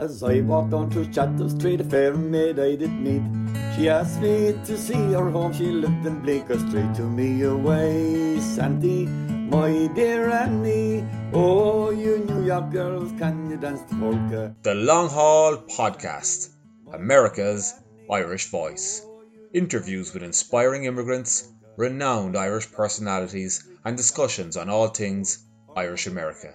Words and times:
As 0.00 0.22
I 0.22 0.40
walked 0.40 0.72
on 0.72 0.90
through 0.90 1.12
Chatham 1.12 1.50
Street, 1.50 1.82
a 1.82 1.84
fair 1.84 2.14
maid 2.14 2.58
I 2.58 2.74
did 2.74 2.90
meet. 2.90 3.20
She 3.76 3.90
asked 3.90 4.22
me 4.22 4.54
to 4.64 4.78
see 4.78 5.12
her 5.12 5.28
home, 5.28 5.52
she 5.52 5.66
lived 5.66 6.06
in 6.06 6.20
Bleecker 6.20 6.58
Street. 6.58 6.94
To 6.94 7.02
me 7.02 7.42
away, 7.42 8.40
Santy, 8.40 9.04
my 9.04 9.88
dear 9.94 10.30
Annie. 10.30 11.04
Oh, 11.34 11.90
you 11.90 12.24
New 12.24 12.46
York 12.46 12.70
girls, 12.70 13.12
can 13.18 13.50
you 13.50 13.58
dance 13.58 13.82
the 13.82 13.96
polka? 13.96 14.56
The 14.62 14.74
Long 14.74 15.10
Haul 15.10 15.58
Podcast, 15.58 16.48
America's 16.94 17.74
Irish 18.10 18.46
Voice. 18.48 19.04
Interviews 19.52 20.14
with 20.14 20.22
inspiring 20.22 20.84
immigrants, 20.84 21.52
renowned 21.76 22.38
Irish 22.38 22.72
personalities, 22.72 23.68
and 23.84 23.98
discussions 23.98 24.56
on 24.56 24.70
all 24.70 24.88
things 24.88 25.44
Irish 25.76 26.06
America. 26.06 26.54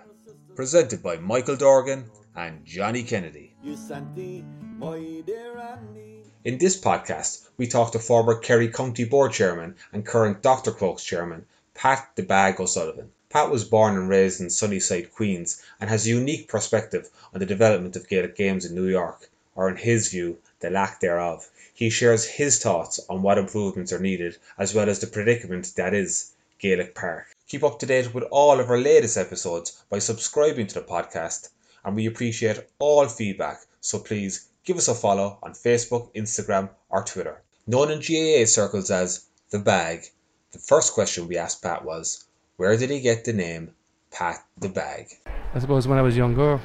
Presented 0.55 1.03
by 1.03 1.17
Michael 1.17 1.57
Dorgan 1.57 2.09
and 2.35 2.66
Johnny 2.66 3.02
Kennedy. 3.02 3.53
You 3.63 3.77
Santy, 3.77 4.44
my 4.77 5.23
dear 5.25 5.57
Annie. 5.57 6.23
In 6.44 6.58
this 6.58 6.77
podcast, 6.80 7.48
we 7.55 7.66
talk 7.66 7.94
to 7.94 7.99
former 7.99 8.35
Kerry 8.35 8.67
County 8.67 9.05
Board 9.05 9.31
Chairman 9.31 9.75
and 9.94 10.05
current 10.05 10.41
Dr. 10.41 10.71
Crokes 10.71 11.03
Chairman, 11.03 11.45
Pat 11.73 12.09
the 12.16 12.23
Bag 12.23 12.59
O'Sullivan. 12.59 13.11
Pat 13.30 13.49
was 13.49 13.63
born 13.63 13.95
and 13.95 14.09
raised 14.09 14.41
in 14.41 14.49
Sunnyside, 14.49 15.13
Queens, 15.13 15.61
and 15.80 15.89
has 15.89 16.05
a 16.05 16.09
unique 16.09 16.49
perspective 16.49 17.09
on 17.34 17.39
the 17.39 17.45
development 17.45 17.95
of 17.95 18.09
Gaelic 18.09 18.36
games 18.36 18.66
in 18.66 18.75
New 18.75 18.88
York, 18.88 19.30
or 19.55 19.70
in 19.70 19.77
his 19.77 20.09
view, 20.09 20.38
the 20.59 20.70
lack 20.70 20.99
thereof. 20.99 21.49
He 21.73 21.89
shares 21.89 22.25
his 22.25 22.59
thoughts 22.59 22.99
on 23.09 23.22
what 23.22 23.38
improvements 23.38 23.94
are 23.94 23.99
needed, 23.99 24.38
as 24.58 24.73
well 24.73 24.89
as 24.89 24.99
the 24.99 25.08
predicament 25.08 25.73
that 25.77 25.94
is 25.94 26.31
Gaelic 26.59 26.95
Park. 26.95 27.27
Keep 27.47 27.63
up 27.63 27.80
to 27.80 27.86
date 27.86 28.13
with 28.13 28.23
all 28.25 28.59
of 28.59 28.70
our 28.70 28.77
latest 28.77 29.17
episodes 29.17 29.83
by 29.89 30.00
subscribing 30.00 30.67
to 30.67 30.75
the 30.75 30.81
podcast, 30.81 31.50
and 31.86 31.95
we 31.95 32.08
appreciate 32.08 32.66
all 32.80 33.08
feedback, 33.08 33.61
so 33.80 34.00
please 34.00 34.50
give 34.66 34.78
us 34.78 34.88
a 34.88 34.95
follow 34.95 35.38
on 35.44 35.52
Facebook, 35.53 36.14
Instagram, 36.16 36.69
or 36.89 37.03
Twitter. 37.03 37.41
Known 37.67 37.91
in 37.91 38.00
GAA 38.00 38.45
circles 38.45 38.91
as 38.91 39.28
The 39.52 39.59
Bag, 39.59 40.06
the 40.52 40.59
first 40.59 40.94
question 40.94 41.28
we 41.28 41.38
asked 41.38 41.61
Pat 41.61 41.86
was, 41.86 42.25
where 42.58 42.75
did 42.75 42.89
he 42.89 43.00
get 43.00 43.25
the 43.25 43.33
name 43.33 43.72
Pat 44.11 44.44
the 44.58 44.69
Bag? 44.69 45.08
I 45.53 45.59
suppose 45.59 45.88
when 45.88 46.00
I 46.00 46.02
was 46.02 46.17
younger, 46.17 46.59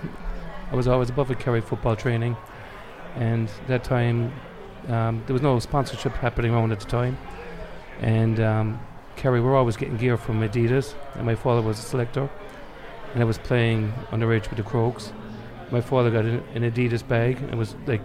I 0.70 0.74
was 0.74 0.88
always 0.88 1.10
above 1.10 1.30
a 1.30 1.34
Kerry 1.34 1.60
football 1.60 1.96
training, 1.96 2.36
and 3.16 3.50
that 3.66 3.84
time 3.84 4.32
um, 4.88 5.22
there 5.26 5.34
was 5.34 5.42
no 5.42 5.58
sponsorship 5.58 6.12
happening 6.12 6.54
around 6.54 6.72
at 6.72 6.80
the 6.80 6.86
time, 6.86 7.18
and 8.00 8.40
um, 8.40 8.80
Kerry 9.16 9.40
were 9.40 9.56
always 9.56 9.76
getting 9.76 9.96
gear 9.96 10.16
from 10.16 10.40
Adidas, 10.40 10.94
and 11.16 11.26
my 11.26 11.34
father 11.34 11.60
was 11.60 11.78
a 11.78 11.82
selector, 11.82 12.30
and 13.14 13.22
I 13.22 13.24
was 13.24 13.38
playing 13.38 13.92
underage 14.10 14.48
with 14.50 14.56
the 14.56 14.62
Crokes. 14.62 15.12
My 15.70 15.80
father 15.80 16.10
got 16.10 16.24
an, 16.24 16.42
an 16.54 16.62
Adidas 16.70 17.06
bag, 17.06 17.36
and 17.38 17.50
it 17.50 17.56
was 17.56 17.74
like 17.86 18.00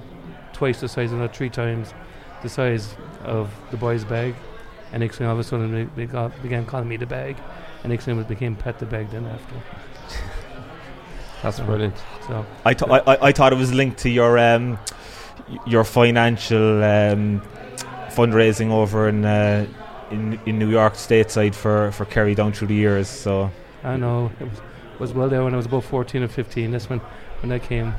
twice 0.54 0.80
the 0.82 0.88
size, 0.88 1.12
if 1.12 1.18
not 1.20 1.36
three 1.36 1.50
times 1.50 1.94
the 2.44 2.50
size 2.50 2.96
of 3.24 3.52
the 3.72 3.78
boys' 3.78 4.04
bag. 4.06 4.36
And 4.92 5.02
next 5.02 5.18
thing 5.18 5.28
all 5.28 5.34
of 5.34 5.40
a 5.40 5.44
sudden 5.44 5.72
they, 5.72 5.84
they 5.96 6.06
got, 6.06 6.40
began 6.42 6.66
calling 6.66 6.88
me 6.88 6.98
the 6.98 7.06
bag, 7.08 7.38
and 7.84 7.92
next 7.92 8.06
thing 8.06 8.20
it 8.20 8.28
became 8.28 8.56
Pat 8.56 8.80
the 8.80 8.86
bag. 8.86 9.10
Then 9.10 9.26
after, 9.26 9.56
That's 11.42 11.60
brilliant. 11.60 11.96
so 12.28 12.46
I, 12.64 12.74
th- 12.74 12.90
I, 12.92 13.00
I- 13.14 13.28
I 13.28 13.32
thought 13.32 13.52
it 13.54 13.58
was 13.58 13.74
linked 13.74 14.00
to 14.00 14.10
your 14.10 14.38
um, 14.40 14.80
your 15.68 15.84
financial 15.84 16.84
um, 16.84 17.42
fundraising 18.10 18.72
over 18.72 19.08
in, 19.10 19.26
uh, 19.26 19.68
in 20.12 20.40
in 20.46 20.58
New 20.60 20.70
York 20.70 20.94
stateside 20.94 21.54
for, 21.54 21.92
for 21.92 22.06
Kerry 22.06 22.34
down 22.36 22.54
through 22.54 22.70
the 22.70 22.76
years. 22.76 23.08
So 23.08 23.52
I 23.84 23.98
know 23.98 24.32
it 24.40 24.48
was, 25.00 25.14
well 25.14 25.30
there 25.30 25.44
when 25.44 25.54
I 25.54 25.58
was 25.58 25.66
about 25.66 25.84
14 25.84 26.24
or 26.24 26.28
15. 26.28 26.72
That's 26.72 26.90
when 26.90 27.00
when 27.42 27.52
I 27.52 27.60
came. 27.60 27.94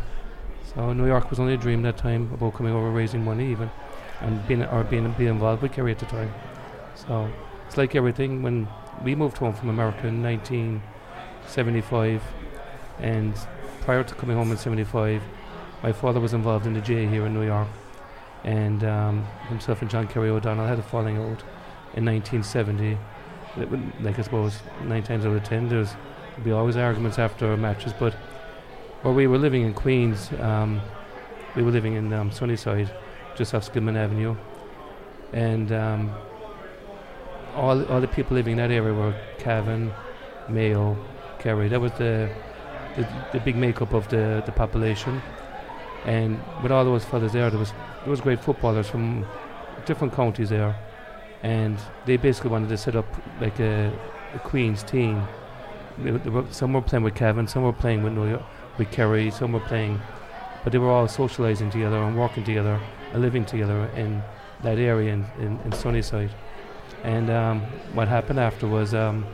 So 0.75 0.93
New 0.93 1.07
York 1.07 1.31
was 1.31 1.41
only 1.41 1.55
a 1.55 1.57
dream 1.57 1.83
that 1.83 1.97
time 1.97 2.31
about 2.35 2.55
coming 2.55 2.75
over, 2.75 2.91
raising 2.91 3.25
money 3.25 3.51
even, 3.51 3.71
and 4.21 4.47
being 4.47 4.65
or 4.65 4.85
being 4.85 5.11
being 5.13 5.31
involved 5.31 5.63
with 5.63 5.73
Kerry 5.73 5.93
at 5.93 5.99
the 5.99 6.07
time. 6.07 6.33
So 6.95 7.31
it's 7.67 7.77
like 7.77 7.95
everything. 7.95 8.43
When 8.43 8.67
we 9.03 9.15
moved 9.15 9.37
home 9.39 9.55
from 9.55 9.69
America 9.69 10.07
in 10.07 10.23
1975, 10.23 12.23
and 12.99 13.35
prior 13.83 14.03
to 14.05 14.15
coming 14.15 14.37
home 14.37 14.51
in 14.51 14.57
75, 14.57 15.23
my 15.83 15.93
father 15.93 16.21
was 16.21 16.35
involved 16.35 16.67
in 16.67 16.75
the 16.75 16.81
J 16.81 17.07
here 17.07 17.27
in 17.27 17.35
New 17.35 17.45
York, 17.45 17.69
and 18.45 18.85
um, 18.85 19.25
himself 19.49 19.83
and 19.83 19.91
John 19.91 20.07
Kerry 20.09 20.31
O'Donnell 20.31 20.67
had 20.67 20.79
a 20.79 20.83
falling 20.83 21.17
out 21.17 21.43
in 21.95 22.05
1970. 22.05 22.99
Like 24.03 24.19
I 24.19 24.23
suppose 24.23 24.61
nine 24.85 25.03
times 25.03 25.25
out 25.25 25.35
of 25.35 25.43
ten, 25.45 25.69
there's 25.69 25.95
be 26.45 26.53
always 26.53 26.77
arguments 26.77 27.19
after 27.19 27.57
matches, 27.57 27.93
but 27.99 28.15
where 29.03 29.15
we 29.15 29.27
were 29.27 29.39
living 29.39 29.63
in 29.63 29.73
Queens, 29.75 30.31
um, 30.41 30.81
we 31.55 31.63
were 31.63 31.71
living 31.71 31.95
in 31.95 32.13
um, 32.13 32.31
Sunnyside, 32.31 32.91
just 33.37 33.55
off 33.55 33.71
Skillman 33.71 33.97
Avenue, 33.97 34.37
and 35.33 35.73
um, 35.73 36.15
all 37.55 37.85
all 37.87 38.01
the 38.01 38.09
people 38.09 38.35
living 38.35 38.53
in 38.53 38.59
that 38.59 38.71
area 38.71 38.93
were 38.93 39.15
Cavan, 39.39 39.93
Mayo, 40.49 40.97
Kerry. 41.39 41.69
That 41.69 41.81
was 41.81 41.93
the 41.93 42.31
the, 42.97 43.09
the 43.33 43.41
big 43.41 43.57
makeup 43.57 43.93
of 43.93 44.09
the, 44.09 44.43
the 44.47 44.53
population, 44.53 45.23
and 46.05 46.41
with 46.63 46.73
all 46.73 46.85
those 46.85 47.05
fellas 47.05 47.33
there, 47.33 47.51
there 47.51 47.59
was 47.59 47.73
there 48.03 48.11
was 48.11 48.21
great 48.21 48.41
footballers 48.41 48.89
from 48.89 49.27
different 49.85 50.13
counties 50.15 50.51
there, 50.51 50.77
and 51.43 51.79
they 52.05 52.17
basically 52.17 52.51
wanted 52.51 52.69
to 52.69 52.77
set 52.77 52.97
up 52.97 53.07
like 53.41 53.59
a, 53.61 53.93
a 54.35 54.39
Queens 54.41 54.83
team. 54.83 55.23
They, 55.99 56.11
they 56.11 56.31
were, 56.31 56.45
some 56.51 56.73
were 56.73 56.83
playing 56.83 57.05
with 57.05 57.15
Cavan, 57.15 57.47
some 57.47 57.63
were 57.63 57.73
playing 57.73 58.03
with 58.03 58.13
New 58.13 58.29
York, 58.29 58.43
with 58.79 58.91
Kerry, 58.91 59.31
some 59.31 59.53
were 59.53 59.61
playing, 59.61 60.01
but 60.63 60.73
they 60.73 60.79
were 60.79 60.91
all 60.91 61.07
socialising 61.07 61.71
together 61.71 61.97
and 61.97 62.19
working 62.19 62.45
together 62.45 62.81
and 63.13 63.23
living 63.23 63.45
together 63.45 63.87
in 63.97 64.23
that 64.63 64.79
area 64.79 65.13
in, 65.13 65.27
in, 65.39 65.59
in 65.65 65.73
Sunnyside. 65.73 66.31
And 67.05 67.31
um, 67.31 67.61
what 67.95 68.09
happened 68.09 68.41
after 68.41 68.67
was 68.67 68.95
um, 68.95 69.27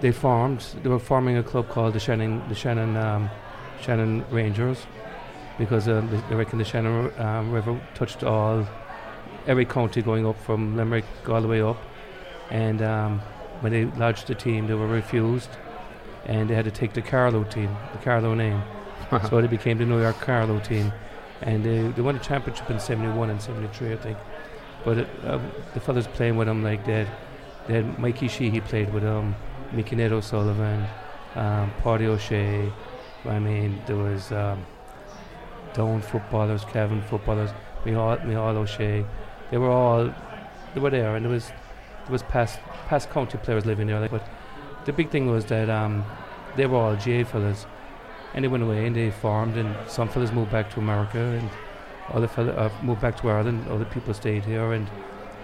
they 0.00 0.12
formed. 0.12 0.60
They 0.82 0.88
were 0.88 0.98
forming 0.98 1.36
a 1.36 1.42
club 1.42 1.68
called 1.68 1.94
the 1.94 2.00
Shannon, 2.00 2.42
the 2.48 2.54
Shannon, 2.54 2.96
um, 2.96 3.30
Shannon 3.80 4.24
Rangers, 4.30 4.86
because 5.58 5.88
um, 5.88 6.10
they, 6.10 6.20
they 6.28 6.34
reckon 6.34 6.58
the 6.58 6.64
Shannon 6.64 7.12
um, 7.20 7.52
River 7.52 7.80
touched 7.94 8.24
all, 8.24 8.66
every 9.46 9.64
county 9.64 10.02
going 10.02 10.26
up 10.26 10.40
from 10.42 10.76
Limerick 10.76 11.04
all 11.28 11.40
the 11.40 11.48
way 11.48 11.62
up. 11.62 11.80
And 12.50 12.82
um, 12.82 13.22
when 13.62 13.72
they 13.72 13.84
lodged 13.84 14.26
the 14.26 14.34
team, 14.34 14.66
they 14.66 14.74
were 14.74 14.88
refused, 14.88 15.50
and 16.26 16.50
they 16.50 16.54
had 16.54 16.64
to 16.64 16.70
take 16.70 16.92
the 16.92 17.00
Carlow 17.00 17.44
team, 17.44 17.74
the 17.92 17.98
Carlow 17.98 18.34
name. 18.34 18.62
so 19.28 19.40
they 19.40 19.46
became 19.46 19.78
the 19.78 19.86
New 19.86 20.00
York 20.00 20.20
Carlow 20.20 20.58
team, 20.60 20.92
and 21.42 21.64
they, 21.64 21.82
they 21.88 22.02
won 22.02 22.16
the 22.16 22.24
championship 22.24 22.68
in 22.68 22.80
'71 22.80 23.30
and 23.30 23.40
'73, 23.40 23.92
I 23.92 23.96
think. 23.96 24.18
But 24.84 24.98
it, 24.98 25.08
uh, 25.24 25.38
the 25.74 25.80
fellas 25.80 26.08
playing 26.08 26.36
with 26.36 26.48
them 26.48 26.64
like 26.64 26.84
that, 26.86 27.06
they 27.68 27.74
had 27.74 27.98
Mikey 28.00 28.26
Sheehy 28.26 28.60
played 28.60 28.92
with 28.92 29.04
them, 29.04 29.36
Mickey 29.70 29.94
Ned 29.94 30.12
O'Sullivan, 30.12 30.84
um, 31.36 31.72
Paddy 31.82 32.06
O'Shea. 32.06 32.72
I 33.24 33.38
mean, 33.38 33.80
there 33.86 33.96
was 33.96 34.32
um, 34.32 34.64
footballers, 36.02 36.64
Cavan 36.64 37.00
footballers, 37.02 37.50
Michal, 37.84 38.18
Michal 38.24 38.56
O'Shea. 38.58 39.06
They 39.52 39.58
were 39.58 39.70
all 39.70 40.12
they 40.74 40.80
were 40.80 40.90
there, 40.90 41.14
and 41.14 41.24
there 41.24 41.32
was 41.32 41.52
there 42.04 42.12
was 42.12 42.22
past 42.22 42.58
past 42.88 43.10
county 43.10 43.38
players 43.38 43.66
living 43.66 43.86
there. 43.86 44.00
Like, 44.00 44.10
but 44.10 44.26
the 44.84 44.92
big 44.92 45.10
thing 45.10 45.30
was 45.30 45.44
that 45.46 45.70
um, 45.70 46.04
they 46.56 46.66
were 46.66 46.78
all 46.78 46.96
GA 46.96 47.24
fellas, 47.24 47.66
and 48.34 48.44
they 48.44 48.48
went 48.48 48.62
away 48.62 48.86
and 48.86 48.96
they 48.96 49.10
formed, 49.10 49.56
and 49.56 49.74
some 49.88 50.08
fellas 50.08 50.32
moved 50.32 50.50
back 50.50 50.70
to 50.72 50.80
America, 50.80 51.18
and 51.18 51.48
other 52.12 52.28
fellas 52.28 52.56
uh, 52.56 52.70
moved 52.82 53.00
back 53.00 53.20
to 53.20 53.30
Ireland. 53.30 53.68
Other 53.68 53.84
people 53.84 54.14
stayed 54.14 54.44
here, 54.44 54.72
and 54.72 54.88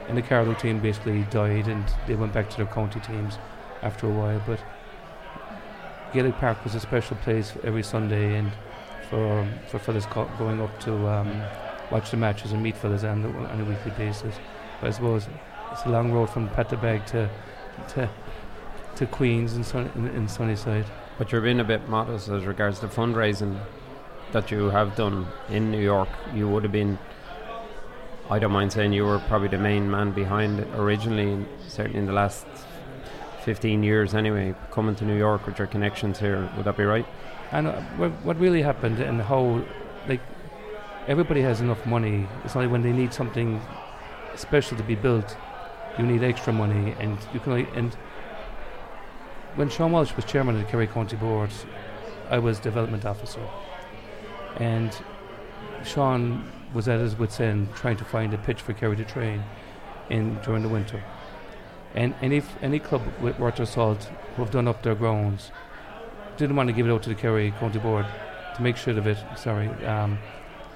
and 0.09 0.17
the 0.17 0.23
Carlow 0.23 0.55
team 0.55 0.81
basically 0.81 1.23
died, 1.25 1.69
and 1.69 1.85
they 2.07 2.15
went 2.15 2.33
back 2.33 2.49
to 2.51 2.57
their 2.57 2.67
county 2.67 3.01
teams 3.01 3.39
after 3.83 4.07
a 4.07 4.11
while. 4.11 4.43
But 4.47 4.61
Gaelic 6.13 6.37
Park 6.37 6.65
was 6.65 6.75
a 6.75 6.81
special 6.81 7.17
place 7.19 7.53
every 7.63 7.83
Sunday, 7.83 8.37
and 8.37 8.51
for 9.11 9.47
for 9.69 9.79
fellas 9.79 10.07
co- 10.07 10.31
going 10.39 10.61
up 10.61 10.81
to 10.81 11.07
um, 11.09 11.43
watch 11.91 12.11
the 12.11 12.17
matches 12.17 12.53
and 12.53 12.63
meet 12.63 12.77
fellas 12.77 13.05
on, 13.05 13.23
the, 13.23 13.29
on 13.29 13.61
a 13.61 13.65
weekly 13.65 13.93
basis. 13.93 14.35
But 14.81 14.89
I 14.89 14.91
suppose 14.91 15.27
it's 15.73 15.85
a 15.85 15.89
long 15.89 16.13
road 16.13 16.31
from 16.31 16.49
Pat 16.51 16.69
the 16.69 16.77
Bag 16.77 17.07
to 17.07 17.29
to 17.89 18.09
to 18.97 19.07
Queens 19.07 19.55
and 19.55 19.65
Sun, 19.65 19.91
in, 19.95 20.09
in 20.09 20.29
Sunnyside. 20.29 20.87
But 21.19 21.31
you're 21.31 21.41
being 21.41 21.61
a 21.61 21.65
bit 21.65 21.89
modest 21.89 22.29
as 22.29 22.45
regards 22.45 22.81
the 22.81 22.89
fundraising 22.89 23.61
that 24.33 24.51
you 24.51 24.71
have 24.71 24.97
done 24.97 25.27
in 25.49 25.71
New 25.71 25.81
York. 25.81 26.09
You 26.35 26.49
would 26.49 26.65
have 26.65 26.73
been, 26.73 26.99
I 28.29 28.39
don't 28.39 28.53
mind 28.53 28.73
saying, 28.73 28.93
you 28.93 29.05
were 29.05 29.21
probably 29.21 29.49
the 29.49 29.59
main 29.59 29.91
man 29.91 30.13
behind 30.13 30.61
it 30.61 30.69
originally, 30.75 31.33
and 31.33 31.47
certainly 31.69 31.99
in 31.99 32.07
the 32.07 32.13
last 32.13 32.47
15 33.45 33.83
years 33.83 34.15
anyway, 34.15 34.55
coming 34.71 34.95
to 34.97 35.05
New 35.05 35.17
York 35.17 35.47
with 35.47 35.59
your 35.59 35.69
connections 35.69 36.19
here. 36.19 36.51
Would 36.57 36.65
that 36.67 36.77
be 36.77 36.85
right? 36.85 37.07
And 37.53 37.69
uh, 37.69 37.81
what, 37.97 38.11
what 38.25 38.39
really 38.39 38.63
happened 38.63 38.99
and 39.01 39.23
how, 39.23 39.65
like, 40.07 40.21
everybody 41.07 41.41
has 41.41 41.61
enough 41.61 41.87
money. 41.87 42.27
It's 42.45 42.55
only 42.57 42.69
when 42.69 42.83
they 42.83 42.93
need 42.93 43.15
something 43.15 43.61
special 44.35 44.77
to 44.77 44.83
be 44.83 44.95
built, 44.95 45.37
you 45.97 46.05
need 46.05 46.23
extra 46.23 46.53
money, 46.53 46.95
and 46.99 47.19
you 47.33 47.41
can. 47.41 47.67
And 47.75 47.95
when 49.57 49.69
Sean 49.69 49.93
Walsh 49.93 50.15
was 50.15 50.25
chairman 50.25 50.57
of 50.57 50.65
the 50.65 50.71
Kerry 50.71 50.87
County 50.87 51.17
Board, 51.17 51.51
I 52.31 52.39
was 52.39 52.59
development 52.59 53.05
officer, 53.05 53.47
and 54.57 54.97
Sean 55.85 56.51
was 56.75 56.89
at 56.89 57.01
his 57.01 57.17
wits' 57.17 57.41
end 57.41 57.75
trying 57.75 57.97
to 57.97 58.05
find 58.05 58.35
a 58.35 58.39
pitch 58.39 58.61
for 58.61 58.73
Kerry 58.73 58.97
to 58.97 59.05
train 59.05 59.43
in 60.11 60.39
during 60.45 60.63
the 60.63 60.69
winter. 60.69 61.03
And 61.95 62.15
any 62.21 62.43
any 62.61 62.79
club 62.79 63.03
with 63.21 63.39
worth 63.39 63.57
their 63.57 63.67
salt 63.67 64.11
who 64.37 64.43
have 64.43 64.51
done 64.51 64.69
up 64.69 64.83
their 64.83 64.95
grounds 64.95 65.51
didn't 66.37 66.55
want 66.55 66.69
to 66.69 66.73
give 66.73 66.87
it 66.87 66.93
out 66.93 67.03
to 67.03 67.09
the 67.09 67.15
Kerry 67.15 67.51
County 67.53 67.79
Board 67.79 68.07
to 68.57 68.63
make 68.63 68.77
sure 68.77 68.97
of 68.97 69.07
it. 69.07 69.19
Sorry, 69.37 69.69
um, 69.87 70.19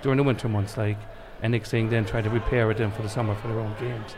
during 0.00 0.17
the 0.17 0.25
winter 0.25 0.49
months, 0.49 0.76
like, 0.76 0.99
and 1.43 1.53
next 1.53 1.70
thing 1.70 1.91
then 1.91 2.05
try 2.05 2.23
to 2.23 2.31
repair 2.31 2.70
it 2.70 2.79
then 2.79 2.91
for 2.91 3.03
the 3.03 3.08
summer 3.08 3.35
for 3.35 3.49
their 3.49 3.61
own 3.61 3.75
games. 3.79 4.15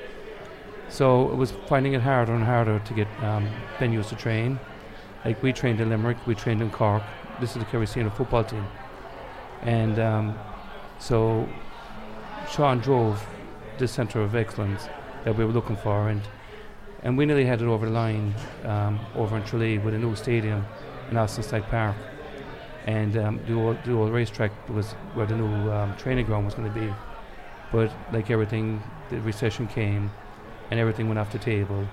So 0.89 1.31
it 1.31 1.37
was 1.37 1.53
finding 1.67 1.95
it 1.95 2.03
harder 2.03 2.35
and 2.35 2.45
harder 2.45 2.79
to 2.79 2.95
get 2.95 3.09
um, 3.23 3.49
venues 3.79 4.09
to 4.11 4.17
train. 4.17 4.61
Like 5.25 5.43
we 5.43 5.53
trained 5.53 5.81
in 5.81 5.89
Limerick, 5.89 6.19
we 6.27 6.35
trained 6.35 6.61
in 6.63 6.71
Cork. 6.71 7.03
This 7.41 7.53
is 7.53 7.59
the 7.59 7.65
Kerry 7.65 7.87
senior 7.87 8.11
football 8.11 8.45
team, 8.45 8.65
and 9.63 9.99
um, 9.99 10.39
so 10.99 11.49
Sean 12.51 12.79
drove 12.79 13.27
the 13.79 13.89
centre 13.89 14.21
of 14.21 14.37
excellence 14.37 14.87
that 15.25 15.37
we 15.37 15.45
were 15.45 15.53
looking 15.53 15.77
for, 15.77 16.09
and 16.09 16.21
and 17.03 17.19
we 17.19 17.27
nearly 17.27 17.45
had 17.45 17.61
it 17.61 17.67
over 17.67 17.87
the 17.87 17.93
line 17.93 18.35
um, 18.65 19.01
over 19.17 19.37
in 19.37 19.43
Tralee 19.45 19.79
with 19.79 19.95
a 19.95 19.99
new 19.99 20.15
stadium 20.15 20.65
in 21.11 21.17
Austin 21.17 21.43
Stack 21.43 21.69
Park, 21.71 21.97
and 22.87 23.17
um, 23.17 23.41
the 23.47 23.55
old 23.55 23.83
the 23.85 23.93
old 23.93 24.13
racetrack 24.13 24.53
was 24.69 24.93
where 25.15 25.27
the 25.27 25.35
new 25.37 25.73
um, 25.73 25.97
training 25.97 26.27
ground 26.27 26.45
was 26.45 26.55
going 26.55 26.73
to 26.73 26.79
be, 26.79 26.93
but 27.73 27.91
like 28.13 28.31
everything, 28.31 28.83
the 29.11 29.21
recession 29.23 29.67
came, 29.67 30.11
and 30.75 30.81
everything 30.81 31.07
went 31.07 31.21
off 31.21 31.31
the 31.31 31.39
table, 31.39 31.87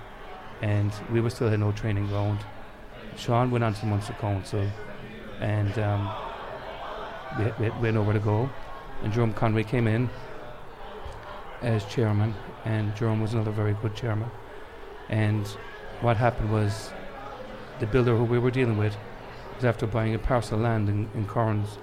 and 0.64 0.92
we 1.12 1.22
were 1.22 1.30
still 1.30 1.48
had 1.48 1.60
no 1.60 1.72
training 1.72 2.08
ground. 2.08 2.40
Sean 3.16 3.52
went 3.52 3.64
on 3.64 3.76
to 3.76 3.86
Munster 3.86 4.14
Council, 4.14 4.68
and 5.40 5.78
um, 5.78 6.12
we, 7.38 7.46
we, 7.60 7.70
we 7.80 7.88
had 7.90 7.94
nowhere 7.94 8.14
to 8.14 8.20
go, 8.20 8.50
and 9.04 9.14
Jerome 9.14 9.34
Conway 9.34 9.66
came 9.66 9.86
in 9.88 10.10
as 11.62 11.86
chairman, 11.86 12.34
and 12.66 12.96
Jerome 12.96 13.22
was 13.22 13.36
another 13.36 13.52
very 13.52 13.76
good 13.84 13.96
chairman. 13.96 14.32
And 15.10 15.46
what 16.00 16.18
happened 16.18 16.52
was 16.52 16.92
the 17.80 17.86
builder 17.86 18.18
who 18.18 18.24
we 18.24 18.40
were 18.40 18.50
dealing 18.50 18.80
with 18.80 18.98
was 19.58 19.64
after 19.64 19.86
buying 19.86 20.16
a 20.16 20.20
parcel 20.20 20.58
of 20.58 20.64
land 20.64 20.90
in, 20.90 21.08
in 21.14 21.28
Currans. 21.28 21.78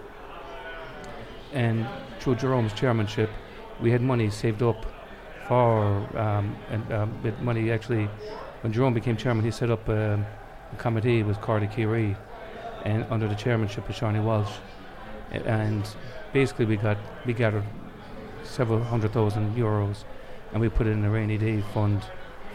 And 1.52 1.86
through 2.18 2.34
Jerome's 2.34 2.72
chairmanship, 2.72 3.30
we 3.80 3.92
had 3.92 4.02
money 4.02 4.30
saved 4.30 4.64
up 4.64 4.97
for, 5.48 6.06
um, 6.16 6.54
and 6.70 6.92
um, 6.92 7.22
with 7.22 7.38
money 7.40 7.72
actually, 7.72 8.08
when 8.60 8.72
Jerome 8.72 8.94
became 8.94 9.16
chairman, 9.16 9.44
he 9.44 9.50
set 9.50 9.70
up 9.70 9.88
um, 9.88 10.26
a 10.72 10.76
committee 10.76 11.22
with 11.22 11.40
Cardi 11.40 11.66
Keary 11.66 12.16
and 12.84 13.06
under 13.10 13.26
the 13.26 13.34
chairmanship 13.34 13.88
of 13.88 13.94
Shawnee 13.94 14.20
Walsh. 14.20 14.52
And 15.30 15.88
basically, 16.32 16.66
we 16.66 16.76
got 16.76 16.98
we 17.26 17.32
gathered 17.32 17.64
several 18.44 18.82
hundred 18.82 19.12
thousand 19.12 19.56
euros, 19.56 20.04
and 20.52 20.60
we 20.60 20.68
put 20.68 20.86
it 20.86 20.90
in 20.90 21.04
a 21.04 21.10
rainy 21.10 21.38
day 21.38 21.60
fund 21.74 22.02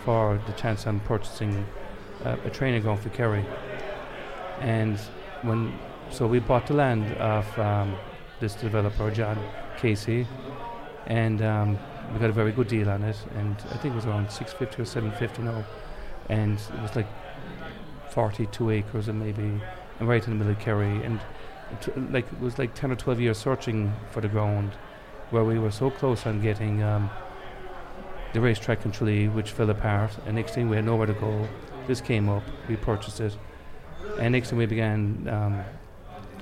for 0.03 0.39
the 0.47 0.53
chance 0.53 0.87
on 0.87 0.99
purchasing 1.01 1.65
uh, 2.25 2.35
a 2.45 2.49
training 2.49 2.81
ground 2.81 2.99
for 2.99 3.09
Kerry. 3.09 3.45
And 4.59 4.97
when 5.41 5.77
so 6.09 6.27
we 6.27 6.39
bought 6.39 6.67
the 6.67 6.73
land 6.73 7.11
of 7.17 7.59
um, 7.59 7.95
this 8.39 8.55
developer 8.55 9.09
John 9.11 9.37
Casey, 9.77 10.27
and 11.07 11.41
um, 11.41 11.77
we 12.13 12.19
got 12.19 12.29
a 12.29 12.33
very 12.33 12.51
good 12.51 12.67
deal 12.67 12.89
on 12.89 13.03
it. 13.03 13.17
And 13.35 13.55
I 13.71 13.77
think 13.77 13.93
it 13.93 13.95
was 13.95 14.05
around 14.05 14.31
650 14.31 14.81
or 14.81 14.85
750 14.85 15.41
now, 15.43 15.65
and 16.29 16.57
it 16.57 16.81
was 16.81 16.95
like 16.95 17.07
42 18.11 18.69
acres 18.69 19.07
and 19.07 19.19
maybe 19.19 19.61
and 19.99 20.07
right 20.07 20.23
in 20.23 20.31
the 20.31 20.35
middle 20.35 20.53
of 20.53 20.59
Kerry. 20.59 21.03
And 21.03 21.19
t- 21.81 21.91
like 22.11 22.31
it 22.31 22.39
was 22.39 22.57
like 22.57 22.73
10 22.73 22.91
or 22.91 22.95
12 22.95 23.19
years 23.19 23.37
searching 23.37 23.93
for 24.11 24.21
the 24.21 24.27
ground, 24.27 24.71
where 25.31 25.43
we 25.43 25.59
were 25.59 25.71
so 25.71 25.89
close 25.89 26.25
on 26.25 26.41
getting 26.41 26.83
um, 26.83 27.09
the 28.33 28.41
racetrack 28.41 28.79
Tralee, 28.91 29.27
which 29.27 29.51
fell 29.51 29.69
apart. 29.69 30.11
And 30.25 30.35
next 30.35 30.53
thing 30.53 30.69
we 30.69 30.75
had 30.75 30.85
nowhere 30.85 31.07
to 31.07 31.13
go. 31.13 31.47
This 31.87 31.99
came 31.99 32.29
up, 32.29 32.43
we 32.69 32.77
purchased 32.77 33.19
it, 33.19 33.35
and 34.17 34.31
next 34.31 34.49
thing 34.49 34.57
we 34.57 34.65
began 34.65 35.27
um, 35.29 35.63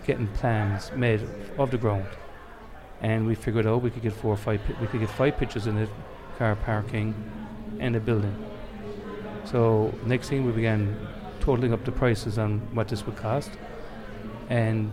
getting 0.05 0.27
plans 0.27 0.91
made 0.95 1.21
of 1.57 1.71
the 1.71 1.77
ground. 1.77 2.05
And 3.01 3.25
we 3.25 3.35
figured 3.35 3.65
out 3.65 3.81
we 3.81 3.89
could 3.89 4.03
get 4.03 4.13
four 4.13 4.33
or 4.33 4.37
five, 4.37 4.63
pi- 4.63 4.79
we 4.79 4.87
could 4.87 4.99
get 4.99 5.09
five 5.09 5.37
pitches 5.37 5.67
in 5.67 5.77
it, 5.77 5.89
car 6.37 6.55
parking, 6.55 7.15
and 7.79 7.95
a 7.95 7.99
building. 7.99 8.35
So 9.45 9.93
next 10.05 10.29
thing 10.29 10.45
we 10.45 10.51
began 10.51 10.95
totaling 11.39 11.73
up 11.73 11.83
the 11.83 11.91
prices 11.91 12.37
on 12.37 12.59
what 12.75 12.87
this 12.87 13.05
would 13.05 13.15
cost, 13.15 13.49
and 14.49 14.91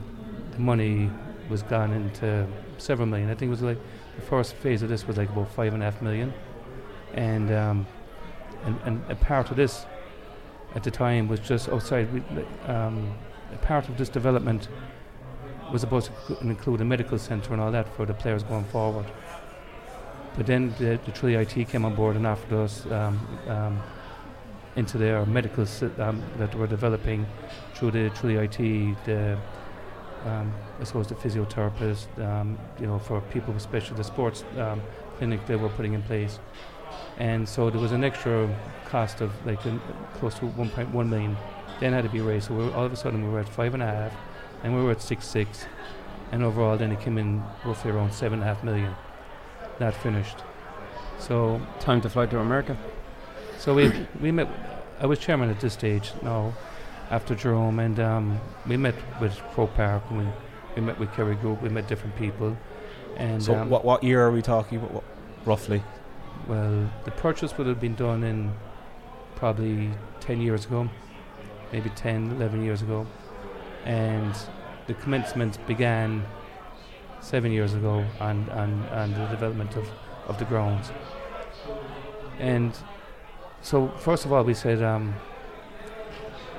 the 0.52 0.58
money 0.58 1.10
was 1.50 1.62
gone 1.62 1.92
into 1.92 2.46
several 2.78 3.06
million. 3.06 3.30
I 3.30 3.34
think 3.34 3.48
it 3.48 3.50
was 3.50 3.62
like 3.62 3.78
the 4.16 4.22
first 4.22 4.54
phase 4.54 4.82
of 4.82 4.88
this 4.88 5.06
was 5.06 5.16
like 5.16 5.28
about 5.28 5.52
five 5.52 5.74
and 5.74 5.82
a 5.82 5.90
half 5.90 6.00
million, 6.00 6.32
and 7.14 7.52
um, 7.52 7.86
and, 8.64 8.78
and 8.84 9.04
a 9.10 9.14
part 9.14 9.50
of 9.50 9.56
this 9.56 9.84
at 10.74 10.82
the 10.82 10.90
time 10.90 11.28
was 11.28 11.40
just 11.40 11.68
outside. 11.68 12.12
We, 12.12 12.22
um, 12.66 13.14
a 13.52 13.56
part 13.58 13.88
of 13.88 13.96
this 13.96 14.08
development 14.08 14.68
was 15.72 15.80
supposed 15.82 16.10
to 16.26 16.38
include 16.40 16.80
a 16.80 16.84
medical 16.84 17.18
centre 17.18 17.52
and 17.52 17.60
all 17.60 17.70
that 17.72 17.88
for 17.96 18.06
the 18.06 18.14
players 18.14 18.42
going 18.42 18.64
forward. 18.64 19.06
But 20.36 20.46
then 20.46 20.74
the, 20.78 20.98
the 21.04 21.12
Tralee 21.12 21.34
IT 21.34 21.68
came 21.68 21.84
on 21.84 21.94
board 21.94 22.16
and 22.16 22.26
offered 22.26 22.52
us 22.52 22.86
um, 22.86 23.38
um, 23.48 23.82
into 24.76 24.96
their 24.96 25.26
medical 25.26 25.66
um, 25.98 26.22
that 26.38 26.52
they 26.52 26.58
were 26.58 26.66
developing 26.66 27.26
through 27.74 27.90
the 27.90 28.10
Tralee 28.10 28.36
IT, 28.36 28.58
the 29.04 29.38
um, 30.24 30.52
I 30.80 30.84
suppose 30.84 31.06
the 31.06 31.14
physiotherapist, 31.14 32.06
um, 32.24 32.58
you 32.80 32.86
know, 32.86 32.98
for 32.98 33.20
people 33.20 33.52
with 33.52 33.62
special 33.62 33.96
the 33.96 34.04
sports 34.04 34.44
clinic 35.16 35.44
they 35.46 35.56
were 35.56 35.68
putting 35.70 35.94
in 35.94 36.02
place, 36.02 36.38
and 37.18 37.48
so 37.48 37.70
there 37.70 37.80
was 37.80 37.92
an 37.92 38.04
extra 38.04 38.48
cost 38.84 39.20
of 39.20 39.32
like 39.46 39.60
close 40.14 40.34
to 40.36 40.46
1.1 40.46 41.08
million. 41.08 41.36
Then 41.80 41.92
had 41.92 42.04
to 42.04 42.10
be 42.10 42.20
raised, 42.20 42.48
so 42.48 42.54
we 42.54 42.72
all 42.72 42.84
of 42.84 42.92
a 42.92 42.96
sudden 42.96 43.24
we 43.24 43.30
were 43.30 43.40
at 43.40 43.48
five 43.48 43.74
and 43.74 43.82
a 43.82 43.86
half, 43.86 44.12
and 44.62 44.74
we 44.76 44.82
were 44.82 44.90
at 44.90 45.02
six 45.02 45.26
six, 45.26 45.66
and 46.32 46.42
overall 46.42 46.76
then 46.76 46.92
it 46.92 47.00
came 47.00 47.18
in 47.18 47.42
roughly 47.64 47.90
around 47.90 48.12
seven 48.12 48.40
and 48.40 48.48
a 48.48 48.54
half 48.54 48.64
million. 48.64 48.94
That 49.78 49.94
finished. 49.94 50.38
So 51.18 51.60
Time 51.80 52.00
to 52.02 52.08
fly 52.10 52.26
to 52.26 52.38
America. 52.38 52.76
so 53.58 53.74
we 53.74 53.92
we 54.20 54.30
met. 54.32 54.48
I 55.00 55.06
was 55.06 55.18
chairman 55.18 55.48
at 55.50 55.60
this 55.60 55.74
stage 55.74 56.12
now, 56.22 56.52
after 57.10 57.34
Jerome, 57.34 57.78
and 57.78 58.00
um, 58.00 58.40
we 58.66 58.76
met 58.76 58.94
with 59.20 59.38
Croke 59.54 59.74
Park. 59.74 60.02
And 60.10 60.18
we 60.20 60.26
we 60.76 60.82
met 60.82 60.98
with 60.98 61.12
Kerry 61.14 61.34
Group. 61.36 61.62
We 61.62 61.68
met 61.68 61.86
different 61.88 62.16
people, 62.16 62.56
and 63.16 63.42
So 63.42 63.54
um, 63.54 63.70
what 63.70 63.84
what 63.84 64.02
year 64.02 64.22
are 64.26 64.30
we 64.32 64.42
talking? 64.42 64.80
What, 64.82 64.92
what, 64.92 65.04
roughly? 65.44 65.82
well, 66.48 66.88
the 67.04 67.10
purchase 67.10 67.56
would 67.58 67.66
have 67.66 67.80
been 67.80 67.94
done 67.94 68.22
in 68.24 68.52
probably 69.36 69.90
ten 70.20 70.40
years 70.40 70.64
ago, 70.66 70.88
maybe 71.72 71.90
10, 71.90 72.32
11 72.32 72.64
years 72.64 72.80
ago, 72.82 73.06
and 73.84 74.34
the 74.86 74.94
commencement 74.94 75.64
began 75.66 76.24
seven 77.20 77.52
years 77.52 77.74
ago 77.74 78.04
on 78.20 78.48
on, 78.50 78.86
on 78.88 79.12
the 79.12 79.26
development 79.26 79.76
of, 79.76 79.88
of 80.26 80.38
the 80.38 80.44
grounds. 80.44 80.90
And 82.38 82.72
so, 83.62 83.88
first 83.98 84.24
of 84.24 84.32
all, 84.32 84.44
we 84.44 84.54
said, 84.54 84.82
um, 84.82 85.14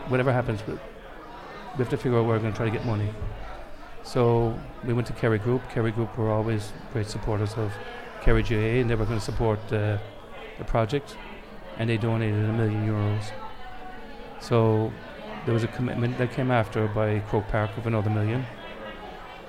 whatever 0.09 0.33
happens, 0.33 0.65
we, 0.67 0.73
we 0.73 1.77
have 1.77 1.89
to 1.89 1.97
figure 1.97 2.17
out 2.17 2.25
where 2.25 2.35
we're 2.35 2.39
going 2.39 2.51
to 2.51 2.57
try 2.57 2.65
to 2.65 2.71
get 2.71 2.85
money. 2.85 3.09
So 4.03 4.59
we 4.83 4.93
went 4.93 5.07
to 5.07 5.13
Kerry 5.13 5.39
Group. 5.39 5.61
Kerry 5.69 5.91
Group 5.91 6.17
were 6.17 6.31
always 6.31 6.73
great 6.91 7.07
supporters 7.07 7.53
of 7.53 7.71
Kerry 8.21 8.43
GA, 8.43 8.81
and 8.81 8.89
they 8.89 8.95
were 8.95 9.05
going 9.05 9.19
to 9.19 9.23
support 9.23 9.59
uh, 9.71 9.97
the 10.57 10.65
project, 10.65 11.15
and 11.77 11.89
they 11.89 11.97
donated 11.97 12.43
a 12.43 12.53
million 12.53 12.87
euros. 12.87 13.31
So 14.41 14.91
there 15.45 15.53
was 15.53 15.63
a 15.63 15.67
commitment 15.67 16.17
that 16.17 16.31
came 16.31 16.51
after 16.51 16.87
by 16.87 17.19
Croke 17.29 17.47
Park 17.47 17.75
of 17.77 17.87
another 17.87 18.09
million, 18.09 18.45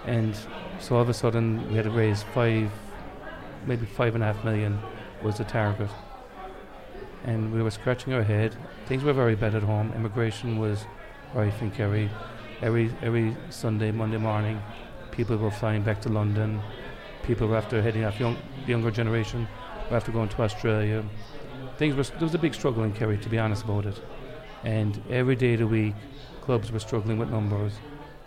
and 0.07 0.37
so 0.79 0.97
all 0.97 1.03
of 1.03 1.09
a 1.09 1.15
sudden 1.15 1.69
we 1.69 1.77
had 1.77 1.85
to 1.85 1.91
raise 1.91 2.23
five, 2.23 2.71
maybe 3.67 3.87
five 3.87 4.15
and 4.15 4.25
a 4.25 4.33
half 4.33 4.45
million 4.45 4.79
was 5.23 5.39
the 5.39 5.45
target. 5.45 5.91
And 7.25 7.53
we 7.53 7.63
were 7.63 7.71
scratching 7.71 8.15
our 8.15 8.23
head. 8.23 8.57
Things 8.87 9.05
were 9.05 9.13
very 9.13 9.35
bad 9.35 9.55
at 9.55 9.63
home. 9.63 9.93
Immigration 9.95 10.59
was 10.59 10.87
rife 11.35 11.61
in 11.61 11.71
Kerry. 11.71 12.09
Every 12.63 12.91
every 13.03 13.37
Sunday, 13.51 13.91
Monday 13.91 14.17
morning, 14.17 14.61
people 15.11 15.37
were 15.37 15.51
flying 15.51 15.83
back 15.83 16.01
to 16.03 16.09
London. 16.09 16.61
People 17.23 17.49
were 17.49 17.57
after 17.57 17.83
heading 17.83 18.05
off. 18.05 18.19
Young, 18.19 18.37
the 18.65 18.71
younger 18.71 18.91
generation 18.91 19.47
were 19.91 19.97
after 19.97 20.13
going 20.13 20.31
to 20.31 20.43
Australia. 20.43 21.05
Things 21.77 21.95
were 21.95 22.05
there 22.05 22.23
was 22.23 22.35
a 22.35 22.39
big 22.39 22.55
struggle 22.55 22.85
in 22.85 22.93
Kerry, 22.93 23.19
to 23.19 23.29
be 23.29 23.39
honest 23.39 23.65
about 23.65 23.85
it. 23.85 24.01
And 24.65 25.03
every 25.09 25.37
day 25.37 25.55
of 25.55 25.61
the 25.61 25.67
week, 25.67 25.95
clubs 26.43 26.71
were 26.71 26.81
struggling 26.81 27.19
with 27.19 27.31
numbers, 27.31 27.73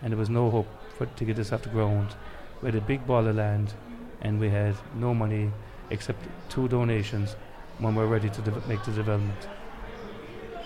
and 0.01 0.11
there 0.11 0.17
was 0.17 0.29
no 0.29 0.49
hope 0.49 0.67
for 0.97 1.05
to 1.05 1.25
get 1.25 1.35
this 1.35 1.51
off 1.51 1.61
the 1.61 1.69
ground. 1.69 2.15
We 2.61 2.67
had 2.67 2.75
a 2.75 2.81
big 2.81 3.05
ball 3.05 3.27
of 3.27 3.35
land, 3.35 3.73
and 4.21 4.39
we 4.39 4.49
had 4.49 4.75
no 4.95 5.13
money 5.13 5.51
except 5.89 6.25
two 6.49 6.67
donations 6.67 7.35
when 7.79 7.95
we 7.95 8.01
were 8.01 8.07
ready 8.07 8.29
to 8.29 8.41
de- 8.41 8.67
make 8.67 8.83
the 8.83 8.91
development. 8.91 9.47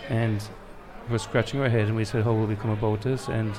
And 0.10 0.42
we 1.08 1.14
were 1.14 1.20
scratching 1.20 1.60
our 1.60 1.70
head, 1.70 1.88
and 1.88 1.96
we 1.96 2.06
said, 2.06 2.24
"How 2.24 2.34
will 2.34 2.48
we 2.48 2.56
come 2.56 2.72
about 2.72 3.02
this?" 3.02 3.28
And 3.28 3.54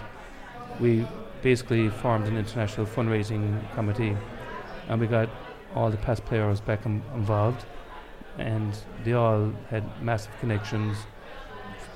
we 0.81 1.07
basically 1.43 1.89
formed 1.91 2.27
an 2.27 2.37
international 2.37 2.87
fundraising 2.87 3.61
committee, 3.75 4.17
and 4.89 5.01
we 5.01 5.07
got 5.07 5.29
all 5.75 5.91
the 5.91 5.97
past 5.99 6.25
players 6.25 6.61
back 6.61 6.87
in, 6.87 7.03
involved, 7.15 7.65
and 8.39 8.77
they 9.05 9.13
all 9.13 9.53
had 9.71 9.85
massive 10.03 10.33
connections 10.41 10.97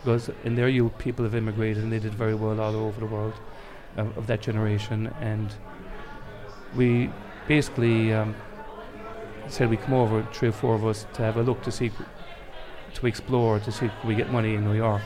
because 0.03 0.31
in 0.43 0.57
their 0.57 0.69
youth 0.69 0.97
people 0.99 1.25
have 1.25 1.35
immigrated 1.35 1.83
and 1.83 1.93
they 1.93 2.01
did 2.01 2.13
very 2.13 2.35
well 2.35 2.61
all 2.61 2.75
over 2.75 2.99
the 2.99 3.07
world 3.07 3.35
of, 3.97 4.17
of 4.19 4.27
that 4.27 4.43
generation, 4.43 5.07
and 5.21 5.55
we 6.75 7.09
basically 7.47 8.13
um, 8.13 8.35
said 9.47 9.71
we 9.71 9.77
come 9.77 9.95
over 9.95 10.27
three 10.33 10.49
or 10.49 10.53
four 10.53 10.75
of 10.75 10.85
us 10.85 11.07
to 11.13 11.23
have 11.23 11.37
a 11.37 11.43
look 11.43 11.63
to 11.63 11.71
see 11.71 11.91
to 12.95 13.07
explore 13.07 13.59
to 13.61 13.73
see 13.73 13.87
if 13.87 13.93
we 14.05 14.15
get 14.15 14.31
money 14.31 14.55
in 14.55 14.65
New 14.65 14.75
York, 14.75 15.03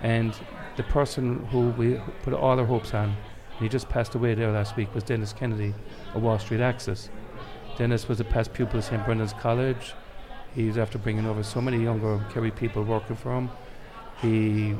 and 0.00 0.34
the 0.76 0.84
person 0.84 1.44
who 1.46 1.70
we 1.70 2.00
put 2.22 2.32
all 2.32 2.58
our 2.58 2.64
hopes 2.64 2.94
on, 2.94 3.04
and 3.08 3.58
he 3.58 3.68
just 3.68 3.88
passed 3.88 4.14
away 4.14 4.34
there 4.34 4.52
last 4.52 4.76
week, 4.76 4.94
was 4.94 5.02
Dennis 5.02 5.32
Kennedy 5.32 5.74
of 6.14 6.22
Wall 6.22 6.38
Street 6.38 6.60
Access. 6.60 7.10
Dennis 7.76 8.08
was 8.08 8.20
a 8.20 8.24
past 8.24 8.52
pupil 8.52 8.78
of 8.78 8.84
St. 8.84 9.04
Brendan's 9.04 9.32
College. 9.32 9.94
He's 10.54 10.78
after 10.78 10.98
bringing 10.98 11.26
over 11.26 11.42
so 11.42 11.60
many 11.60 11.82
younger 11.82 12.24
Kerry 12.30 12.50
people 12.50 12.84
working 12.84 13.16
for 13.16 13.36
him. 13.36 13.50
He 14.20 14.74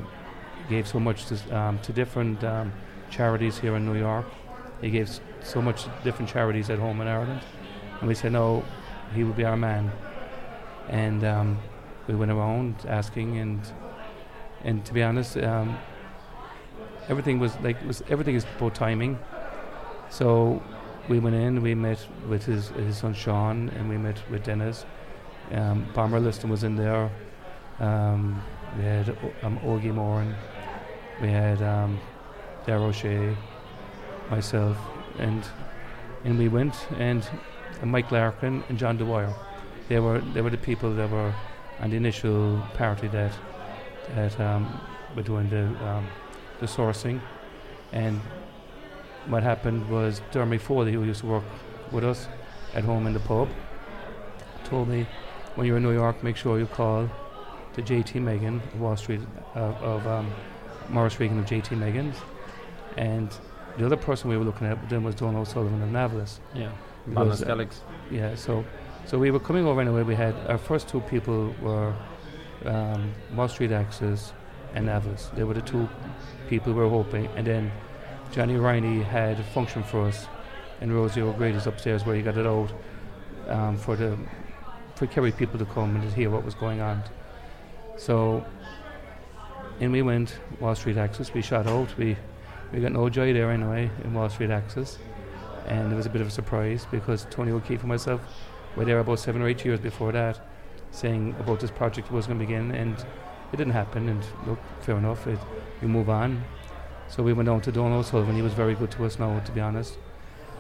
gave 0.68 0.86
so 0.86 1.00
much 1.00 1.26
to, 1.26 1.56
um, 1.56 1.78
to 1.80 1.92
different 1.92 2.42
um, 2.44 2.72
charities 3.10 3.58
here 3.58 3.76
in 3.76 3.86
New 3.86 3.98
York. 3.98 4.26
He 4.80 4.90
gave 4.90 5.20
so 5.42 5.62
much 5.62 5.84
to 5.84 5.92
different 6.04 6.30
charities 6.30 6.70
at 6.70 6.78
home 6.78 7.00
in 7.00 7.08
Ireland. 7.08 7.42
And 8.00 8.08
we 8.08 8.14
said, 8.14 8.32
no, 8.32 8.64
he 9.14 9.24
would 9.24 9.36
be 9.36 9.44
our 9.44 9.56
man. 9.56 9.90
And 10.88 11.24
um, 11.24 11.58
we 12.06 12.14
went 12.14 12.30
around 12.30 12.74
asking, 12.88 13.38
and 13.38 13.60
and 14.64 14.84
to 14.86 14.94
be 14.94 15.02
honest, 15.02 15.36
um, 15.36 15.78
everything 17.08 17.38
was 17.38 17.54
like 17.60 17.76
was 17.86 18.02
everything 18.08 18.34
is 18.34 18.44
about 18.56 18.74
timing. 18.74 19.18
So 20.10 20.62
we 21.08 21.18
went 21.18 21.36
in, 21.36 21.62
we 21.62 21.74
met 21.74 22.04
with 22.28 22.44
his 22.46 22.68
his 22.68 22.96
son 22.96 23.14
Sean, 23.14 23.68
and 23.70 23.88
we 23.88 23.98
met 23.98 24.18
with 24.30 24.44
Dennis. 24.44 24.86
Um, 25.52 25.86
Bomber 25.94 26.20
Liston 26.20 26.50
was 26.50 26.64
in 26.64 26.76
there. 26.76 27.10
Um, 27.78 28.42
we 28.76 28.84
had 28.84 29.16
um, 29.42 29.58
Ogie 29.60 29.94
Moran. 29.94 30.34
We 31.20 31.28
had 31.28 31.62
um, 31.62 31.98
Darrow 32.66 32.92
Shea, 32.92 33.36
myself, 34.30 34.76
and 35.18 35.44
and 36.24 36.38
we 36.38 36.48
went 36.48 36.74
and, 36.98 37.26
and 37.80 37.90
Mike 37.90 38.10
Larkin 38.10 38.62
and 38.68 38.78
John 38.78 38.96
Dwyer. 38.96 39.32
They 39.88 40.00
were 40.00 40.20
they 40.34 40.40
were 40.42 40.50
the 40.50 40.58
people 40.58 40.94
that 40.94 41.10
were 41.10 41.34
on 41.80 41.90
the 41.90 41.96
initial 41.96 42.62
party 42.74 43.08
that 43.08 43.32
that 44.14 44.38
um, 44.40 44.80
were 45.16 45.22
doing 45.22 45.48
the 45.48 45.64
um, 45.86 46.06
the 46.60 46.66
sourcing, 46.66 47.20
and 47.92 48.20
what 49.26 49.42
happened 49.42 49.88
was 49.88 50.20
Dermy 50.32 50.60
Foley, 50.60 50.92
who 50.92 51.04
used 51.04 51.20
to 51.20 51.26
work 51.26 51.44
with 51.92 52.04
us 52.04 52.28
at 52.74 52.84
home 52.84 53.06
in 53.06 53.12
the 53.12 53.20
pub, 53.20 53.48
told 54.64 54.88
me 54.88 55.06
when 55.54 55.66
you're 55.66 55.76
in 55.78 55.82
New 55.82 55.92
York, 55.92 56.22
make 56.22 56.36
sure 56.36 56.58
you 56.58 56.66
call 56.66 57.10
to 57.82 57.94
JT 57.94 58.20
Magen 58.20 58.56
of 58.56 58.80
Wall 58.80 58.96
Street 58.96 59.20
uh, 59.54 59.60
of 59.60 60.06
um, 60.06 60.30
Maurice 60.88 61.18
Regan 61.20 61.38
of 61.38 61.46
JT 61.46 61.76
Magen's, 61.78 62.16
and 62.96 63.30
the 63.76 63.86
other 63.86 63.96
person 63.96 64.28
we 64.28 64.36
were 64.36 64.44
looking 64.44 64.66
at 64.66 64.88
then 64.88 65.04
was 65.04 65.14
Donald 65.14 65.46
Sullivan 65.46 65.82
of 65.82 65.88
Navillus. 65.88 66.40
Yeah. 66.54 66.72
Because, 67.08 67.42
uh, 67.42 67.66
Yeah, 68.10 68.34
so 68.34 68.64
so 69.06 69.18
we 69.18 69.30
were 69.30 69.40
coming 69.40 69.66
over 69.66 69.80
anyway. 69.80 70.02
We 70.02 70.14
had 70.14 70.34
our 70.48 70.58
first 70.58 70.88
two 70.88 71.00
people 71.02 71.54
were 71.62 71.94
um, 72.64 73.14
Wall 73.34 73.48
Street 73.48 73.72
Access 73.72 74.32
and 74.74 74.88
Navillus. 74.88 75.34
They 75.34 75.44
were 75.44 75.54
the 75.54 75.62
two 75.62 75.88
people 76.48 76.72
we 76.72 76.80
were 76.80 76.88
hoping, 76.88 77.26
and 77.36 77.46
then 77.46 77.72
Johnny 78.32 78.56
Riney 78.56 79.02
had 79.02 79.38
a 79.38 79.44
function 79.44 79.82
for 79.82 80.06
us, 80.08 80.26
and 80.80 80.92
Rosie 80.92 81.22
O'Grady's 81.22 81.66
upstairs 81.66 82.04
where 82.04 82.16
he 82.16 82.22
got 82.22 82.36
it 82.36 82.46
out 82.46 82.72
um, 83.46 83.78
for 83.78 83.96
the 83.96 84.18
for 84.96 85.06
Kerry 85.06 85.30
people 85.30 85.60
to 85.60 85.64
come 85.64 85.94
and 85.94 86.02
to 86.02 86.10
hear 86.16 86.28
what 86.28 86.44
was 86.44 86.56
going 86.56 86.80
on. 86.80 87.04
So 87.98 88.44
in 89.80 89.92
we 89.92 90.02
went, 90.02 90.38
Wall 90.60 90.74
Street 90.74 90.96
Access. 90.96 91.34
We 91.34 91.42
shot 91.42 91.66
out. 91.66 91.96
We 91.98 92.16
we 92.72 92.80
got 92.80 92.92
no 92.92 93.08
joy 93.08 93.32
there 93.32 93.50
anyway 93.50 93.90
in 94.04 94.14
Wall 94.14 94.28
Street 94.28 94.50
Access, 94.50 94.98
and 95.66 95.92
it 95.92 95.96
was 95.96 96.06
a 96.06 96.10
bit 96.10 96.20
of 96.20 96.28
a 96.28 96.30
surprise 96.30 96.86
because 96.90 97.26
Tony 97.30 97.50
O'Keefe 97.50 97.80
and 97.80 97.88
myself 97.88 98.20
were 98.76 98.84
there 98.84 98.98
about 98.98 99.18
seven 99.18 99.42
or 99.42 99.48
eight 99.48 99.64
years 99.64 99.80
before 99.80 100.12
that, 100.12 100.38
saying 100.90 101.34
about 101.40 101.60
this 101.60 101.70
project 101.70 102.12
was 102.12 102.26
going 102.26 102.38
to 102.38 102.44
begin, 102.44 102.70
and 102.72 102.98
it 103.52 103.56
didn't 103.56 103.72
happen. 103.72 104.08
And 104.08 104.22
look, 104.46 104.58
fair 104.82 104.96
enough, 104.96 105.26
it, 105.26 105.38
we 105.80 105.88
move 105.88 106.10
on. 106.10 106.44
So 107.08 107.22
we 107.22 107.32
went 107.32 107.46
down 107.46 107.62
to 107.62 107.72
Donald 107.72 108.04
Sullivan. 108.04 108.36
He 108.36 108.42
was 108.42 108.52
very 108.52 108.74
good 108.74 108.90
to 108.92 109.06
us 109.06 109.18
now, 109.18 109.40
to 109.40 109.52
be 109.52 109.60
honest, 109.60 109.96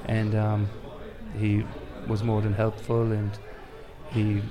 and 0.06 0.34
um, 0.34 0.68
he 1.38 1.64
was 2.06 2.22
more 2.22 2.40
than 2.40 2.54
helpful, 2.54 3.12
and 3.12 3.38
he 4.10 4.42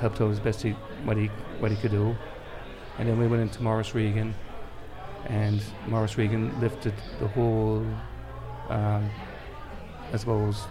helped 0.00 0.20
out 0.20 0.30
as 0.30 0.40
best 0.40 0.62
he 0.62 0.70
what 1.04 1.16
he 1.16 1.26
what 1.60 1.70
he 1.70 1.76
could 1.76 1.90
do. 1.90 2.16
And 2.98 3.08
then 3.08 3.18
we 3.18 3.26
went 3.26 3.42
into 3.42 3.62
Maurice 3.62 3.94
Regan, 3.94 4.34
and 5.26 5.62
Maurice 5.86 6.18
Regan 6.18 6.58
lifted 6.60 6.94
the 7.20 7.28
whole, 7.28 7.86
um, 8.68 9.10
I 10.12 10.16
suppose, 10.16 10.64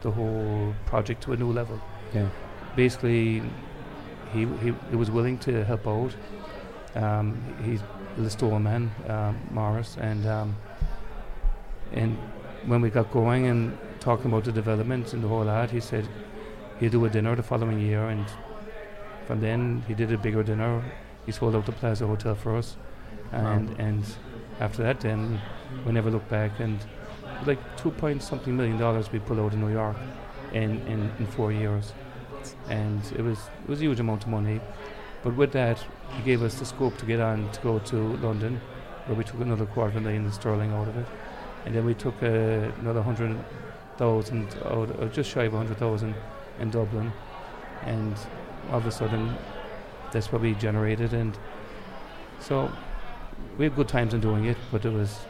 the 0.00 0.10
whole 0.10 0.74
project 0.86 1.22
to 1.24 1.32
a 1.32 1.36
new 1.36 1.52
level. 1.52 1.80
Yeah. 2.14 2.28
Basically, 2.76 3.42
he 4.32 4.46
he, 4.46 4.74
he 4.90 4.96
was 4.96 5.10
willing 5.10 5.38
to 5.38 5.64
help 5.64 5.86
out. 5.86 6.14
Um, 6.94 7.40
he's 7.64 7.82
the 8.16 8.30
store 8.30 8.58
man, 8.58 8.90
um, 9.08 9.38
Maurice, 9.50 9.96
and 10.00 10.26
um, 10.26 10.56
and 11.92 12.16
when 12.66 12.80
we 12.80 12.90
got 12.90 13.10
going 13.10 13.46
and 13.46 13.78
talking 14.00 14.26
about 14.26 14.44
the 14.44 14.52
development 14.52 15.12
and 15.12 15.22
the 15.22 15.28
whole 15.28 15.44
lot, 15.44 15.70
he 15.70 15.80
said 15.80 16.08
he'd 16.80 16.92
do 16.92 17.04
a 17.04 17.10
dinner 17.10 17.36
the 17.36 17.42
following 17.42 17.78
year, 17.80 18.08
and 18.08 18.26
from 19.26 19.40
then 19.40 19.84
he 19.86 19.94
did 19.94 20.12
a 20.12 20.18
bigger 20.18 20.42
dinner. 20.42 20.82
He 21.26 21.32
sold 21.32 21.54
out 21.54 21.66
the 21.66 21.72
Plaza 21.72 22.06
Hotel 22.06 22.34
for 22.34 22.56
us, 22.56 22.76
and 23.32 23.68
Wow. 23.70 23.76
and 23.78 24.04
after 24.60 24.82
that, 24.82 25.00
then 25.00 25.40
we 25.86 25.92
never 25.92 26.10
looked 26.10 26.28
back. 26.30 26.58
And 26.60 26.78
like 27.46 27.58
two 27.76 27.90
point 27.90 28.22
something 28.22 28.56
million 28.56 28.78
dollars 28.78 29.12
we 29.12 29.18
pulled 29.18 29.38
out 29.40 29.52
in 29.54 29.60
New 29.60 29.72
York 29.72 29.96
in, 30.52 30.80
in, 30.86 31.10
in 31.18 31.26
four 31.26 31.52
years, 31.52 31.92
and 32.68 33.00
it 33.16 33.22
was 33.22 33.38
it 33.64 33.68
was 33.68 33.80
a 33.80 33.84
huge 33.84 34.00
amount 34.00 34.22
of 34.24 34.28
money. 34.28 34.60
But 35.22 35.36
with 35.36 35.52
that, 35.52 35.78
he 36.16 36.22
gave 36.22 36.42
us 36.42 36.54
the 36.58 36.64
scope 36.64 36.96
to 36.98 37.06
get 37.06 37.20
on 37.20 37.50
to 37.52 37.60
go 37.60 37.78
to 37.78 37.96
London, 37.96 38.60
where 39.06 39.16
we 39.16 39.24
took 39.24 39.40
another 39.40 39.66
quarter 39.66 39.90
of 39.90 39.96
a 39.96 40.00
million 40.00 40.30
sterling 40.32 40.72
out 40.72 40.88
of 40.88 40.96
it, 40.96 41.06
and 41.66 41.74
then 41.74 41.84
we 41.84 41.94
took 41.94 42.22
uh, 42.22 42.26
another 42.80 43.02
hundred 43.02 43.38
thousand 43.98 44.48
out, 44.64 44.88
or 44.98 45.08
just 45.08 45.30
shy 45.30 45.44
of 45.44 45.54
a 45.54 45.56
hundred 45.58 45.76
thousand 45.78 46.14
in 46.60 46.70
Dublin, 46.70 47.12
and 47.84 48.14
all 48.70 48.78
of 48.78 48.86
a 48.86 48.90
sudden, 48.90 49.36
that's 50.12 50.30
what 50.32 50.42
we 50.42 50.54
generated, 50.54 51.12
and 51.12 51.36
so 52.40 52.70
we 53.58 53.64
had 53.64 53.76
good 53.76 53.88
times 53.88 54.14
in 54.14 54.20
doing 54.20 54.44
it, 54.44 54.56
but 54.70 54.84
it 54.84 54.92
was. 54.92 55.20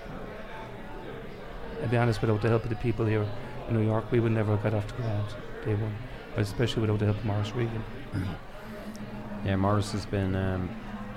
I'll 1.83 1.89
be 1.89 1.97
honest, 1.97 2.21
without 2.21 2.43
the 2.43 2.49
help 2.49 2.65
of 2.65 2.71
the 2.71 2.77
people 2.77 3.07
here 3.07 3.27
in 3.69 3.75
New 3.75 3.87
York, 3.87 4.11
we 4.13 4.21
would 4.21 4.33
never 4.33 4.53
have 4.53 4.63
got 4.63 4.75
off 4.75 4.87
the 4.89 5.03
ground 5.03 5.27
day 5.65 5.75
one, 5.75 5.97
especially 6.37 6.83
without 6.83 6.99
the 6.99 7.07
help 7.07 7.17
of 7.17 7.25
Maurice 7.25 7.53
Regan. 7.53 7.85
Yeah, 9.43 9.57
Maurice 9.57 9.93
has 9.93 10.05
been. 10.05 10.35
Um, 10.35 10.69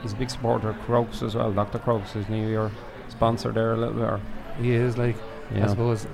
he's 0.01 0.13
a 0.13 0.15
big 0.15 0.29
supporter 0.29 0.69
of 0.69 0.79
Crokes 0.83 1.21
as 1.21 1.35
well. 1.35 1.51
Dr. 1.51 1.77
Crokes 1.77 2.15
is 2.15 2.29
New 2.29 2.47
Year 2.47 2.71
sponsor 3.09 3.51
there 3.51 3.73
a 3.73 3.77
little 3.77 3.93
bit. 3.93 4.03
Or, 4.03 4.21
He 4.61 4.71
is 4.71 4.97
like 4.97 5.17
I 5.53 5.67
suppose 5.67 6.07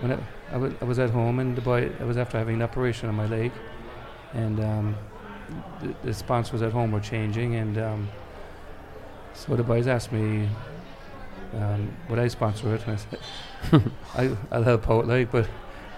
when 0.00 0.12
I, 0.12 0.18
I, 0.52 0.56
was, 0.56 0.98
at 0.98 1.10
home 1.10 1.38
and 1.38 1.56
the 1.56 1.60
boy 1.60 1.90
I 2.00 2.04
was 2.04 2.16
after 2.16 2.36
having 2.38 2.56
an 2.56 2.62
operation 2.62 3.08
on 3.08 3.14
my 3.14 3.26
leg, 3.26 3.52
and 4.34 4.60
um, 4.60 4.96
the, 5.80 5.94
the 6.04 6.14
sponsors 6.14 6.62
at 6.62 6.72
home 6.72 6.92
were 6.92 7.00
changing, 7.00 7.54
and 7.54 7.78
um, 7.78 8.08
so 9.34 9.54
the 9.54 9.62
boys 9.62 9.86
asked 9.86 10.12
me 10.12 10.48
um, 11.54 11.94
would 12.08 12.18
I 12.18 12.28
sponsor 12.28 12.74
it, 12.74 12.86
and 12.86 12.92
I 12.92 12.96
said 12.96 13.92
I, 14.14 14.36
I'll 14.50 14.62
help 14.62 14.88
out, 14.88 15.06
like, 15.06 15.30
but 15.30 15.48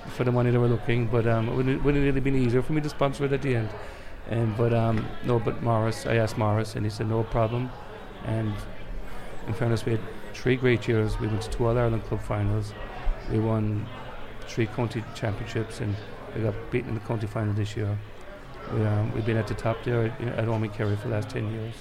for 0.08 0.24
the 0.24 0.32
money 0.32 0.50
they 0.50 0.58
were 0.58 0.68
looking, 0.68 1.06
but 1.06 1.26
um, 1.26 1.48
it 1.48 1.54
wouldn't, 1.54 1.84
wouldn't 1.84 2.02
it 2.02 2.06
really 2.06 2.20
been 2.20 2.36
easier 2.36 2.62
for 2.62 2.72
me 2.72 2.80
to 2.80 2.88
sponsor 2.88 3.24
it 3.24 3.32
at 3.32 3.42
the 3.42 3.56
end, 3.56 3.70
and 4.28 4.56
but 4.56 4.72
um, 4.72 5.06
no, 5.24 5.38
but 5.38 5.62
Maurice, 5.62 6.06
I 6.06 6.16
asked 6.16 6.36
Maurice, 6.36 6.74
and 6.74 6.84
he 6.84 6.90
said 6.90 7.08
no 7.08 7.22
problem, 7.24 7.70
and 8.24 8.54
in 9.46 9.54
fairness, 9.54 9.84
we 9.84 9.92
had 9.92 10.00
three 10.34 10.56
great 10.56 10.86
years. 10.86 11.18
We 11.18 11.26
went 11.26 11.42
to 11.42 11.50
two 11.50 11.66
All 11.66 11.76
Ireland 11.76 12.04
club 12.04 12.22
finals. 12.22 12.72
We 13.30 13.38
won 13.38 13.86
three 14.52 14.66
county 14.66 15.02
championships, 15.14 15.80
and 15.80 15.96
we 16.34 16.42
got 16.42 16.54
beaten 16.70 16.90
in 16.90 16.94
the 16.94 17.00
county 17.00 17.26
final 17.26 17.54
this 17.54 17.76
year. 17.76 17.96
We, 18.72 18.84
um, 18.84 19.12
we've 19.14 19.24
been 19.24 19.38
at 19.38 19.48
the 19.48 19.54
top 19.54 19.82
there 19.84 20.06
at, 20.06 20.20
at 20.20 20.72
Kerry 20.74 20.96
for 20.96 21.08
the 21.08 21.14
last 21.14 21.30
10 21.30 21.50
years. 21.52 21.74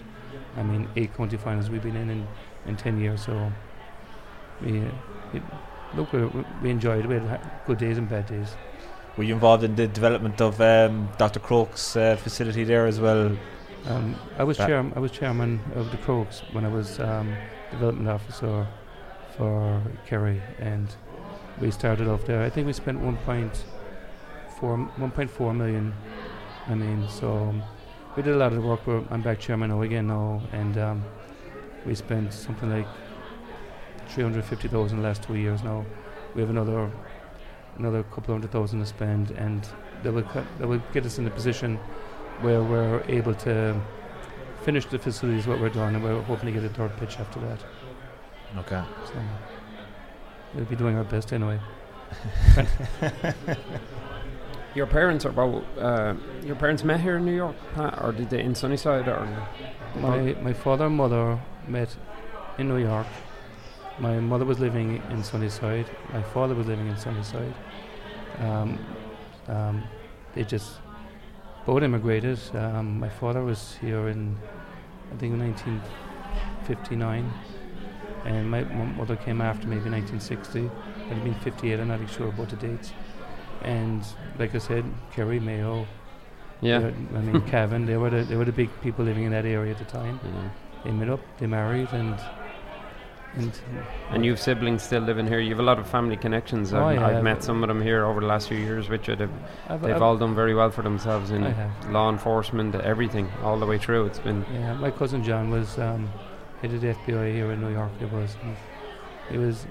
I 0.57 0.63
mean, 0.63 0.87
eight 0.95 1.13
county 1.13 1.37
finals 1.37 1.69
we've 1.69 1.83
been 1.83 1.95
in 1.95 2.09
in, 2.09 2.27
in 2.65 2.75
10 2.77 2.99
years. 2.99 3.25
So, 3.25 3.51
we, 4.61 4.79
uh, 4.79 4.91
it, 5.33 5.43
look, 5.95 6.11
we, 6.13 6.25
we 6.61 6.69
enjoyed 6.69 7.05
it. 7.05 7.07
We 7.07 7.15
had 7.15 7.41
good 7.67 7.77
days 7.77 7.97
and 7.97 8.09
bad 8.09 8.25
days. 8.27 8.55
Were 9.17 9.25
you 9.25 9.33
involved 9.33 9.63
in 9.63 9.75
the 9.75 9.87
development 9.87 10.39
of 10.39 10.61
um, 10.61 11.09
Dr. 11.17 11.39
Crokes 11.39 11.95
uh, 11.97 12.15
facility 12.15 12.63
there 12.63 12.87
as 12.87 12.99
well? 12.99 13.37
Um, 13.85 14.15
I 14.37 14.43
was 14.43 14.57
chairman. 14.57 14.93
I 14.95 14.99
was 14.99 15.11
chairman 15.11 15.59
of 15.75 15.91
the 15.91 15.97
Crokes 15.97 16.43
when 16.53 16.65
I 16.65 16.69
was 16.69 16.99
um, 16.99 17.35
development 17.71 18.07
officer 18.09 18.67
for 19.35 19.81
Kerry, 20.05 20.41
and 20.59 20.87
we 21.60 21.72
started 21.72 22.08
off 22.08 22.25
there. 22.25 22.43
I 22.43 22.50
think 22.50 22.67
we 22.67 22.74
spent 22.74 23.01
1.4 23.01 23.51
1.4 24.60 25.55
million. 25.55 25.93
I 26.67 26.75
mean, 26.75 27.08
so 27.10 27.31
um, 27.36 27.63
we 28.15 28.24
did 28.24 28.34
a 28.34 28.38
lot 28.38 28.53
of 28.53 28.62
the 28.62 28.67
work. 28.67 28.86
We're, 28.86 29.03
I'm 29.10 29.22
back 29.22 29.39
chairman 29.39 29.70
now 29.70 29.81
again 29.81 30.08
now, 30.08 30.41
and 30.51 30.77
um, 30.77 31.05
we 31.86 31.96
spent 31.96 32.34
something 32.34 32.70
like 32.70 32.88
350,000 34.10 34.98
the 34.98 35.03
last 35.03 35.24
two 35.24 35.36
years 35.36 35.63
now. 35.63 35.86
We 36.36 36.41
have 36.41 36.50
another 36.50 36.91
another 37.77 38.03
couple 38.03 38.34
hundred 38.34 38.51
thousand 38.51 38.79
to 38.79 38.86
spend, 38.86 39.31
and 39.31 39.67
that 40.03 40.13
will 40.13 40.24
cut, 40.24 40.46
that 40.60 40.67
will 40.67 40.81
get 40.93 41.05
us 41.05 41.17
in 41.17 41.25
a 41.27 41.29
position 41.29 41.77
where 42.41 42.62
we're 42.62 43.01
able 43.08 43.34
to 43.34 43.79
finish 44.63 44.86
the 44.86 45.00
facilities 45.00 45.48
what 45.48 45.60
we're 45.60 45.70
doing, 45.70 45.96
and 45.96 46.03
we're 46.03 46.22
hoping 46.22 46.53
to 46.53 46.60
get 46.60 46.63
a 46.63 46.74
third 46.74 46.96
pitch 46.98 47.20
after 47.20 47.39
that. 47.39 47.60
Okay. 48.58 48.84
So 49.05 49.13
we'll 50.53 50.65
be 50.65 50.75
doing 50.75 50.98
our 50.98 51.03
best 51.03 51.34
anyway. 51.34 51.60
Your 54.74 54.88
parents 54.88 55.25
are 55.25 55.31
well, 55.31 55.65
uh, 55.77 56.13
your 56.46 56.55
parents 56.55 56.86
met 56.86 57.01
here 57.01 57.17
in 57.17 57.25
New 57.25 57.36
York, 57.36 57.58
Pat, 57.74 58.01
or 58.01 58.13
did 58.13 58.29
they 58.29 58.41
in 58.41 58.55
Sunnyside, 58.55 59.10
or 59.10 59.27
My 59.96 60.34
my 60.41 60.53
father 60.53 60.86
and 60.86 60.96
mother 60.96 61.38
met 61.67 61.93
in 62.58 62.70
New 62.70 62.77
York. 62.77 63.08
My 64.00 64.17
mother 64.22 64.46
was 64.46 64.60
living 64.60 65.01
in 65.10 65.24
Sunnyside. 65.25 65.88
My 66.13 66.24
father 66.24 66.55
was 66.55 66.67
living 66.67 66.88
in 66.88 66.98
Sunnyside. 66.98 67.53
Um, 68.39 68.79
um, 69.50 69.84
they 70.34 70.46
just 70.46 70.79
both 71.65 71.84
immigrated. 71.84 72.39
Um, 72.53 72.98
my 72.98 73.10
father 73.10 73.43
was 73.43 73.75
here 73.81 74.08
in, 74.08 74.38
I 75.13 75.17
think, 75.17 75.38
1959, 75.38 77.34
and 78.25 78.49
my 78.49 78.59
m- 78.59 78.97
mother 78.97 79.15
came 79.15 79.41
after 79.41 79.67
maybe 79.67 79.89
1960. 79.89 80.69
I'd 81.09 81.23
been 81.23 81.33
58. 81.35 81.79
I'm 81.79 81.87
not 81.87 82.09
sure 82.09 82.27
about 82.29 82.49
the 82.49 82.55
dates. 82.55 82.91
And 83.63 84.03
like 84.39 84.55
I 84.55 84.59
said, 84.59 84.83
Kerry, 85.13 85.39
Mayo, 85.39 85.85
yeah, 86.61 86.91
I 87.15 87.19
mean, 87.19 87.41
Cavan, 87.47 87.85
they 87.85 87.97
were 87.97 88.09
the 88.09 88.23
they 88.23 88.35
were 88.35 88.45
the 88.45 88.51
big 88.51 88.69
people 88.81 89.05
living 89.05 89.23
in 89.23 89.31
that 89.31 89.45
area 89.45 89.71
at 89.71 89.77
the 89.77 89.85
time. 89.85 90.19
yeah. 90.23 90.49
They 90.83 90.91
met 90.91 91.09
up, 91.09 91.19
they 91.37 91.45
married, 91.47 91.89
and 91.91 92.19
and 93.35 93.51
And 94.09 94.25
you've 94.25 94.39
siblings 94.39 94.83
still 94.83 95.01
living 95.01 95.25
here. 95.25 95.39
You 95.39 95.51
have 95.51 95.59
a 95.59 95.63
lot 95.63 95.79
of 95.79 95.87
family 95.87 96.17
connections. 96.17 96.73
Oh, 96.73 96.83
I've, 96.83 96.99
I've 96.99 97.15
I've- 97.17 97.21
met 97.23 97.43
some 97.43 97.63
of 97.63 97.67
them 97.69 97.81
here 97.81 98.03
over 98.05 98.19
the 98.19 98.25
last 98.27 98.49
few 98.49 98.57
years, 98.57 98.89
Richard. 98.89 99.19
They've, 99.19 99.29
I've, 99.69 99.81
they've 99.81 100.01
all 100.01 100.17
done 100.17 100.35
very 100.35 100.53
well 100.53 100.69
for 100.71 100.81
themselves 100.81 101.31
in 101.31 101.43
law 101.91 102.09
enforcement, 102.09 102.75
everything, 102.75 103.29
all 103.43 103.57
the 103.59 103.65
way 103.65 103.77
through. 103.77 104.07
It's 104.07 104.19
been 104.19 104.43
Yeah, 104.53 104.73
my 104.73 104.91
cousin 104.91 105.23
John 105.23 105.49
was 105.49 105.77
um, 105.79 106.09
head 106.61 106.73
of 106.73 106.81
the 106.81 106.87
FBI 106.93 107.33
here 107.33 107.51
in 107.51 107.61
New 107.61 107.71
York. 107.73 107.91
He 107.99 108.05
was. 108.05 108.35
and 108.43 108.55
He 109.29 109.37
was 109.37 109.65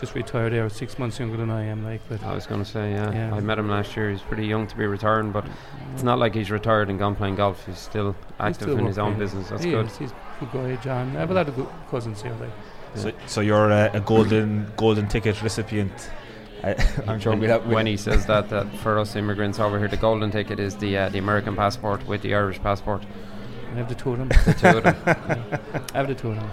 just 0.00 0.14
retired 0.14 0.52
there, 0.54 0.68
six 0.70 0.98
months 0.98 1.18
younger 1.18 1.36
than 1.36 1.50
I 1.50 1.64
am. 1.64 1.84
Like, 1.84 2.00
but 2.08 2.22
I 2.24 2.34
was 2.34 2.46
going 2.46 2.64
to 2.64 2.68
say, 2.68 2.92
yeah. 2.92 3.12
Yeah. 3.12 3.34
I 3.34 3.40
met 3.40 3.58
him 3.58 3.68
last 3.68 3.94
year. 3.96 4.10
He's 4.10 4.22
pretty 4.22 4.46
young 4.46 4.66
to 4.66 4.76
be 4.76 4.86
retiring, 4.86 5.30
but 5.30 5.44
it's 5.92 6.02
not 6.02 6.18
like 6.18 6.34
he's 6.34 6.50
retired 6.50 6.88
and 6.88 6.98
gone 6.98 7.14
playing 7.14 7.36
golf. 7.36 7.66
He's 7.66 7.78
still 7.78 8.16
active 8.38 8.62
still 8.62 8.78
in 8.78 8.86
his 8.86 8.98
own 8.98 9.18
business. 9.18 9.50
That's 9.50 9.62
he 9.62 9.72
good. 9.72 9.86
is, 9.86 9.96
he's 9.98 10.10
a 10.12 10.14
good 10.40 10.52
guy, 10.52 10.76
John. 10.76 11.14
I 11.16 11.20
have 11.20 11.30
a 11.30 11.34
lot 11.34 11.48
of 11.48 11.54
good 11.56 11.68
cousins 11.90 12.22
here. 12.22 12.34
Like, 12.40 12.50
So, 12.94 13.12
so 13.26 13.40
you're 13.42 13.70
a, 13.70 13.90
a 13.92 14.00
golden 14.00 14.72
golden 14.76 15.06
ticket 15.06 15.42
recipient. 15.42 15.92
I, 16.64 16.74
I'm 17.06 17.20
sure 17.20 17.36
we'll 17.36 17.50
have, 17.50 17.66
when 17.66 17.86
he 17.86 17.96
says 17.96 18.26
that, 18.26 18.48
that 18.50 18.74
for 18.78 18.98
us 18.98 19.16
immigrants 19.16 19.58
over 19.58 19.78
here, 19.78 19.88
the 19.88 19.96
golden 19.98 20.30
ticket 20.30 20.58
is 20.58 20.76
the 20.76 20.96
uh, 20.96 21.08
the 21.10 21.18
American 21.18 21.54
passport 21.56 22.06
with 22.06 22.22
the 22.22 22.34
Irish 22.34 22.58
passport. 22.60 23.04
I 23.72 23.74
have 23.74 23.88
the 23.88 23.94
two 23.94 24.12
of 24.12 24.18
them. 24.18 24.28
The 24.28 24.54
two 24.54 24.78
of 24.78 24.82
them. 24.82 24.96
I 25.94 25.96
have 25.98 26.08
the 26.08 26.14
two 26.14 26.30
of 26.30 26.36
them. 26.36 26.50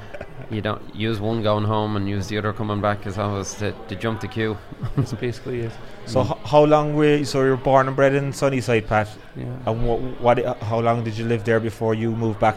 You 0.49 0.61
don't 0.61 0.95
use 0.95 1.19
one 1.19 1.43
going 1.43 1.65
home 1.65 1.97
and 1.97 2.07
use 2.07 2.27
the 2.27 2.37
other 2.37 2.53
coming 2.53 2.79
back. 2.79 3.05
Is 3.05 3.17
always 3.17 3.53
to, 3.55 3.71
to 3.89 3.95
jump 3.95 4.21
the 4.21 4.27
queue. 4.27 4.57
That's 4.95 5.13
basically 5.13 5.61
it. 5.61 5.71
So 6.05 6.21
h- 6.23 6.37
how 6.45 6.63
long 6.63 6.95
were 6.95 7.17
you, 7.17 7.25
so 7.25 7.43
you're 7.43 7.57
born 7.57 7.87
and 7.87 7.95
bred 7.95 8.13
in 8.15 8.31
Sunnyside, 8.31 8.87
Pat? 8.87 9.09
Yeah. 9.35 9.45
And 9.65 9.85
what, 9.87 9.99
what 10.21 10.39
uh, 10.45 10.53
how 10.55 10.79
long 10.79 11.03
did 11.03 11.17
you 11.17 11.25
live 11.25 11.43
there 11.43 11.59
before 11.59 11.95
you 11.95 12.11
moved 12.15 12.39
back 12.39 12.55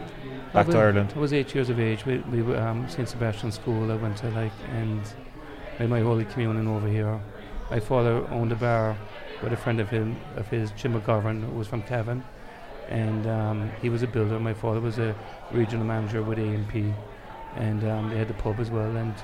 back 0.53 0.69
I 0.69 0.73
to 0.73 0.79
Ireland? 0.79 1.13
I 1.17 1.19
was 1.19 1.33
eight 1.33 1.55
years 1.55 1.69
of 1.69 1.81
age. 1.81 2.07
We, 2.07 2.19
we 2.19 2.43
were 2.43 2.59
um, 2.59 2.89
St 2.89 3.09
Sebastian 3.09 3.51
School. 3.51 3.91
I 3.91 3.97
went 3.97 4.19
to 4.19 4.29
like, 4.31 4.53
and 4.75 5.01
I 5.79 5.83
had 5.83 5.91
my 5.91 6.01
holy 6.01 6.27
communion 6.27 6.69
over 6.69 6.87
here. 6.87 7.21
My 7.71 7.81
father 7.81 8.25
owned 8.31 8.53
a 8.53 8.57
bar 8.57 8.97
with 9.43 9.53
a 9.53 9.57
friend 9.57 9.81
of 9.81 9.89
him, 9.89 10.17
of 10.37 10.47
his, 10.49 10.71
Jim 10.73 11.01
McGovern, 11.01 11.45
who 11.45 11.57
was 11.57 11.67
from 11.67 11.83
Cavan, 11.83 12.23
and 12.91 13.27
um, 13.27 13.71
he 13.81 13.89
was 13.89 14.03
a 14.03 14.07
builder. 14.07 14.39
My 14.39 14.53
father 14.53 14.81
was 14.81 14.99
a 14.99 15.15
regional 15.53 15.87
manager 15.87 16.23
with 16.23 16.39
A&P, 16.39 16.93
and 17.57 17.85
um, 17.85 18.11
they 18.11 18.19
had 18.19 18.29
the 18.29 18.35
pub 18.35 18.59
as 18.59 18.71
well, 18.71 18.97
and 18.97 19.15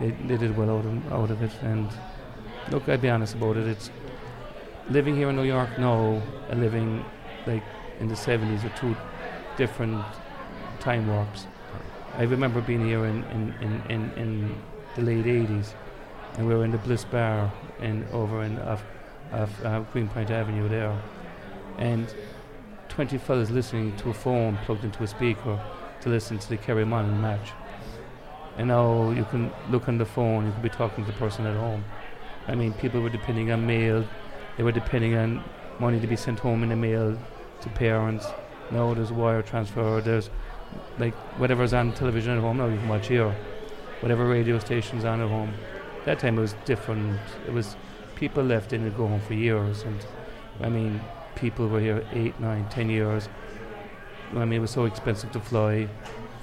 they, 0.00 0.10
they 0.26 0.36
did 0.36 0.56
well 0.56 0.70
out 0.78 0.84
of, 0.84 1.12
out 1.12 1.30
of 1.30 1.42
it. 1.42 1.52
And 1.62 1.88
look, 2.70 2.88
I'd 2.88 3.00
be 3.00 3.08
honest 3.08 3.34
about 3.36 3.56
it. 3.56 3.66
It's 3.68 3.90
living 4.90 5.16
here 5.16 5.30
in 5.30 5.36
New 5.36 5.44
York 5.44 5.78
now 5.78 6.20
and 6.50 6.60
living 6.60 7.04
like 7.46 7.62
in 8.00 8.08
the 8.08 8.14
70s 8.14 8.64
are 8.64 8.76
two 8.76 8.96
different 9.56 10.04
time 10.80 11.06
warps. 11.06 11.46
I 12.16 12.22
remember 12.24 12.60
being 12.60 12.84
here 12.84 13.04
in, 13.06 13.24
in, 13.24 13.54
in, 13.60 13.82
in, 13.90 14.12
in 14.12 14.62
the 14.96 15.02
late 15.02 15.24
80s, 15.24 15.74
and 16.36 16.46
we 16.46 16.54
were 16.54 16.64
in 16.64 16.70
the 16.70 16.78
Bliss 16.78 17.04
Bar 17.04 17.52
in 17.80 18.06
over 18.12 18.42
in 18.42 18.58
off, 18.60 18.84
off 19.32 19.64
uh, 19.64 19.80
Greenpoint 19.92 20.30
Avenue 20.30 20.68
there, 20.68 21.00
and 21.78 22.12
20 22.94 23.18
fellas 23.18 23.50
listening 23.50 23.96
to 23.96 24.10
a 24.10 24.14
phone 24.14 24.56
plugged 24.64 24.84
into 24.84 25.02
a 25.02 25.06
speaker 25.08 25.60
to 26.00 26.08
listen 26.08 26.38
to 26.38 26.48
the 26.48 26.56
Kerry 26.56 26.84
Monaghan 26.84 27.20
match. 27.20 27.50
And 28.56 28.68
now 28.68 29.10
you 29.10 29.24
can 29.24 29.50
look 29.68 29.88
on 29.88 29.98
the 29.98 30.04
phone, 30.04 30.46
you 30.46 30.52
can 30.52 30.62
be 30.62 30.68
talking 30.68 31.04
to 31.04 31.10
the 31.10 31.18
person 31.18 31.44
at 31.44 31.56
home. 31.56 31.84
I 32.46 32.54
mean, 32.54 32.72
people 32.74 33.00
were 33.00 33.10
depending 33.10 33.50
on 33.50 33.66
mail, 33.66 34.06
they 34.56 34.62
were 34.62 34.70
depending 34.70 35.16
on 35.16 35.42
money 35.80 35.98
to 35.98 36.06
be 36.06 36.14
sent 36.14 36.38
home 36.38 36.62
in 36.62 36.68
the 36.68 36.76
mail 36.76 37.18
to 37.62 37.68
parents. 37.70 38.26
Now 38.70 38.94
there's 38.94 39.10
wire 39.10 39.42
transfer, 39.42 40.00
there's 40.00 40.30
like 41.00 41.14
whatever's 41.40 41.72
on 41.72 41.94
television 41.94 42.36
at 42.36 42.40
home 42.40 42.58
now 42.58 42.66
you 42.66 42.78
can 42.78 42.88
watch 42.88 43.08
here. 43.08 43.34
Whatever 44.02 44.24
radio 44.28 44.60
station's 44.60 45.04
on 45.04 45.20
at 45.20 45.28
home. 45.28 45.52
That 46.04 46.20
time 46.20 46.38
it 46.38 46.42
was 46.42 46.54
different. 46.64 47.18
It 47.48 47.52
was 47.52 47.74
people 48.14 48.44
left 48.44 48.72
and 48.72 48.96
go 48.96 49.08
home 49.08 49.20
for 49.20 49.34
years 49.34 49.82
and 49.82 50.06
I 50.60 50.68
mean 50.68 51.00
people 51.36 51.68
were 51.68 51.80
here 51.80 52.06
eight, 52.12 52.38
nine, 52.40 52.68
ten 52.68 52.88
years. 52.88 53.28
I 54.34 54.44
mean 54.44 54.54
it 54.54 54.60
was 54.60 54.70
so 54.70 54.84
expensive 54.84 55.32
to 55.32 55.40
fly. 55.40 55.88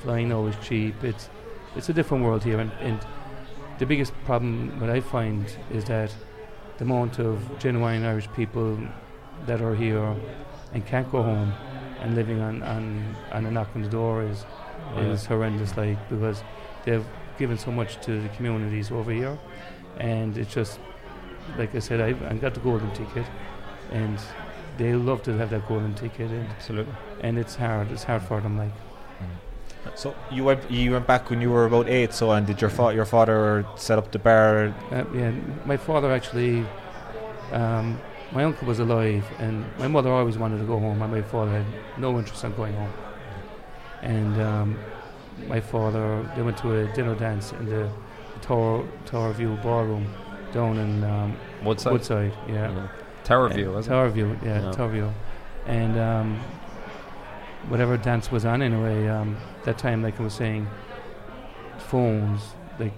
Flying 0.04 0.30
now 0.30 0.46
is 0.46 0.56
cheap. 0.66 1.04
It's 1.04 1.30
it's 1.76 1.90
a 1.90 1.94
different 1.94 2.24
world 2.24 2.44
here 2.44 2.60
and, 2.60 2.72
and 2.82 3.00
the 3.80 3.86
biggest 3.86 4.14
problem 4.26 4.78
that 4.80 4.90
I 4.90 5.00
find 5.02 5.46
is 5.72 5.86
that 5.86 6.14
the 6.78 6.84
amount 6.84 7.20
of 7.20 7.58
genuine 7.58 8.04
Irish 8.04 8.32
people 8.34 8.78
that 9.46 9.62
are 9.62 9.74
here 9.74 10.16
and 10.74 10.86
can't 10.86 11.12
go 11.12 11.24
home 11.24 11.54
and 12.00 12.14
living 12.14 12.42
on, 12.42 12.62
on, 12.64 13.16
on 13.32 13.46
a 13.46 13.52
knock 13.52 13.70
on 13.76 13.82
the 13.82 13.90
door 13.90 14.24
is 14.24 14.46
is 14.98 15.26
horrendous 15.26 15.78
like 15.78 15.98
because 16.10 16.44
they've 16.86 17.06
given 17.40 17.58
so 17.58 17.72
much 17.72 18.00
to 18.02 18.22
the 18.22 18.30
communities 18.30 18.92
over 18.92 19.12
here 19.12 19.38
and 19.98 20.38
it's 20.38 20.54
just 20.54 20.80
like 21.58 21.74
I 21.74 21.80
said 21.80 22.02
I've, 22.02 22.22
I 22.24 22.34
got 22.36 22.54
the 22.54 22.60
golden 22.60 22.92
ticket 22.92 23.26
and 23.92 24.20
they 24.82 24.94
love 25.10 25.22
to 25.28 25.32
have 25.40 25.50
that 25.54 25.64
golden 25.68 25.94
ticket 25.94 26.30
and, 26.32 26.48
Absolutely. 26.58 26.94
and 27.26 27.34
it's 27.38 27.56
hard 27.56 27.92
it's 27.92 28.06
hard 28.10 28.24
for 28.30 28.42
them 28.42 28.56
like 28.64 28.76
So 29.96 30.14
you 30.36 30.44
went 30.48 30.62
you 30.72 30.92
went 30.96 31.08
back 31.14 31.24
when 31.32 31.42
you 31.42 31.50
were 31.56 31.66
about 31.66 31.88
eight. 31.98 32.12
So 32.14 32.32
and 32.36 32.46
did 32.50 32.58
your 32.64 32.70
fa- 32.78 32.94
your 33.00 33.06
father 33.16 33.66
set 33.76 33.98
up 34.02 34.08
the 34.16 34.20
bar? 34.20 34.74
Uh, 34.92 35.06
yeah, 35.20 35.32
my 35.72 35.78
father 35.88 36.10
actually, 36.18 36.54
um, 37.52 38.00
my 38.38 38.44
uncle 38.50 38.68
was 38.68 38.80
alive, 38.80 39.26
and 39.44 39.56
my 39.84 39.88
mother 39.96 40.12
always 40.20 40.38
wanted 40.44 40.60
to 40.64 40.68
go 40.74 40.78
home, 40.86 41.02
and 41.02 41.12
my 41.12 41.24
father 41.34 41.52
had 41.60 41.66
no 41.98 42.10
interest 42.20 42.44
in 42.44 42.52
going 42.62 42.76
home. 42.82 42.94
And 44.14 44.34
um, 44.50 44.70
my 45.54 45.60
father, 45.74 46.06
they 46.36 46.44
went 46.48 46.58
to 46.64 46.68
a 46.82 46.82
dinner 46.96 47.16
dance 47.16 47.52
in 47.60 47.66
the 47.74 47.84
Tower 48.42 48.86
Tower 49.12 49.34
View 49.34 49.58
ballroom 49.64 50.06
down 50.54 50.78
in 50.78 51.04
um, 51.04 51.30
Woodside. 51.66 51.94
Woodside. 51.94 52.34
Yeah, 52.48 52.72
Yeah. 52.78 52.88
Tower 53.24 53.50
View, 53.50 53.72
wasn't 53.72 53.94
Tower 53.94 54.10
View, 54.10 54.38
yeah, 54.44 54.62
Yeah. 54.66 54.72
Tower 54.72 54.90
View, 54.90 55.14
and 55.66 55.98
um, 55.98 56.40
whatever 57.70 57.98
dance 57.98 58.32
was 58.32 58.46
on 58.46 58.62
anyway. 58.62 59.08
Um, 59.08 59.38
that 59.66 59.78
time, 59.78 60.02
like 60.02 60.20
I 60.20 60.24
was 60.24 60.34
saying, 60.34 60.68
phones. 61.78 62.42
Like 62.80 62.94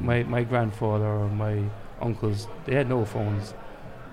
my 0.00 0.22
my 0.24 0.44
grandfather 0.44 1.06
or 1.06 1.28
my 1.28 1.62
uncles, 2.00 2.46
they 2.66 2.74
had 2.74 2.88
no 2.88 3.04
phones 3.04 3.54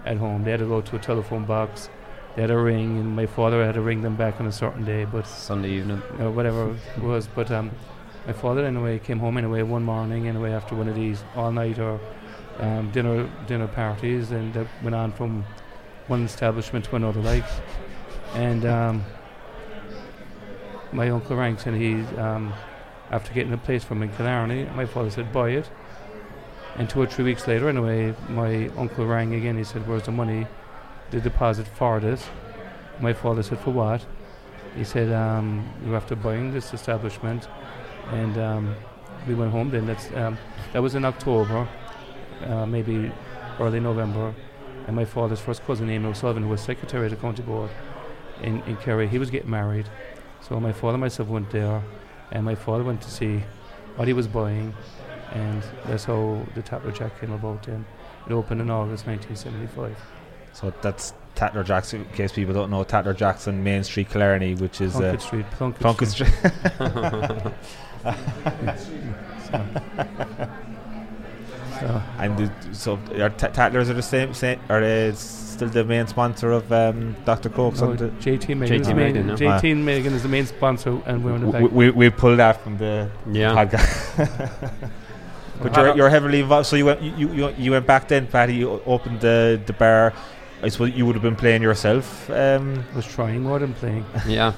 at 0.05 0.17
home. 0.17 0.43
They 0.43 0.51
had 0.51 0.59
to 0.61 0.67
go 0.67 0.81
to 0.81 0.95
a 0.95 0.99
telephone 0.99 1.45
box. 1.45 1.89
They 2.35 2.41
had 2.41 2.51
a 2.51 2.57
ring, 2.57 2.97
and 2.99 3.15
my 3.15 3.25
father 3.27 3.63
had 3.65 3.75
to 3.75 3.81
ring 3.81 4.01
them 4.01 4.15
back 4.15 4.41
on 4.41 4.47
a 4.47 4.51
certain 4.51 4.83
day. 4.83 5.05
But? 5.05 5.25
Sunday 5.27 5.71
evening. 5.71 6.01
or 6.19 6.31
whatever 6.31 6.77
it 6.97 7.03
was. 7.03 7.27
But 7.27 7.49
um, 7.51 7.71
my 8.27 8.33
father 8.33 8.65
anyway 8.65 8.99
came 8.99 9.19
home 9.19 9.37
anyway 9.37 9.61
one 9.61 9.83
morning 9.83 10.27
anyway 10.27 10.51
after 10.51 10.75
one 10.75 10.87
of 10.87 10.95
these 10.95 11.23
all 11.35 11.51
night 11.51 11.79
or 11.79 11.99
um, 12.59 12.91
dinner 12.91 13.29
dinner 13.47 13.67
parties, 13.67 14.31
and 14.31 14.53
that 14.53 14.67
went 14.83 14.95
on 14.95 15.11
from 15.11 15.45
one 16.07 16.23
establishment 16.23 16.85
to 16.85 16.95
another, 16.95 17.21
like. 17.21 17.45
And 18.33 18.65
um, 18.65 19.03
my 20.91 21.09
uncle 21.09 21.35
ranks, 21.35 21.65
and 21.65 21.75
he 21.75 21.93
um, 22.17 22.53
after 23.11 23.33
getting 23.33 23.53
a 23.53 23.57
place 23.57 23.83
from 23.83 24.01
in 24.03 24.09
Killarney. 24.13 24.65
My 24.75 24.85
father 24.85 25.09
said, 25.09 25.31
buy 25.31 25.49
it. 25.51 25.69
And 26.77 26.89
two 26.89 27.01
or 27.01 27.07
three 27.07 27.23
weeks 27.23 27.47
later, 27.47 27.69
anyway, 27.69 28.13
my 28.29 28.67
uncle 28.77 29.05
rang 29.05 29.33
again. 29.33 29.57
He 29.57 29.63
said, 29.63 29.87
where's 29.87 30.03
the 30.03 30.11
money, 30.11 30.47
the 31.11 31.21
deposit 31.21 31.67
for 31.67 31.99
this? 31.99 32.25
My 32.99 33.13
father 33.13 33.43
said, 33.43 33.59
for 33.59 33.71
what? 33.71 34.05
He 34.75 34.83
said, 34.83 35.11
um, 35.13 35.69
you're 35.85 35.95
after 35.95 36.15
buying 36.15 36.53
this 36.53 36.73
establishment. 36.73 37.47
And 38.11 38.37
um, 38.37 38.75
we 39.27 39.35
went 39.35 39.51
home 39.51 39.69
then. 39.69 39.87
That's, 39.87 40.11
um, 40.15 40.37
that 40.73 40.81
was 40.81 40.95
in 40.95 41.05
October, 41.05 41.67
uh, 42.43 42.65
maybe 42.65 43.11
early 43.59 43.79
November. 43.79 44.33
And 44.87 44.95
my 44.95 45.05
father's 45.05 45.39
first 45.39 45.65
cousin, 45.65 45.89
Emil 45.89 46.13
Sullivan, 46.13 46.43
who 46.43 46.49
was 46.49 46.61
secretary 46.61 47.05
of 47.05 47.11
the 47.11 47.17
county 47.17 47.41
board 47.41 47.71
in, 48.41 48.61
in 48.63 48.77
Kerry, 48.77 49.07
he 49.07 49.17
was 49.17 49.29
getting 49.29 49.49
married. 49.49 49.87
So 50.41 50.59
my 50.59 50.71
father 50.71 50.95
and 50.95 51.01
myself 51.01 51.29
went 51.29 51.49
there, 51.51 51.81
and 52.31 52.45
my 52.45 52.55
father 52.55 52.83
went 52.83 53.01
to 53.01 53.09
see 53.09 53.43
what 53.95 54.07
he 54.07 54.13
was 54.13 54.27
buying, 54.27 54.73
and 55.33 55.63
that's 55.85 56.03
how 56.03 56.45
the 56.53 56.61
Tatler 56.61 56.91
Jack 56.91 57.19
came 57.19 57.31
about. 57.31 57.63
Then 57.63 57.85
it 58.27 58.33
opened 58.33 58.61
in 58.61 58.69
August 58.69 59.07
1975. 59.07 59.97
So 60.53 60.71
that's 60.81 61.13
Tatler 61.35 61.63
Jacks. 61.63 61.93
In 61.93 62.05
case 62.05 62.31
people 62.31 62.53
don't 62.53 62.69
know, 62.69 62.83
Tatler 62.83 63.15
Jacks 63.15 63.47
on 63.47 63.63
Main 63.63 63.83
Street, 63.83 64.09
Killarney, 64.09 64.53
which 64.55 64.81
is 64.81 64.91
Plunkett 64.93 65.19
uh, 65.19 65.23
Street, 65.23 65.45
Plunkett, 65.51 65.81
Plunkett 65.81 66.09
Street. 66.09 66.31
Street. 66.31 66.51
So, 71.79 71.87
so 71.87 72.03
and 72.19 72.37
the, 72.37 72.51
so 72.73 72.99
are 73.19 73.29
Ta- 73.29 73.47
Tattlers 73.49 73.89
are 73.89 73.93
the 73.93 74.01
same, 74.01 74.33
same. 74.33 74.59
Are 74.69 74.81
they 74.81 75.11
still 75.15 75.69
the 75.69 75.83
main 75.83 76.07
sponsor 76.07 76.51
of 76.51 76.71
um, 76.71 77.15
Dr. 77.25 77.49
Crokes? 77.49 77.81
no, 77.81 77.91
on 77.91 77.97
JT 77.97 78.57
Magen 78.57 78.81
is 78.81 78.87
JT 78.87 78.89
the 78.89 78.95
main. 78.95 79.13
Magen, 79.13 79.27
no? 79.27 79.35
JT 79.35 79.77
Magen 79.77 80.13
is 80.13 80.23
the 80.23 80.29
main 80.29 80.45
sponsor, 80.45 81.01
and 81.05 81.23
we're 81.23 81.35
in 81.35 81.41
the 81.51 81.59
we, 81.59 81.67
we, 81.67 81.89
we 81.91 82.09
pulled 82.09 82.39
that 82.39 82.61
from 82.61 82.77
the 82.77 83.09
Yeah. 83.31 83.53
podcast. 83.53 84.89
but 85.61 85.75
you're, 85.75 85.95
you're 85.95 86.09
heavily 86.09 86.41
involved. 86.41 86.67
So 86.67 86.75
you 86.75 86.85
went 86.85 87.01
you, 87.01 87.31
you, 87.33 87.49
you 87.57 87.71
went 87.71 87.85
back 87.87 88.07
then, 88.07 88.27
Patty. 88.27 88.55
You 88.55 88.81
opened 88.85 89.21
the 89.21 89.61
the 89.65 89.73
bar. 89.73 90.13
I 90.63 90.69
suppose 90.69 90.91
you 90.91 91.05
would 91.05 91.15
have 91.15 91.21
been 91.23 91.35
playing 91.35 91.61
yourself. 91.61 92.29
Um, 92.29 92.83
was 92.95 93.05
trying 93.05 93.41
more 93.43 93.59
than 93.59 93.73
playing. 93.73 94.05
Yeah. 94.27 94.53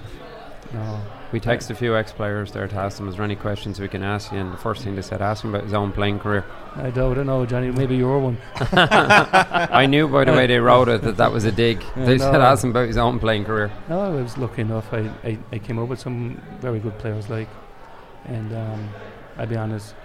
No, 0.73 1.01
We 1.31 1.41
texted 1.41 1.71
a 1.71 1.75
few 1.75 1.95
ex 1.97 2.13
players 2.13 2.53
there 2.53 2.67
to 2.67 2.75
ask 2.77 2.97
them, 2.97 3.09
is 3.09 3.15
there 3.15 3.25
any 3.25 3.35
questions 3.35 3.81
we 3.81 3.89
can 3.89 4.01
ask 4.01 4.31
you? 4.31 4.37
And 4.37 4.53
the 4.53 4.57
first 4.57 4.83
thing 4.83 4.95
they 4.95 5.01
said, 5.01 5.21
ask 5.21 5.43
him 5.43 5.53
about 5.53 5.65
his 5.65 5.73
own 5.73 5.91
playing 5.91 6.19
career. 6.19 6.45
I 6.75 6.89
don't 6.89 7.25
know, 7.25 7.45
Johnny. 7.45 7.69
Maybe 7.69 7.97
you're 7.97 8.19
one. 8.19 8.37
I 8.55 9.85
knew 9.87 10.07
by 10.07 10.23
the 10.23 10.31
way 10.31 10.47
they 10.47 10.59
wrote 10.59 10.87
it 10.87 11.01
that 11.01 11.17
that 11.17 11.33
was 11.33 11.43
a 11.43 11.51
dig. 11.51 11.83
They 11.97 12.17
said, 12.17 12.35
ask 12.35 12.63
him 12.63 12.69
about 12.69 12.87
his 12.87 12.97
own 12.97 13.19
playing 13.19 13.43
career. 13.43 13.71
No, 13.89 13.99
I 13.99 14.09
was 14.09 14.37
lucky 14.37 14.61
enough. 14.61 14.93
I, 14.93 15.11
I, 15.23 15.37
I 15.51 15.59
came 15.59 15.79
up 15.79 15.89
with 15.89 15.99
some 15.99 16.41
very 16.61 16.79
good 16.79 16.97
players, 16.97 17.29
like, 17.29 17.49
and 18.25 18.53
um, 18.53 18.89
I'll 19.37 19.47
be 19.47 19.57
honest. 19.57 19.95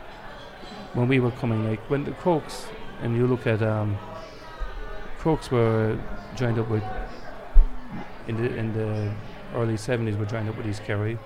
When 0.95 1.07
we 1.07 1.21
were 1.21 1.31
coming, 1.31 1.69
like 1.69 1.81
when 1.89 2.05
the 2.05 2.13
Crokes, 2.13 2.67
and 3.01 3.17
you 3.17 3.27
look 3.27 3.47
at 3.47 3.63
um, 3.63 3.97
Crokes 5.19 5.51
were 5.51 5.99
joined 6.37 6.59
up 6.59 6.69
with 6.69 6.85
in 8.29 8.37
the 8.37 8.57
in 8.57 8.73
the 8.73 9.13
early 9.55 9.77
seventies 9.77 10.17
were 10.17 10.27
joined 10.27 10.49
up 10.49 10.57
with 10.57 10.67
East 10.67 10.85
Kerry, 10.85 11.19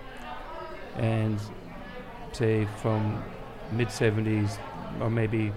and 0.96 1.38
say 2.32 2.66
from 2.82 3.22
mid 3.72 3.90
seventies 3.90 4.58
or 5.00 5.10
maybe 5.10 5.52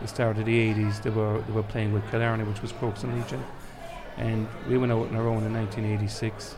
the 0.00 0.08
start 0.08 0.36
of 0.38 0.44
the 0.44 0.58
eighties, 0.58 1.00
they 1.00 1.10
were 1.10 1.40
they 1.46 1.52
were 1.52 1.62
playing 1.62 1.92
with 1.92 2.08
Killarney, 2.10 2.44
which 2.44 2.60
was 2.60 2.72
Crokes 2.72 3.04
and 3.04 3.16
Legion. 3.16 3.42
And 4.18 4.48
we 4.68 4.76
went 4.76 4.92
out 4.92 5.08
on 5.08 5.16
our 5.16 5.26
own 5.26 5.44
in 5.44 5.54
1986 5.54 6.56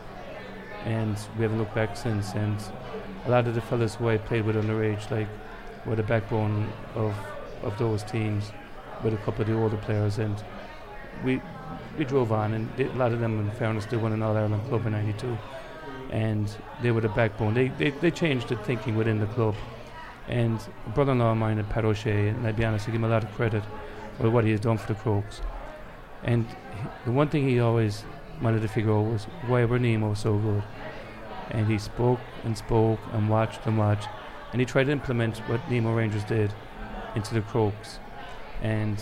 and 0.83 1.17
we 1.37 1.43
haven't 1.43 1.57
looked 1.57 1.73
back 1.73 1.95
since. 1.95 2.33
And 2.33 2.57
a 3.25 3.31
lot 3.31 3.47
of 3.47 3.55
the 3.55 3.61
fellas 3.61 3.95
who 3.95 4.09
I 4.09 4.17
played 4.17 4.45
with 4.45 4.55
underage 4.55 5.09
like 5.09 5.27
were 5.85 5.95
the 5.95 6.03
backbone 6.03 6.71
of 6.95 7.15
of 7.63 7.77
those 7.77 8.03
teams 8.03 8.51
with 9.03 9.13
a 9.13 9.17
couple 9.17 9.41
of 9.41 9.47
the 9.47 9.55
older 9.55 9.77
players. 9.77 10.17
And 10.17 10.35
we 11.23 11.41
we 11.97 12.03
drove 12.03 12.31
on 12.31 12.53
and 12.53 12.79
a 12.79 12.87
lot 12.93 13.13
of 13.13 13.19
them 13.19 13.39
in 13.39 13.49
fairness 13.51 13.85
they 13.85 13.97
won 13.97 14.11
an 14.11 14.21
All-Ireland 14.21 14.67
club 14.67 14.85
in 14.85 14.91
92 14.91 15.37
and 16.15 16.47
they 16.81 16.91
were 16.91 17.01
the 17.01 17.09
backbone. 17.09 17.53
They, 17.53 17.67
they, 17.67 17.89
they 17.89 18.09
changed 18.09 18.47
the 18.47 18.55
thinking 18.55 18.95
within 18.95 19.19
the 19.19 19.27
club. 19.27 19.55
And 20.29 20.59
a 20.87 20.89
brother-in-law 20.89 21.33
of 21.33 21.37
mine 21.37 21.59
at 21.59 21.69
Pat 21.69 21.83
O'Shea 21.85 22.29
and 22.29 22.47
I'd 22.47 22.55
be 22.55 22.65
honest 22.65 22.87
I 22.87 22.91
give 22.91 22.95
him 22.95 23.03
a 23.03 23.09
lot 23.09 23.23
of 23.23 23.31
credit 23.33 23.63
for 24.17 24.29
what 24.29 24.45
he 24.45 24.51
has 24.51 24.59
done 24.61 24.77
for 24.77 24.87
the 24.93 24.99
Crokes 24.99 25.41
and 26.25 26.45
he- 26.47 26.55
the 27.05 27.11
one 27.11 27.29
thing 27.29 27.47
he 27.47 27.59
always 27.59 28.03
wanted 28.41 28.61
to 28.61 28.67
figure 28.67 28.91
out 28.91 29.05
was 29.05 29.25
why 29.47 29.63
were 29.65 29.79
Nemo 29.79 30.13
so 30.13 30.37
good. 30.37 30.63
And 31.51 31.67
he 31.67 31.77
spoke 31.77 32.19
and 32.43 32.57
spoke 32.57 32.99
and 33.13 33.29
watched 33.29 33.65
and 33.65 33.77
watched, 33.77 34.09
and 34.51 34.59
he 34.59 34.65
tried 34.65 34.85
to 34.85 34.91
implement 34.91 35.37
what 35.47 35.69
Nemo 35.69 35.93
Rangers 35.93 36.23
did 36.23 36.51
into 37.13 37.33
the 37.35 37.41
Crokes, 37.41 37.99
and 38.61 38.97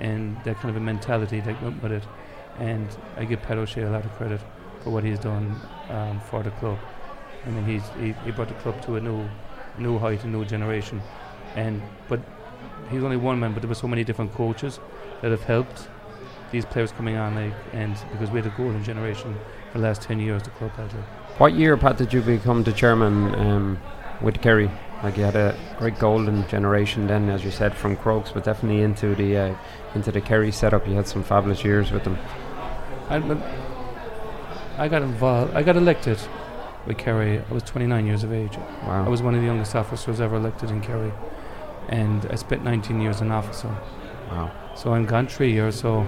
and 0.00 0.36
that 0.44 0.56
kind 0.56 0.70
of 0.70 0.76
a 0.76 0.80
mentality 0.80 1.40
that 1.40 1.62
went 1.62 1.82
with 1.82 1.92
it. 1.92 2.04
And 2.58 2.88
I 3.16 3.26
give 3.26 3.42
Pat 3.42 3.58
O'Shea 3.58 3.82
a 3.82 3.90
lot 3.90 4.04
of 4.04 4.12
credit 4.16 4.40
for 4.84 4.90
what 4.90 5.02
he's 5.02 5.18
done 5.18 5.56
um, 5.88 6.20
for 6.20 6.42
the 6.42 6.50
club. 6.52 6.78
I 7.46 7.50
mean, 7.50 7.64
he's 7.64 7.82
he, 7.98 8.12
he 8.24 8.30
brought 8.30 8.48
the 8.48 8.54
club 8.54 8.80
to 8.82 8.96
a 8.96 9.00
new 9.00 9.28
new 9.78 9.98
height, 9.98 10.22
a 10.22 10.28
new 10.28 10.44
generation, 10.44 11.02
and 11.56 11.82
but 12.08 12.20
he's 12.90 13.02
only 13.02 13.16
one 13.16 13.40
man, 13.40 13.52
but 13.52 13.62
there 13.62 13.68
were 13.68 13.74
so 13.74 13.88
many 13.88 14.04
different 14.04 14.32
coaches 14.34 14.78
that 15.22 15.30
have 15.30 15.42
helped 15.42 15.88
these 16.52 16.64
players 16.64 16.92
coming 16.92 17.16
on, 17.16 17.34
like, 17.34 17.52
and 17.72 17.96
because 18.12 18.30
we 18.30 18.40
had 18.40 18.46
a 18.46 18.54
golden 18.56 18.84
generation 18.84 19.34
for 19.72 19.78
the 19.78 19.84
last 19.84 20.02
10 20.02 20.20
years, 20.20 20.42
the 20.42 20.50
club 20.50 20.70
had. 20.72 20.92
Like. 20.94 21.04
What 21.40 21.54
year, 21.54 21.76
Pat, 21.76 21.96
did 21.96 22.12
you 22.12 22.20
become 22.20 22.62
the 22.62 22.72
chairman 22.72 23.34
um, 23.34 23.78
with 24.22 24.40
Kerry? 24.40 24.70
Like 25.02 25.16
you 25.18 25.24
had 25.24 25.36
a 25.36 25.54
great 25.78 25.98
golden 25.98 26.46
generation 26.48 27.08
then, 27.08 27.28
as 27.28 27.44
you 27.44 27.50
said, 27.50 27.74
from 27.74 27.96
Crokes, 27.96 28.30
but 28.30 28.44
definitely 28.44 28.82
into 28.82 29.14
the 29.14 29.36
uh, 29.36 29.54
into 29.94 30.10
the 30.10 30.20
Kerry 30.20 30.50
setup. 30.50 30.86
You 30.88 30.94
had 30.94 31.06
some 31.06 31.22
fabulous 31.22 31.62
years 31.62 31.90
with 31.90 32.04
them. 32.04 32.16
And, 33.10 33.42
I 34.76 34.88
got 34.88 35.02
involved, 35.02 35.54
I 35.54 35.62
got 35.62 35.76
elected 35.76 36.18
with 36.86 36.98
Kerry. 36.98 37.38
I 37.38 37.52
was 37.52 37.62
29 37.62 38.06
years 38.06 38.24
of 38.24 38.32
age. 38.32 38.56
Wow. 38.82 39.04
I 39.06 39.08
was 39.08 39.22
one 39.22 39.34
of 39.34 39.40
the 39.40 39.46
youngest 39.46 39.74
officers 39.74 40.20
ever 40.20 40.36
elected 40.36 40.70
in 40.70 40.80
Kerry, 40.80 41.12
and 41.88 42.26
I 42.26 42.34
spent 42.34 42.64
19 42.64 43.00
years 43.00 43.20
in 43.20 43.30
officer. 43.30 43.68
wow. 44.30 44.50
So 44.76 44.92
I'm 44.94 45.06
gone 45.06 45.28
three 45.28 45.52
years, 45.52 45.80
so 45.80 46.06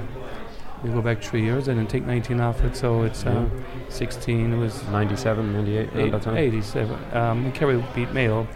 we 0.83 0.91
go 0.91 1.01
back 1.01 1.23
three 1.23 1.43
years. 1.43 1.69
I 1.69 1.75
didn't 1.75 1.91
take 1.91 2.05
19 2.05 2.41
off 2.41 2.63
it, 2.63 2.77
so 2.77 3.03
it's 3.03 3.25
uh, 3.25 3.49
16. 3.89 4.53
It 4.53 4.57
was 4.57 4.83
97, 4.89 5.53
98 5.53 5.89
at 5.89 5.97
eight, 5.97 6.11
that 6.11 6.23
time. 6.23 6.37
87. 6.37 7.17
Um, 7.17 7.45
when 7.45 7.53
Kerry 7.53 7.83
beat 7.95 8.13
Mayo, 8.13 8.49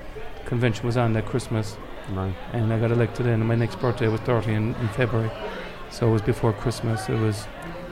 convention 0.45 0.87
was 0.87 0.97
on 0.97 1.13
that 1.13 1.27
Christmas. 1.27 1.77
Right. 2.11 2.35
and 2.53 2.73
I 2.73 2.81
got 2.81 2.91
elected 2.91 3.27
in. 3.27 3.35
And 3.35 3.47
my 3.47 3.55
next 3.55 3.79
birthday 3.79 4.09
was 4.09 4.21
30 4.23 4.53
in, 4.53 4.75
in 4.75 4.89
February, 4.89 5.31
so 5.91 6.09
it 6.09 6.11
was 6.11 6.23
before 6.23 6.53
Christmas. 6.53 7.09
It 7.09 7.21
was 7.21 7.47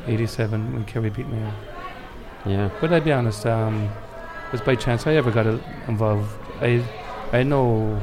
87 0.08 0.72
when 0.72 0.84
Kerry 0.84 1.10
beat 1.10 1.28
me. 1.28 1.38
Yeah. 2.46 2.70
But 2.80 2.92
I'd 2.92 3.04
be 3.04 3.12
honest, 3.12 3.46
um, 3.46 3.90
it 4.46 4.52
was 4.52 4.60
by 4.60 4.76
chance 4.76 5.06
I 5.06 5.14
ever 5.14 5.30
got 5.30 5.46
involved. 5.88 6.30
I 6.60 6.84
I 7.32 7.42
know 7.42 8.00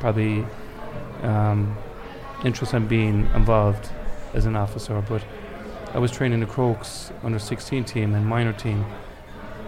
probably 0.00 0.44
um, 1.22 1.76
interest 2.44 2.74
in 2.74 2.86
being 2.88 3.28
involved 3.34 3.90
as 4.32 4.46
an 4.46 4.56
officer, 4.56 5.02
but 5.08 5.24
I 5.92 5.98
was 5.98 6.10
training 6.10 6.40
the 6.40 6.46
Crokes 6.46 7.12
under 7.22 7.38
16 7.38 7.84
team 7.84 8.14
and 8.14 8.26
minor 8.26 8.52
team, 8.52 8.84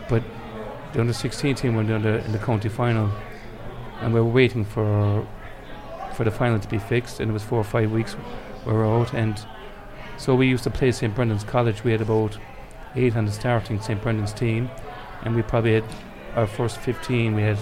but 0.09 0.25
the 0.93 1.01
under 1.01 1.13
16 1.13 1.55
team 1.55 1.77
went 1.77 1.89
in 1.89 2.03
the, 2.03 2.25
in 2.25 2.33
the 2.33 2.39
county 2.39 2.69
final, 2.69 3.11
and 4.01 4.13
we 4.13 4.21
were 4.21 4.27
waiting 4.27 4.65
for 4.65 5.27
for 6.15 6.25
the 6.25 6.31
final 6.31 6.59
to 6.59 6.69
be 6.69 6.79
fixed, 6.79 7.21
and 7.21 7.31
it 7.31 7.33
was 7.33 7.43
four 7.43 7.59
or 7.59 7.65
five 7.65 7.93
weeks 7.93 8.17
we 8.65 8.73
were 8.73 8.87
out, 8.87 9.13
and 9.15 9.47
so 10.17 10.35
we 10.35 10.49
used 10.49 10.65
to 10.65 10.71
play 10.71 10.91
St 10.91 11.15
Brendan's 11.15 11.45
College. 11.45 11.85
We 11.85 11.93
had 11.93 12.01
about 12.01 12.39
eight 12.97 13.17
on 13.17 13.27
the 13.27 13.33
starting 13.33 13.81
St 13.81 14.01
Brendan's 14.03 14.33
team, 14.33 14.71
and 15.23 15.35
we 15.35 15.43
probably 15.43 15.75
had 15.75 15.85
our 16.35 16.47
first 16.47 16.79
15. 16.79 17.35
We 17.35 17.43
had 17.43 17.59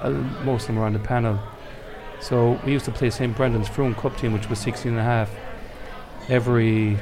uh, 0.00 0.10
most 0.44 0.62
of 0.62 0.66
them 0.68 0.76
were 0.76 0.84
on 0.84 0.92
the 0.92 0.98
panel. 0.98 1.40
So 2.20 2.60
we 2.64 2.72
used 2.72 2.84
to 2.84 2.92
play 2.92 3.10
St 3.10 3.36
Brendan's 3.36 3.68
Frewen 3.68 3.96
Cup 3.96 4.16
team, 4.16 4.32
which 4.32 4.48
was 4.48 4.58
16 4.60 4.92
and 4.92 5.00
a 5.00 5.04
half, 5.04 5.30
every 6.28 6.98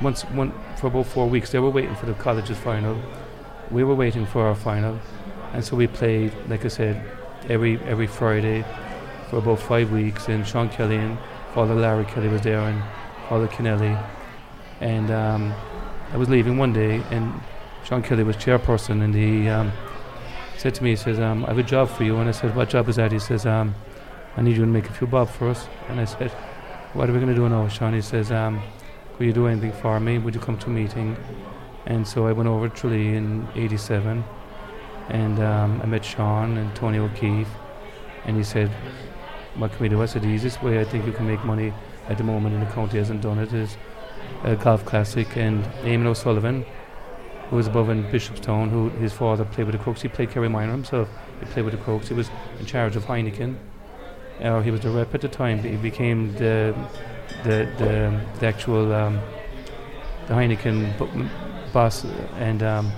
once 0.00 0.22
one 0.22 0.52
for 0.76 0.88
about 0.88 1.06
four 1.06 1.28
weeks. 1.28 1.50
They 1.52 1.58
were 1.58 1.70
waiting 1.70 1.94
for 1.94 2.06
the 2.06 2.14
college's 2.14 2.58
final. 2.58 3.00
We 3.70 3.84
were 3.84 3.94
waiting 3.94 4.26
for 4.26 4.46
our 4.46 4.54
final, 4.54 4.98
and 5.52 5.64
so 5.64 5.76
we 5.76 5.86
played, 5.86 6.32
like 6.48 6.64
I 6.64 6.68
said, 6.68 7.04
every 7.48 7.78
every 7.82 8.06
Friday 8.06 8.64
for 9.30 9.38
about 9.38 9.60
five 9.60 9.92
weeks. 9.92 10.28
And 10.28 10.46
Sean 10.46 10.68
Kelly 10.68 10.96
and 10.96 11.18
Father 11.54 11.74
Larry 11.74 12.04
Kelly 12.04 12.28
was 12.28 12.42
there, 12.42 12.60
and 12.60 12.82
Father 13.28 13.48
Kennelly, 13.48 13.96
and 14.80 15.10
um, 15.10 15.54
I 16.12 16.16
was 16.18 16.28
leaving 16.28 16.58
one 16.58 16.74
day, 16.74 17.02
and 17.10 17.40
Sean 17.84 18.02
Kelly 18.02 18.22
was 18.22 18.36
chairperson, 18.36 19.02
and 19.02 19.14
he 19.14 19.48
um, 19.48 19.72
said 20.58 20.74
to 20.74 20.84
me, 20.84 20.90
he 20.90 20.96
says, 20.96 21.18
um, 21.18 21.44
"I 21.46 21.48
have 21.48 21.58
a 21.58 21.62
job 21.62 21.88
for 21.88 22.04
you," 22.04 22.18
and 22.18 22.28
I 22.28 22.32
said, 22.32 22.54
"What 22.54 22.68
job 22.68 22.88
is 22.90 22.96
that?" 22.96 23.12
He 23.12 23.18
says, 23.18 23.46
um, 23.46 23.74
"I 24.36 24.42
need 24.42 24.56
you 24.56 24.64
to 24.64 24.66
make 24.66 24.90
a 24.90 24.92
few 24.92 25.06
bob 25.06 25.30
for 25.30 25.48
us," 25.48 25.68
and 25.88 25.98
I 25.98 26.04
said, 26.04 26.30
"What 26.92 27.08
are 27.08 27.14
we 27.14 27.18
going 27.18 27.34
to 27.34 27.34
do 27.34 27.48
now, 27.48 27.66
Sean?" 27.68 27.94
He 27.94 28.02
says, 28.02 28.30
um, 28.30 28.62
"Could 29.16 29.26
you 29.26 29.32
do 29.32 29.46
anything 29.46 29.72
for 29.72 29.98
me? 29.98 30.18
Would 30.18 30.34
you 30.34 30.40
come 30.40 30.58
to 30.58 30.66
a 30.66 30.70
meeting?" 30.70 31.16
And 31.86 32.06
so 32.06 32.26
I 32.26 32.32
went 32.32 32.48
over 32.48 32.68
to 32.68 32.74
Tralee 32.74 33.16
in 33.16 33.48
'87, 33.54 34.22
and 35.08 35.40
um, 35.40 35.80
I 35.82 35.86
met 35.86 36.04
Sean 36.04 36.58
and 36.58 36.74
Tony 36.76 36.98
O'Keefe 36.98 37.48
and 38.24 38.36
he 38.36 38.44
said, 38.44 38.70
"What 39.56 39.72
can 39.72 39.80
we 39.80 39.88
do?" 39.88 40.02
I 40.02 40.06
said, 40.06 40.22
"The 40.22 40.28
easiest 40.28 40.62
way 40.62 40.80
I 40.80 40.84
think 40.84 41.06
you 41.06 41.12
can 41.12 41.26
make 41.26 41.44
money 41.44 41.72
at 42.08 42.18
the 42.18 42.24
moment, 42.24 42.54
and 42.54 42.66
the 42.66 42.70
county 42.70 42.98
hasn't 42.98 43.22
done 43.22 43.38
it, 43.38 43.52
is 43.52 43.76
a 44.44 44.56
golf 44.56 44.84
classic." 44.84 45.36
And 45.36 45.64
Eamon 45.82 46.06
O'Sullivan, 46.06 46.64
who 47.50 47.56
was 47.56 47.66
above 47.66 47.90
in 47.90 48.04
Bishopstown, 48.04 48.70
who 48.70 48.90
his 48.90 49.12
father 49.12 49.44
played 49.44 49.66
with 49.66 49.76
the 49.76 49.82
Crokes. 49.82 50.02
He 50.02 50.08
played 50.08 50.30
Kerry 50.30 50.48
Minor 50.48 50.72
himself. 50.72 51.08
He 51.40 51.46
played 51.46 51.64
with 51.64 51.74
the 51.74 51.80
Crokes. 51.82 52.08
He 52.08 52.14
was 52.14 52.30
in 52.58 52.66
charge 52.66 52.96
of 52.96 53.04
Heineken. 53.04 53.56
Or 54.40 54.62
he 54.62 54.70
was 54.70 54.80
the 54.80 54.90
rep 54.90 55.14
at 55.14 55.20
the 55.20 55.28
time. 55.28 55.58
He 55.62 55.76
became 55.76 56.32
the 56.34 56.74
the 57.44 57.68
the, 57.78 58.20
the 58.40 58.46
actual 58.46 58.92
um, 58.92 59.20
the 60.26 60.34
Heineken 60.34 61.00
m- 61.00 61.30
boss. 61.72 62.04
And 62.38 62.62
um, 62.62 62.92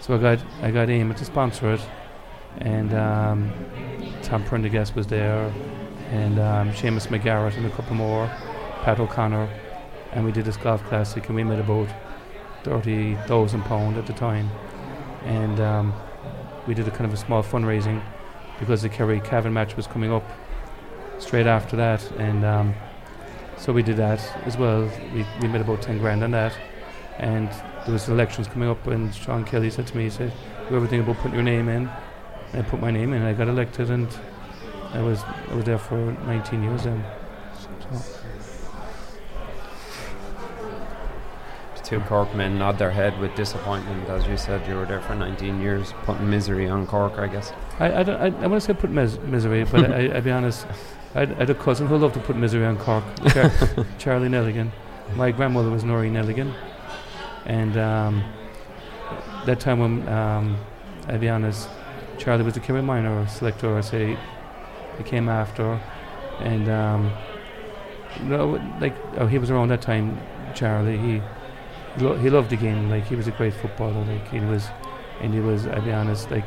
so 0.00 0.14
I 0.14 0.18
got 0.18 0.38
I 0.62 0.70
got 0.70 0.88
Eamon 0.88 1.16
to 1.16 1.24
sponsor 1.24 1.72
it, 1.72 1.80
and 2.58 2.92
um, 2.92 3.52
Tom 4.22 4.44
Prendergast 4.44 4.94
was 4.96 5.06
there, 5.06 5.52
and 6.10 6.38
um, 6.38 6.72
Seamus 6.72 7.06
McGarrett 7.06 7.56
and 7.56 7.66
a 7.66 7.70
couple 7.70 7.94
more, 7.94 8.26
Pat 8.82 8.98
O'Connor, 8.98 9.48
and 10.12 10.24
we 10.24 10.32
did 10.32 10.44
this 10.44 10.56
golf 10.56 10.82
classic, 10.84 11.26
and 11.26 11.36
we 11.36 11.44
made 11.44 11.58
about 11.58 11.88
thirty 12.62 13.16
thousand 13.26 13.62
pound 13.62 13.96
at 13.96 14.06
the 14.06 14.12
time, 14.12 14.50
and 15.24 15.58
um, 15.60 15.92
we 16.66 16.74
did 16.74 16.86
a 16.86 16.90
kind 16.90 17.06
of 17.06 17.12
a 17.12 17.16
small 17.16 17.42
fundraising 17.42 18.02
because 18.58 18.82
the 18.82 18.88
Kerry 18.88 19.20
Cavan 19.20 19.52
match 19.52 19.76
was 19.76 19.86
coming 19.86 20.12
up 20.12 20.24
straight 21.18 21.46
after 21.46 21.76
that, 21.76 22.08
and 22.12 22.44
um, 22.44 22.74
so 23.56 23.72
we 23.72 23.82
did 23.82 23.96
that 23.96 24.20
as 24.46 24.56
well. 24.56 24.90
We, 25.14 25.26
we 25.40 25.48
made 25.48 25.60
about 25.60 25.82
ten 25.82 25.98
grand 25.98 26.22
on 26.22 26.30
that, 26.32 26.56
and 27.18 27.48
there 27.84 27.92
was 27.92 28.08
elections 28.08 28.48
coming 28.48 28.68
up, 28.68 28.86
and 28.86 29.14
Sean 29.14 29.44
Kelly 29.44 29.70
said 29.70 29.86
to 29.88 29.96
me, 29.96 30.04
he 30.04 30.10
said, 30.10 30.32
"Do 30.68 30.76
everything 30.76 31.00
about 31.00 31.16
putting 31.16 31.34
your 31.34 31.42
name 31.42 31.68
in." 31.68 31.90
And 32.52 32.66
I 32.66 32.68
put 32.68 32.80
my 32.80 32.90
name 32.90 33.12
in, 33.12 33.22
and 33.22 33.26
I 33.26 33.32
got 33.32 33.48
elected, 33.48 33.90
and 33.90 34.08
I 34.92 35.00
was 35.00 35.22
I 35.50 35.54
was 35.54 35.64
there 35.64 35.78
for 35.78 35.96
19 35.96 36.62
years 36.62 36.84
then. 36.84 37.04
So. 37.90 38.21
Two 41.92 42.00
Cork 42.00 42.34
men 42.34 42.58
nod 42.58 42.78
their 42.78 42.90
head 42.90 43.18
with 43.20 43.34
disappointment. 43.34 44.08
As 44.08 44.26
you 44.26 44.38
said, 44.38 44.66
you 44.66 44.76
were 44.76 44.86
there 44.86 45.02
for 45.02 45.14
19 45.14 45.60
years, 45.60 45.92
putting 46.04 46.30
misery 46.30 46.66
on 46.66 46.86
Cork, 46.86 47.18
I 47.18 47.26
guess. 47.26 47.52
I, 47.78 48.00
I, 48.00 48.02
don't, 48.02 48.18
I, 48.18 48.44
I 48.44 48.46
want 48.46 48.62
to 48.62 48.66
say 48.66 48.72
put 48.72 48.88
mis- 48.88 49.18
misery, 49.18 49.64
but 49.64 49.92
I, 49.98 50.06
I'll 50.06 50.22
be 50.22 50.30
honest. 50.30 50.66
I 51.14 51.20
had, 51.20 51.32
I 51.32 51.38
had 51.40 51.50
a 51.50 51.54
cousin 51.54 51.86
who 51.88 51.98
loved 51.98 52.14
to 52.14 52.20
put 52.20 52.34
misery 52.34 52.64
on 52.64 52.78
Cork, 52.78 53.04
Char- 53.28 53.52
Charlie 53.98 54.30
Nelligan. 54.30 54.70
My 55.16 55.32
grandmother 55.32 55.68
was 55.68 55.84
Norrie 55.84 56.08
Nelligan, 56.08 56.54
and 57.44 57.76
um, 57.76 58.24
that 59.44 59.60
time 59.60 59.78
when 59.78 60.08
um, 60.08 60.56
I'll 61.08 61.18
be 61.18 61.28
honest, 61.28 61.68
Charlie 62.16 62.42
was 62.42 62.54
the 62.54 62.60
Kerry 62.60 62.80
minor 62.80 63.26
selector. 63.26 63.76
I 63.76 63.82
say 63.82 64.16
he 64.96 65.04
came 65.04 65.28
after, 65.28 65.78
and 66.38 66.70
um, 66.70 67.12
no, 68.22 68.58
like 68.80 68.96
oh, 69.18 69.26
he 69.26 69.36
was 69.36 69.50
around 69.50 69.68
that 69.68 69.82
time. 69.82 70.18
Charlie, 70.54 70.98
he 70.98 71.22
he, 71.96 72.04
lo- 72.04 72.16
he 72.16 72.30
loved 72.30 72.50
the 72.50 72.56
game. 72.56 72.90
Like 72.90 73.04
he 73.04 73.16
was 73.16 73.28
a 73.28 73.32
great 73.32 73.54
footballer. 73.54 74.04
Like 74.04 74.28
he 74.28 74.40
was, 74.40 74.68
and 75.20 75.32
he 75.32 75.40
was. 75.40 75.66
I'll 75.66 75.82
be 75.82 75.92
honest, 75.92 76.30
like 76.30 76.44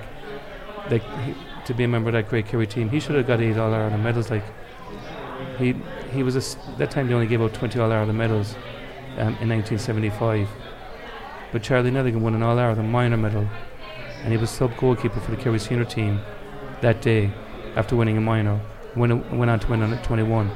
like 0.89 1.03
he, 1.21 1.35
to 1.65 1.73
be 1.73 1.83
a 1.83 1.87
member 1.87 2.09
of 2.09 2.13
that 2.13 2.29
great 2.29 2.47
Kerry 2.47 2.67
team, 2.67 2.89
he 2.89 2.99
should 2.99 3.15
have 3.15 3.27
got 3.27 3.41
eight 3.41 3.57
All 3.57 3.73
Ireland 3.73 4.03
medals. 4.03 4.29
Like 4.29 4.43
he 5.57 5.75
he 6.11 6.23
was 6.23 6.35
a 6.35 6.77
that 6.77 6.91
time 6.91 7.07
they 7.07 7.13
only 7.13 7.27
gave 7.27 7.41
out 7.41 7.53
twenty 7.53 7.79
All 7.79 7.91
Ireland 7.91 8.17
medals 8.17 8.55
um, 9.17 9.35
in 9.41 9.49
1975. 9.49 10.47
But 11.51 11.63
Charlie 11.63 11.91
Nelligan 11.91 12.19
won 12.21 12.35
an 12.35 12.43
All 12.43 12.59
Ireland 12.59 12.91
minor 12.91 13.17
medal, 13.17 13.47
and 14.23 14.31
he 14.31 14.37
was 14.37 14.49
sub 14.49 14.75
goalkeeper 14.77 15.19
for 15.19 15.31
the 15.31 15.37
Kerry 15.37 15.59
senior 15.59 15.85
team 15.85 16.19
that 16.81 17.01
day 17.01 17.31
after 17.75 17.95
winning 17.95 18.17
a 18.17 18.21
minor. 18.21 18.59
Went 18.95 19.31
went 19.31 19.51
on 19.51 19.59
to 19.59 19.67
win 19.67 19.81
on 19.81 19.93
at 19.93 20.03
21, 20.03 20.49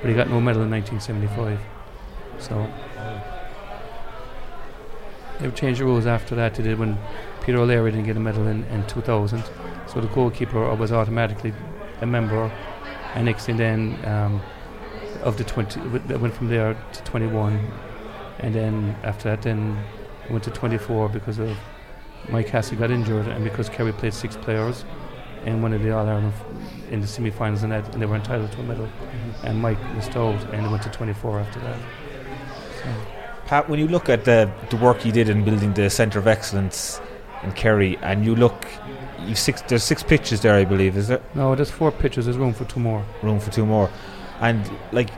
but 0.00 0.08
he 0.08 0.14
got 0.14 0.28
no 0.28 0.40
medal 0.40 0.62
in 0.62 0.70
1975. 0.70 1.60
So 2.38 2.66
they've 5.42 5.54
changed 5.54 5.80
the 5.80 5.84
rules 5.84 6.06
after 6.06 6.34
that. 6.36 6.54
They 6.54 6.62
did 6.62 6.78
when 6.78 6.98
Peter 7.42 7.58
O'Leary 7.58 7.90
didn't 7.90 8.06
get 8.06 8.16
a 8.16 8.20
medal 8.20 8.46
in, 8.46 8.64
in 8.64 8.86
2000. 8.86 9.42
So 9.86 10.00
the 10.00 10.06
goalkeeper 10.08 10.74
was 10.74 10.92
automatically 10.92 11.52
a 12.00 12.06
member, 12.06 12.50
and 13.14 13.26
next 13.26 13.46
thing 13.46 13.56
then 13.56 13.98
um, 14.06 14.40
of 15.22 15.36
the 15.36 15.44
20, 15.44 15.80
w- 15.80 16.02
that 16.06 16.20
went 16.20 16.34
from 16.34 16.48
there 16.48 16.74
to 16.92 17.02
21, 17.02 17.60
and 18.38 18.54
then 18.54 18.96
after 19.02 19.28
that 19.30 19.42
then 19.42 19.82
went 20.30 20.44
to 20.44 20.50
24 20.50 21.08
because 21.10 21.38
of 21.38 21.56
Mike 22.28 22.46
Cassie 22.46 22.76
got 22.76 22.90
injured, 22.90 23.26
and 23.26 23.44
because 23.44 23.68
Kerry 23.68 23.92
played 23.92 24.14
six 24.14 24.36
players 24.36 24.84
in 25.44 25.60
one 25.60 25.72
of 25.72 25.82
the 25.82 25.90
All 25.90 26.06
Ireland 26.06 26.32
in 26.90 27.00
the 27.00 27.06
semi-finals, 27.06 27.64
and, 27.64 27.72
that, 27.72 27.92
and 27.92 28.00
they 28.00 28.06
were 28.06 28.16
entitled 28.16 28.52
to 28.52 28.60
a 28.60 28.62
medal, 28.62 28.88
and 29.42 29.60
Mike 29.60 29.78
was 29.96 30.08
told, 30.08 30.40
and 30.52 30.64
they 30.64 30.70
went 30.70 30.82
to 30.84 30.90
24 30.90 31.40
after 31.40 31.60
that. 31.60 31.78
Pat, 33.46 33.68
when 33.68 33.78
you 33.78 33.88
look 33.88 34.08
at 34.08 34.24
the 34.24 34.50
the 34.70 34.76
work 34.76 35.04
you 35.04 35.12
did 35.12 35.28
in 35.28 35.44
building 35.44 35.74
the 35.74 35.90
centre 35.90 36.18
of 36.18 36.26
excellence 36.26 37.00
in 37.42 37.52
Kerry, 37.52 37.98
and 38.02 38.24
you 38.24 38.34
look, 38.34 38.66
you've 39.26 39.38
six. 39.38 39.62
There's 39.62 39.82
six 39.84 40.02
pitches 40.02 40.40
there, 40.40 40.54
I 40.54 40.64
believe. 40.64 40.96
Is 40.96 41.08
there 41.08 41.20
No, 41.34 41.54
there's 41.54 41.70
four 41.70 41.90
pitches. 41.90 42.24
There's 42.26 42.38
room 42.38 42.54
for 42.54 42.64
two 42.64 42.80
more. 42.80 43.04
room 43.22 43.40
for 43.40 43.50
two 43.50 43.66
more? 43.66 43.90
And 44.40 44.68
like, 44.92 45.10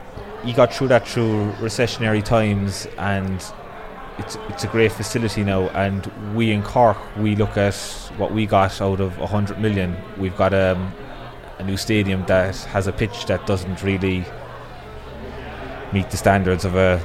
you 0.45 0.55
got 0.55 0.73
through 0.73 0.89
that 0.89 1.07
through 1.07 1.53
recessionary 1.53 2.23
times, 2.25 2.87
and 2.99 3.45
it's 4.19 4.37
it's 4.49 4.65
a 4.65 4.69
great 4.69 4.93
facility 4.93 5.45
now. 5.45 5.69
And 5.71 6.07
we 6.35 6.51
in 6.51 6.63
Cork, 6.63 6.99
we 7.17 7.37
look 7.37 7.57
at 7.57 7.75
what 8.17 8.33
we 8.33 8.47
got 8.47 8.81
out 8.81 9.01
of 9.01 9.19
a 9.19 9.27
hundred 9.27 9.61
million. 9.61 9.97
We've 10.19 10.37
got 10.37 10.55
um, 10.55 10.93
a 11.59 11.65
new 11.65 11.77
stadium 11.77 12.25
that 12.27 12.57
has 12.57 12.87
a 12.87 12.93
pitch 12.93 13.27
that 13.27 13.47
doesn't 13.47 13.83
really 13.83 14.25
meet 15.93 16.11
the 16.11 16.17
standards 16.17 16.65
of 16.65 16.75
a 16.75 16.99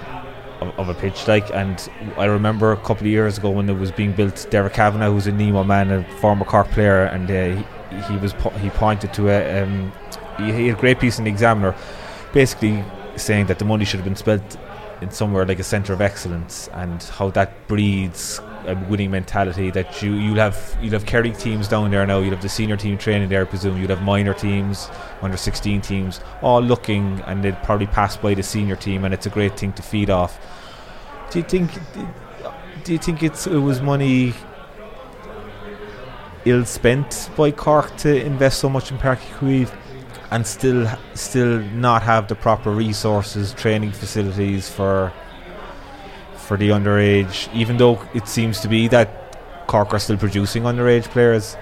of, 0.62 0.78
of 0.80 0.90
a 0.90 0.94
pitch. 0.94 1.28
Like 1.28 1.50
and 1.52 1.90
I 2.18 2.26
remember 2.26 2.72
a 2.72 2.78
couple 2.78 3.04
of 3.04 3.08
years 3.08 3.38
ago 3.38 3.50
when 3.50 3.70
it 3.70 3.78
was 3.78 3.92
being 3.92 4.14
built 4.14 4.48
Derek 4.50 4.74
Kavanagh 4.74 5.12
who's 5.12 5.28
a 5.28 5.32
Nemo 5.32 5.64
man 5.64 5.92
a 5.92 6.04
former 6.20 6.46
Cork 6.46 6.70
player 6.72 7.06
and 7.06 7.30
uh, 7.30 7.64
he, 7.90 8.14
he 8.14 8.18
was 8.20 8.34
po- 8.34 8.50
he 8.52 8.70
pointed 8.70 9.14
to 9.14 9.30
a 9.30 9.64
um, 9.64 9.92
he, 10.38 10.52
he 10.52 10.68
had 10.68 10.78
a 10.78 10.82
great 10.82 11.00
piece 11.00 11.18
in 11.18 11.26
the 11.26 11.32
Examiner 11.32 11.76
basically 12.34 12.84
saying 13.16 13.48
that 13.48 13.60
the 13.60 13.66
money 13.66 13.86
should 13.86 14.00
have 14.00 14.06
been 14.06 14.16
spent 14.16 14.58
in 15.02 15.12
somewhere 15.12 15.46
like 15.46 15.60
a 15.60 15.64
centre 15.64 15.94
of 15.94 16.02
excellence 16.02 16.70
and 16.74 17.04
how 17.04 17.30
that 17.32 17.68
breeds 17.68 18.40
a 18.66 18.76
winning 18.90 19.12
mentality 19.12 19.72
that 19.72 20.02
you 20.02 20.14
you'll 20.14 20.36
have 20.38 20.78
you'll 20.82 20.94
have 20.94 21.06
Kerry 21.06 21.32
teams 21.32 21.68
down 21.68 21.92
there 21.92 22.06
now. 22.06 22.20
You'll 22.20 22.32
have 22.32 22.42
the 22.42 22.50
senior 22.50 22.78
team 22.78 22.98
training 22.98 23.30
there 23.30 23.42
I 23.42 23.46
presume. 23.46 23.78
You'll 23.78 23.90
have 23.90 24.02
minor 24.02 24.34
teams 24.34 24.90
under 25.22 25.38
16 25.38 25.82
teams 25.82 26.20
all 26.42 26.62
looking 26.62 27.22
and 27.28 27.44
they'd 27.44 27.62
probably 27.64 27.88
pass 27.88 28.18
by 28.18 28.34
the 28.34 28.44
senior 28.44 28.76
team 28.76 29.06
and 29.06 29.14
it's 29.14 29.26
a 29.26 29.30
great 29.30 29.58
thing 29.60 29.74
to 29.74 29.82
feed 29.82 30.10
off. 30.10 30.40
Do 31.32 31.40
you 31.40 31.46
think 31.46 31.72
do 32.84 32.94
you 32.94 33.00
think 33.00 33.24
it's 33.24 33.48
it 33.48 33.58
was 33.58 33.82
money 33.82 34.34
ill 36.46 36.66
spent 36.66 37.30
by 37.36 37.52
Cork 37.52 37.96
to 37.98 38.26
invest 38.26 38.60
so 38.60 38.70
much 38.70 38.92
in 38.92 38.98
Parky 38.98 39.68
and 40.32 40.46
still 40.46 40.88
still 41.14 41.60
not 41.74 42.04
have 42.04 42.28
the 42.28 42.36
proper 42.36 42.72
resources 42.72 43.54
training 43.54 43.92
facilities 43.92 44.70
for 44.70 45.12
for 46.50 46.58
the 46.58 46.70
underage 46.70 47.38
even 47.62 47.78
though 47.78 47.96
it 48.20 48.28
seems 48.28 48.60
to 48.60 48.68
be 48.68 48.88
that 48.88 49.08
Cork 49.68 49.94
are 49.94 50.00
still 50.00 50.18
producing 50.18 50.64
underage 50.64 51.08
players 51.16 51.56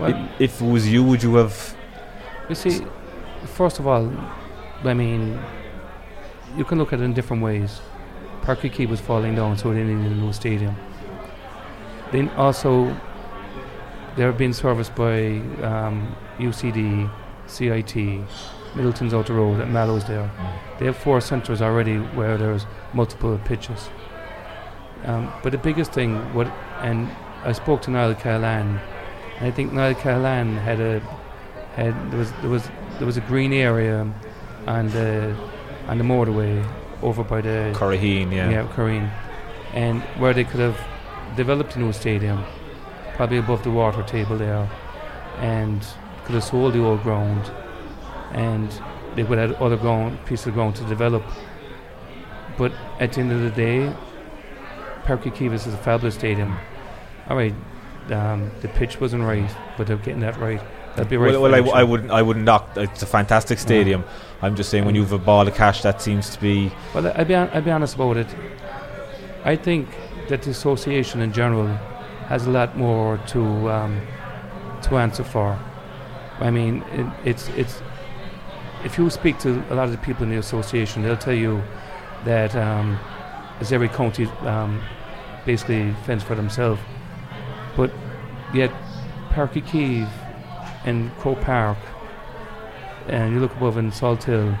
Well, 0.00 0.14
I- 0.14 0.28
if 0.38 0.52
it 0.62 0.68
was 0.74 0.88
you 0.88 1.02
would 1.08 1.22
you 1.22 1.34
have 1.42 1.54
You 2.48 2.54
see, 2.54 2.74
first 3.58 3.76
of 3.80 3.84
all, 3.90 4.06
I 4.84 4.94
mean, 4.94 5.22
you 6.56 6.64
can 6.64 6.78
look 6.78 6.92
at 6.92 7.00
it 7.00 7.04
in 7.08 7.12
different 7.12 7.42
ways. 7.42 7.70
Páirc 8.44 8.60
Uí 8.64 8.70
Chaoimh 8.74 8.90
was 8.94 9.00
falling 9.00 9.34
down, 9.34 9.58
so 9.58 9.72
they 9.74 9.82
needed 9.82 10.12
a 10.12 10.14
new 10.24 10.32
stadium. 10.32 10.76
Then 12.12 12.26
also, 12.44 12.70
they're 14.16 14.36
being 14.42 14.52
serviced 14.52 14.94
by 14.94 15.42
um, 15.70 15.96
UCD, 16.38 17.10
CIT, 17.46 17.94
Midleton's 18.76 19.14
out 19.14 19.26
the 19.26 19.32
road, 19.32 19.60
and 19.60 19.72
Mallow's 19.72 20.04
there. 20.04 20.30
They 20.78 20.86
have 20.86 20.96
four 20.96 21.20
centres 21.20 21.62
already 21.62 21.96
where 21.96 22.36
there's 22.36 22.66
multiple 22.92 23.38
pitches. 23.44 23.88
Um, 25.04 25.32
but 25.42 25.52
the 25.52 25.58
biggest 25.58 25.92
thing, 25.92 26.16
what, 26.34 26.46
and 26.82 27.08
I 27.42 27.52
spoke 27.52 27.82
to 27.82 27.90
Niall 27.90 28.14
Callahan, 28.14 28.80
and 29.38 29.46
I 29.46 29.50
think 29.50 29.72
Niall 29.72 29.94
Callahan 29.94 30.56
had 30.56 30.80
a 30.80 31.00
had 31.74 31.94
there 32.10 32.18
was 32.18 32.32
there 32.40 32.50
was 32.50 32.70
there 32.98 33.06
was 33.06 33.16
a 33.16 33.20
green 33.22 33.52
area 33.52 34.10
on 34.66 34.88
the 34.88 35.36
on 35.88 35.98
the 35.98 36.04
motorway 36.04 36.66
over 37.02 37.22
by 37.22 37.40
the 37.40 37.72
Curraheen 37.74 38.32
yeah, 38.32 38.50
yeah 38.50 38.66
Corrine, 38.74 39.10
and 39.74 40.02
where 40.20 40.34
they 40.34 40.44
could 40.44 40.60
have 40.60 40.78
developed 41.36 41.76
a 41.76 41.78
new 41.78 41.92
stadium, 41.92 42.44
probably 43.14 43.38
above 43.38 43.62
the 43.62 43.70
water 43.70 44.02
table 44.02 44.36
there, 44.38 44.68
and 45.38 45.86
could 46.24 46.34
have 46.34 46.44
sold 46.44 46.72
the 46.72 46.82
old 46.82 47.02
ground, 47.02 47.50
and 48.32 48.68
they 49.14 49.22
would 49.22 49.38
have 49.38 49.60
other 49.62 49.76
ground 49.76 50.24
piece 50.26 50.46
of 50.46 50.54
ground 50.54 50.76
to 50.76 50.84
develop. 50.84 51.22
But 52.58 52.72
at 53.00 53.12
the 53.12 53.20
end 53.20 53.32
of 53.32 53.40
the 53.40 53.50
day, 53.50 53.94
Parky 55.04 55.30
Kivas 55.30 55.66
is 55.66 55.74
a 55.74 55.78
fabulous 55.78 56.14
stadium. 56.14 56.56
All 57.28 57.36
right, 57.36 57.54
um, 58.10 58.50
the 58.62 58.68
pitch 58.68 59.00
wasn't 59.00 59.22
right, 59.24 59.50
but 59.76 59.86
they're 59.86 59.96
getting 59.96 60.20
that 60.20 60.38
right. 60.38 60.60
That'd 60.96 61.10
be 61.10 61.16
right. 61.18 61.32
well, 61.32 61.42
well 61.42 61.54
I, 61.54 61.58
w- 61.58 61.74
I 61.76 61.82
wouldn't. 61.82 62.10
I 62.10 62.22
wouldn't 62.22 62.44
knock. 62.46 62.70
It's 62.76 63.02
a 63.02 63.06
fantastic 63.06 63.58
stadium. 63.58 64.04
I'm 64.40 64.56
just 64.56 64.70
saying 64.70 64.84
when 64.86 64.94
Mm. 64.94 64.98
you've 64.98 65.12
a 65.12 65.18
ball 65.18 65.46
of 65.46 65.54
cash, 65.54 65.82
that 65.82 66.00
seems 66.00 66.30
to 66.30 66.40
be. 66.40 66.72
Well, 66.94 67.06
I'll 67.14 67.24
be, 67.24 67.34
hon- 67.34 67.50
I'll 67.52 67.60
be 67.62 67.70
honest 67.70 67.94
about 67.96 68.16
it. 68.16 68.28
I 69.44 69.56
think 69.56 69.88
that 70.28 70.42
the 70.42 70.50
association 70.50 71.20
in 71.20 71.32
general 71.32 71.66
has 72.28 72.46
a 72.46 72.50
lot 72.50 72.76
more 72.78 73.18
to 73.28 73.70
um, 73.70 74.00
to 74.82 74.96
answer 74.96 75.22
for. 75.24 75.58
I 76.40 76.50
mean, 76.50 76.82
it, 76.92 77.06
it's 77.28 77.48
it's 77.50 77.82
if 78.86 78.96
you 78.96 79.10
speak 79.10 79.38
to 79.40 79.50
a 79.70 79.74
lot 79.74 79.86
of 79.86 79.90
the 79.90 79.98
people 79.98 80.22
in 80.22 80.30
the 80.30 80.38
association, 80.38 81.02
they'll 81.02 81.16
tell 81.16 81.34
you 81.34 81.60
that 82.24 82.54
um, 82.54 82.96
as 83.58 83.72
every 83.72 83.88
county 83.88 84.26
um, 84.42 84.80
basically 85.44 85.92
fends 86.04 86.22
for 86.22 86.36
themselves. 86.36 86.80
But 87.76 87.90
yet, 88.54 88.70
Páirc 89.30 89.54
Uí 89.54 89.62
Chaoimh 89.62 90.10
and 90.84 91.10
Croke 91.18 91.40
Park, 91.40 91.78
and 93.08 93.34
you 93.34 93.40
look 93.40 93.54
above 93.56 93.76
in 93.76 93.90
Salthill, 93.90 94.56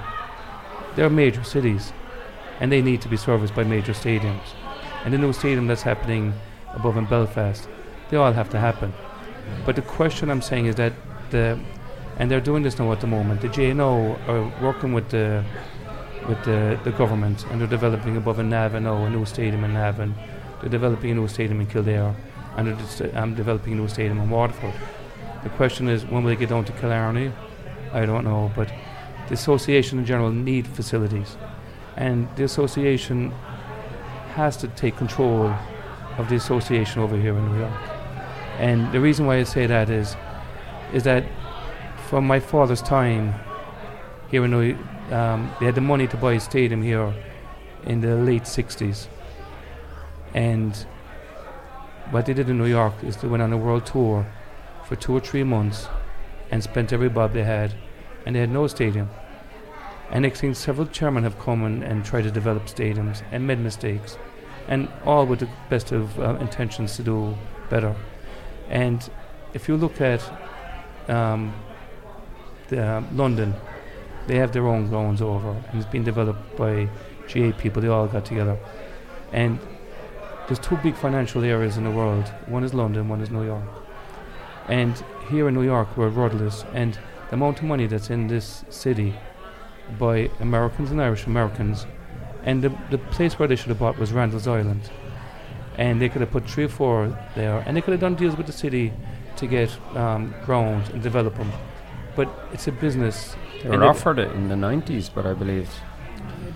they're 0.96 1.08
major 1.08 1.44
cities 1.44 1.92
and 2.58 2.72
they 2.72 2.82
need 2.82 3.00
to 3.02 3.08
be 3.08 3.16
serviced 3.16 3.54
by 3.54 3.62
major 3.62 3.92
stadiums. 3.92 4.54
And 5.04 5.14
the 5.14 5.18
new 5.18 5.32
stadium 5.32 5.66
that's 5.68 5.82
happening 5.82 6.34
above 6.74 6.96
in 6.96 7.04
Belfast, 7.04 7.68
they 8.10 8.16
all 8.16 8.32
have 8.32 8.50
to 8.50 8.58
happen. 8.58 8.92
But 9.64 9.76
the 9.76 9.82
question 9.82 10.30
I'm 10.30 10.42
saying 10.42 10.66
is 10.66 10.74
that 10.76 10.94
the, 11.30 11.60
and 12.18 12.30
they're 12.30 12.40
doing 12.40 12.62
this 12.62 12.78
now 12.78 12.92
at 12.92 13.00
the 13.00 13.06
moment. 13.06 13.40
The 13.40 13.48
JNO 13.48 14.28
are 14.28 14.62
working 14.64 14.92
with 14.92 15.08
the 15.10 15.44
with 16.28 16.42
the, 16.44 16.78
the 16.82 16.90
government, 16.90 17.46
and 17.50 17.60
they're 17.60 17.68
developing 17.68 18.16
above 18.16 18.40
in 18.40 18.48
Navan 18.48 18.82
now 18.82 19.04
a 19.04 19.10
new 19.10 19.24
stadium 19.24 19.62
in 19.62 19.74
Navan. 19.74 20.14
They're 20.60 20.70
developing 20.70 21.12
a 21.12 21.14
new 21.14 21.28
stadium 21.28 21.60
in 21.60 21.68
Kildare, 21.68 22.16
and 22.56 22.66
they're 22.66 22.74
just, 22.74 23.00
um, 23.14 23.34
developing 23.34 23.74
a 23.74 23.76
new 23.76 23.86
stadium 23.86 24.18
in 24.18 24.28
Waterford. 24.28 24.74
The 25.44 25.50
question 25.50 25.88
is, 25.88 26.04
when 26.04 26.24
will 26.24 26.30
they 26.30 26.36
get 26.36 26.48
down 26.48 26.64
to 26.64 26.72
Killarney? 26.72 27.30
I 27.92 28.06
don't 28.06 28.24
know, 28.24 28.50
but 28.56 28.72
the 29.28 29.34
association 29.34 30.00
in 30.00 30.04
general 30.04 30.32
need 30.32 30.66
facilities 30.66 31.36
and 31.96 32.28
the 32.36 32.44
association 32.44 33.30
has 34.34 34.56
to 34.58 34.68
take 34.68 34.96
control 34.96 35.52
of 36.18 36.28
the 36.28 36.36
association 36.36 37.02
over 37.02 37.16
here 37.16 37.36
in 37.36 37.52
New 37.52 37.58
York. 37.58 37.72
And 38.58 38.92
the 38.92 39.00
reason 39.00 39.26
why 39.26 39.38
I 39.38 39.44
say 39.44 39.66
that 39.66 39.90
is, 39.90 40.14
is 40.92 41.02
that 41.04 41.24
from 42.08 42.26
my 42.26 42.38
father's 42.38 42.82
time 42.82 43.34
here 44.30 44.44
in 44.44 44.50
New, 44.52 44.76
um, 45.10 45.52
they 45.58 45.66
had 45.66 45.74
the 45.74 45.80
money 45.80 46.06
to 46.06 46.16
buy 46.16 46.34
a 46.34 46.40
stadium 46.40 46.82
here 46.82 47.12
in 47.84 48.00
the 48.00 48.14
late 48.16 48.44
'60s, 48.44 49.08
and 50.34 50.86
what 52.10 52.26
they 52.26 52.34
did 52.34 52.48
in 52.48 52.58
New 52.58 52.66
York 52.66 52.94
is 53.02 53.16
they 53.16 53.28
went 53.28 53.42
on 53.42 53.52
a 53.52 53.56
world 53.56 53.86
tour 53.86 54.24
for 54.84 54.94
two 54.96 55.16
or 55.16 55.20
three 55.20 55.42
months 55.42 55.88
and 56.50 56.62
spent 56.62 56.92
every 56.92 57.08
bob 57.08 57.32
they 57.32 57.42
had, 57.42 57.74
and 58.24 58.36
they 58.36 58.40
had 58.40 58.50
no 58.50 58.66
stadium. 58.68 59.10
And 60.10 60.22
next 60.22 60.40
thing, 60.40 60.54
several 60.54 60.86
chairmen 60.86 61.24
have 61.24 61.36
come 61.40 61.64
and, 61.64 61.82
and 61.82 62.04
tried 62.04 62.22
to 62.22 62.30
develop 62.30 62.66
stadiums 62.66 63.22
and 63.32 63.46
made 63.46 63.58
mistakes, 63.58 64.16
and 64.68 64.88
all 65.04 65.26
with 65.26 65.40
the 65.40 65.48
best 65.68 65.90
of 65.90 66.18
uh, 66.20 66.36
intentions 66.36 66.94
to 66.96 67.02
do 67.02 67.36
better. 67.68 67.96
And 68.68 69.08
if 69.54 69.68
you 69.68 69.76
look 69.76 70.00
at 70.00 70.22
um, 71.08 71.52
the, 72.68 72.82
uh, 72.82 73.02
London, 73.12 73.54
they 74.26 74.36
have 74.36 74.52
their 74.52 74.66
own 74.66 74.88
grounds 74.88 75.22
over, 75.22 75.50
and 75.50 75.80
it's 75.80 75.90
been 75.90 76.04
developed 76.04 76.56
by 76.56 76.88
GA 77.28 77.52
people. 77.52 77.82
They 77.82 77.88
all 77.88 78.06
got 78.06 78.24
together, 78.24 78.58
and 79.32 79.58
there's 80.46 80.58
two 80.58 80.76
big 80.76 80.96
financial 80.96 81.44
areas 81.44 81.76
in 81.76 81.84
the 81.84 81.90
world. 81.90 82.26
One 82.46 82.64
is 82.64 82.74
London, 82.74 83.08
one 83.08 83.20
is 83.20 83.30
New 83.30 83.44
York. 83.44 83.64
And 84.68 85.02
here 85.28 85.48
in 85.48 85.54
New 85.54 85.62
York, 85.62 85.96
we're 85.96 86.08
rudderless, 86.08 86.64
and 86.72 86.98
the 87.28 87.34
amount 87.34 87.58
of 87.58 87.64
money 87.64 87.86
that's 87.86 88.10
in 88.10 88.28
this 88.28 88.64
city 88.68 89.14
by 89.98 90.30
Americans 90.40 90.90
and 90.90 91.00
Irish 91.00 91.26
Americans. 91.26 91.86
And 92.44 92.62
the, 92.62 92.72
the 92.90 92.98
place 92.98 93.38
where 93.38 93.48
they 93.48 93.56
should 93.56 93.68
have 93.68 93.78
bought 93.78 93.98
was 93.98 94.12
Randall's 94.12 94.46
Island. 94.46 94.90
And 95.78 96.00
they 96.00 96.08
could 96.08 96.20
have 96.20 96.30
put 96.30 96.48
three 96.48 96.64
or 96.64 96.68
four 96.68 97.18
there. 97.34 97.62
And 97.66 97.76
they 97.76 97.80
could 97.80 97.92
have 97.92 98.00
done 98.00 98.14
deals 98.14 98.36
with 98.36 98.46
the 98.46 98.52
city 98.52 98.92
to 99.36 99.46
get 99.46 99.76
um, 99.96 100.34
grounds 100.44 100.88
and 100.90 101.02
develop 101.02 101.36
them. 101.36 101.52
But 102.16 102.28
it's 102.52 102.66
a 102.66 102.72
business. 102.72 103.36
They 103.62 103.68
were 103.68 103.84
offered 103.84 104.18
it 104.18 104.32
in 104.32 104.48
the 104.48 104.54
90s, 104.54 105.10
but 105.14 105.26
I 105.26 105.34
believe. 105.34 105.68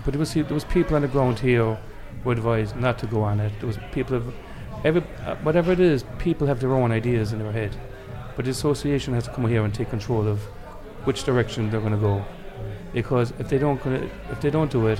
But 0.03 0.13
there 0.13 0.19
was, 0.19 0.33
there 0.33 0.45
was 0.45 0.65
people 0.65 0.95
on 0.95 1.03
the 1.03 1.07
ground 1.07 1.39
here 1.39 1.77
who 2.23 2.31
advised 2.31 2.75
not 2.75 2.97
to 2.99 3.07
go 3.07 3.21
on 3.21 3.39
it. 3.39 3.51
There 3.59 3.67
was 3.67 3.77
people 3.91 4.17
of 4.17 4.33
every, 4.83 5.03
uh, 5.25 5.35
whatever 5.37 5.71
it 5.71 5.79
is, 5.79 6.03
people 6.17 6.47
have 6.47 6.59
their 6.59 6.73
own 6.73 6.91
ideas 6.91 7.31
in 7.33 7.39
their 7.39 7.51
head. 7.51 7.75
But 8.35 8.45
the 8.45 8.51
association 8.51 9.13
has 9.13 9.25
to 9.25 9.31
come 9.33 9.47
here 9.47 9.63
and 9.63 9.73
take 9.73 9.89
control 9.89 10.27
of 10.27 10.39
which 11.05 11.23
direction 11.23 11.69
they're 11.69 11.79
going 11.79 11.93
to 11.93 11.97
go. 11.99 12.25
Because 12.93 13.31
if 13.39 13.49
they 13.49 13.57
don't 13.57 13.81
gonna, 13.83 14.09
if 14.31 14.41
they 14.41 14.49
don't 14.49 14.71
do 14.71 14.87
it, 14.87 14.99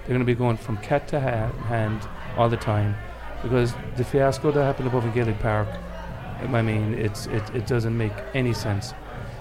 they're 0.00 0.08
going 0.08 0.20
to 0.20 0.24
be 0.24 0.34
going 0.34 0.56
from 0.56 0.76
cat 0.78 1.08
to 1.08 1.20
ha- 1.20 1.52
hand 1.66 2.00
all 2.36 2.48
the 2.48 2.56
time. 2.56 2.96
Because 3.42 3.74
the 3.96 4.04
fiasco 4.04 4.50
that 4.50 4.64
happened 4.64 4.88
above 4.88 5.04
in 5.04 5.12
Gaelic 5.12 5.38
Park, 5.40 5.68
I 6.40 6.62
mean, 6.62 6.94
it's 6.94 7.26
it, 7.26 7.42
it 7.54 7.66
doesn't 7.66 7.96
make 7.96 8.12
any 8.34 8.52
sense. 8.52 8.92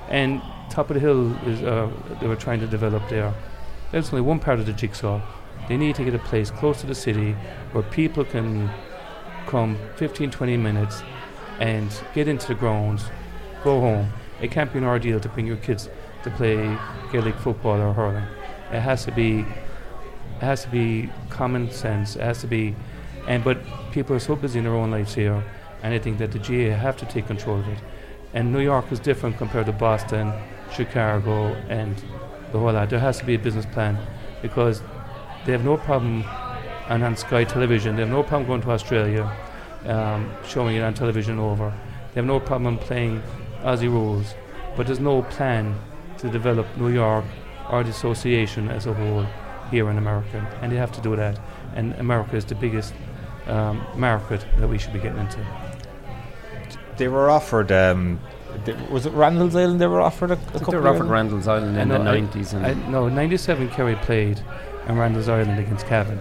And 0.10 0.41
top 0.69 0.89
of 0.89 0.95
the 0.95 1.00
hill 1.00 1.34
is 1.48 1.62
uh, 1.62 1.89
they 2.19 2.28
were 2.28 2.36
trying 2.36 2.60
to 2.60 2.67
develop 2.67 3.08
there. 3.10 3.34
That's 3.91 4.12
only 4.12 4.22
one 4.22 4.39
part 4.39 4.60
of 4.60 4.65
the 4.65 4.74
jigsaw. 4.74 5.22
They 5.67 5.78
need 5.78 5.95
to 5.95 6.04
get 6.04 6.15
a 6.15 6.19
place 6.19 6.52
close 6.52 6.82
to 6.82 6.88
the 6.88 6.95
city 6.95 7.34
where 7.72 7.84
people 7.84 8.26
can 8.26 8.69
come 9.45 9.78
15, 9.98 10.32
20 10.32 10.58
minutes 10.58 11.02
and 11.60 11.89
get 12.13 12.28
into 12.28 12.48
the 12.48 12.56
grounds, 12.56 13.06
go 13.63 13.80
home. 13.80 14.10
It 14.41 14.52
can't 14.52 14.72
be 14.72 14.80
an 14.80 14.86
ordeal 14.86 15.19
to 15.19 15.30
bring 15.30 15.45
your 15.45 15.58
kids 15.58 15.89
to 16.24 16.32
play 16.32 16.78
Gaelic 17.12 17.36
football 17.36 17.80
or 17.80 17.93
hurling. 17.93 18.24
It 18.72 18.80
has 18.80 19.06
to 19.06 19.12
be, 19.12 19.39
it 19.39 20.41
has 20.41 20.63
to 20.63 20.69
be 20.69 21.10
common 21.30 21.72
sense. 21.72 22.15
It 22.15 22.22
has 22.22 22.41
to 22.41 22.48
be, 22.48 22.76
and 23.28 23.43
but 23.43 23.58
people 23.91 24.15
are 24.15 24.19
so 24.19 24.36
busy 24.36 24.60
in 24.60 24.65
their 24.65 24.74
own 24.74 24.91
lives 24.91 25.13
here, 25.13 25.43
and 25.84 25.93
I 25.93 26.00
think 26.00 26.17
that 26.19 26.32
the 26.32 26.39
GA 26.39 26.69
have 26.69 26.98
to 26.98 27.06
take 27.06 27.28
control 27.28 27.60
of 27.60 27.67
it. 27.67 27.80
And 28.34 28.52
New 28.52 28.62
York 28.62 28.92
is 28.92 29.00
different 29.00 29.38
compared 29.38 29.65
to 29.65 29.72
Boston, 29.72 30.32
Chicago, 30.72 31.48
and 31.68 31.96
the 32.52 32.60
whole 32.60 32.72
lot. 32.72 32.89
There 32.89 33.00
has 33.00 33.18
to 33.20 33.26
be 33.26 33.36
a 33.36 33.39
business 33.39 33.65
plan 33.65 33.98
because 34.42 34.82
they 35.46 35.52
have 35.52 35.65
no 35.65 35.78
problem, 35.78 36.24
and 36.89 37.04
on 37.04 37.15
Sky 37.15 37.44
Television, 37.44 37.96
they 37.96 38.04
have 38.04 38.12
no 38.12 38.24
problem 38.24 38.48
going 38.48 38.62
to 38.62 38.72
Australia, 38.72 39.32
um, 39.86 40.32
showing 40.46 40.76
it 40.76 40.82
on 40.82 40.94
television 40.94 41.39
over. 41.39 41.74
They 42.13 42.20
have 42.22 42.26
no 42.26 42.39
problem 42.39 42.78
playing 42.78 43.24
Aussie 43.62 43.89
rules, 43.89 44.36
but 44.76 44.86
there's 44.86 45.00
no 45.00 45.24
plan 45.24 45.80
to 46.20 46.30
develop 46.30 46.68
New 46.78 46.89
York 46.89 47.26
or 47.70 47.84
the 47.84 47.89
association 47.89 48.70
as 48.70 48.86
a 48.86 48.94
whole 48.94 49.26
here 49.72 49.89
in 49.89 49.98
America, 49.98 50.46
and 50.62 50.72
they 50.72 50.78
have 50.78 50.92
to 50.92 51.02
do 51.02 51.15
that. 51.15 51.39
And 51.76 51.94
America 51.96 52.36
is 52.36 52.46
the 52.46 52.56
biggest 52.56 52.94
um, 53.48 53.86
market 53.96 54.46
that 54.58 54.68
we 54.68 54.78
should 54.78 54.94
be 54.94 55.00
getting 55.00 55.20
into. 55.20 55.69
They 57.00 57.08
were 57.08 57.30
offered. 57.30 57.72
Um, 57.72 58.20
th- 58.66 58.78
was 58.90 59.06
it 59.06 59.14
Randall's 59.14 59.56
Island? 59.56 59.82
They 59.82 59.88
were 59.88 60.02
offered 60.02 60.32
a, 60.32 60.36
think 60.36 60.54
couple 60.60 60.72
they 60.74 60.78
of 60.78 60.84
were 60.84 60.90
offered 60.90 61.04
years? 61.06 61.12
Randall's 61.12 61.48
Island 61.48 61.78
in 61.78 61.88
the 61.90 61.98
90s. 61.98 62.88
No, 62.90 63.10
97 63.10 63.70
Kerry 63.70 63.96
played 63.96 64.42
in 64.88 64.98
Randall's 64.98 65.30
Island 65.30 65.60
against 65.60 65.88
Cavan. 65.88 66.20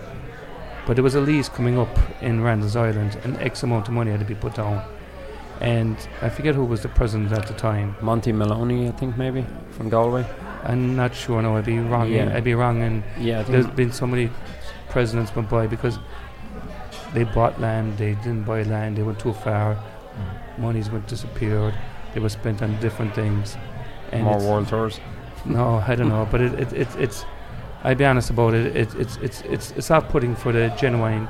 But 0.87 0.95
there 0.95 1.03
was 1.05 1.14
a 1.17 1.21
lease 1.21 1.49
coming 1.49 1.79
up 1.79 1.95
in 2.23 2.43
Randall's 2.43 2.77
Island, 2.77 3.19
and 3.25 3.37
X 3.38 3.62
amount 3.62 3.88
of 3.88 3.95
money 3.95 4.11
had 4.11 4.21
to 4.21 4.27
be 4.27 4.35
put 4.35 4.55
down. 4.55 4.83
And 5.61 5.97
I 6.23 6.29
forget 6.29 6.55
who 6.55 6.64
was 6.64 6.83
the 6.83 6.88
president 6.88 7.33
at 7.33 7.47
the 7.49 7.55
time. 7.55 7.97
Monty 8.01 8.33
Maloney, 8.33 8.88
I 8.88 8.93
think, 8.93 9.19
maybe, 9.19 9.45
from 9.73 9.88
Galway. 9.88 10.25
I'm 10.62 10.95
not 10.97 11.14
sure. 11.14 11.43
No, 11.43 11.57
I'd 11.57 11.64
be 11.67 11.79
wrong. 11.81 12.09
Yeah. 12.11 12.33
I'd 12.35 12.45
be 12.45 12.55
wrong. 12.55 12.81
And 12.83 13.03
Yeah, 13.19 13.41
I 13.41 13.43
there's 13.43 13.65
think 13.65 13.77
been 13.77 13.92
so 13.92 14.07
many 14.07 14.31
presidents 14.88 15.35
went 15.35 15.50
by 15.50 15.67
because 15.67 15.98
they 17.13 17.25
bought 17.25 17.61
land, 17.61 17.98
they 17.98 18.15
didn't 18.15 18.44
buy 18.44 18.63
land, 18.63 18.96
they 18.96 19.02
went 19.02 19.19
too 19.19 19.33
far. 19.33 19.77
Monies 20.59 20.90
went 20.90 21.06
disappeared. 21.06 21.75
They 22.15 22.21
were 22.21 22.29
spent 22.29 22.63
on 22.63 22.79
different 22.81 23.15
things. 23.15 23.56
And 24.13 24.25
more 24.25 24.38
world 24.38 24.69
tours. 24.69 25.00
No, 25.44 25.83
I 25.87 25.94
don't 25.94 26.09
know, 26.09 26.27
but 26.31 26.40
it, 26.40 26.54
it, 26.59 26.73
it 26.73 26.88
it's. 26.98 27.25
I'll 27.85 27.94
be 27.94 28.04
honest 28.04 28.31
about 28.31 28.54
it. 28.54 28.75
it 28.77 28.94
it's 28.96 29.17
it's 29.19 29.40
it's 29.42 29.71
it's 29.73 29.90
off-putting 29.90 30.35
for 30.35 30.50
the 30.52 30.69
genuine 30.79 31.29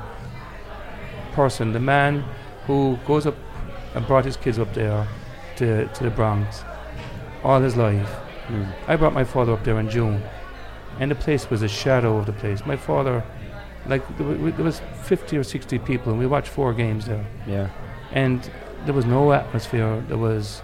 person, 1.33 1.73
the 1.73 1.79
man 1.79 2.23
who 2.65 2.97
goes 3.05 3.25
up 3.27 3.35
and 3.95 4.05
brought 4.07 4.25
his 4.25 4.37
kids 4.37 4.57
up 4.59 4.73
there 4.73 5.07
to 5.57 5.87
to 5.87 6.03
the 6.03 6.09
Bronx 6.09 6.63
all 7.43 7.59
his 7.61 7.75
life. 7.75 8.09
Mm. 8.47 8.71
I 8.87 8.95
brought 8.95 9.13
my 9.13 9.23
father 9.23 9.53
up 9.53 9.63
there 9.63 9.79
in 9.79 9.89
June, 9.89 10.21
and 10.99 11.11
the 11.11 11.15
place 11.15 11.49
was 11.49 11.61
a 11.61 11.67
shadow 11.67 12.17
of 12.17 12.25
the 12.25 12.33
place. 12.33 12.65
My 12.65 12.75
father, 12.77 13.23
like 13.85 14.01
there 14.17 14.25
wa- 14.27 14.51
there 14.51 14.65
was 14.65 14.81
50 15.03 15.37
or 15.37 15.43
60 15.43 15.79
people, 15.79 16.11
and 16.11 16.19
we 16.19 16.25
watched 16.25 16.49
four 16.49 16.73
games 16.73 17.05
there, 17.05 17.25
Yeah. 17.47 17.69
and 18.11 18.49
there 18.85 18.93
was 18.93 19.05
no 19.05 19.31
atmosphere. 19.33 20.03
There 20.07 20.17
was, 20.17 20.61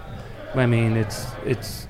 I 0.54 0.66
mean, 0.66 0.96
it's 0.96 1.26
it's. 1.44 1.88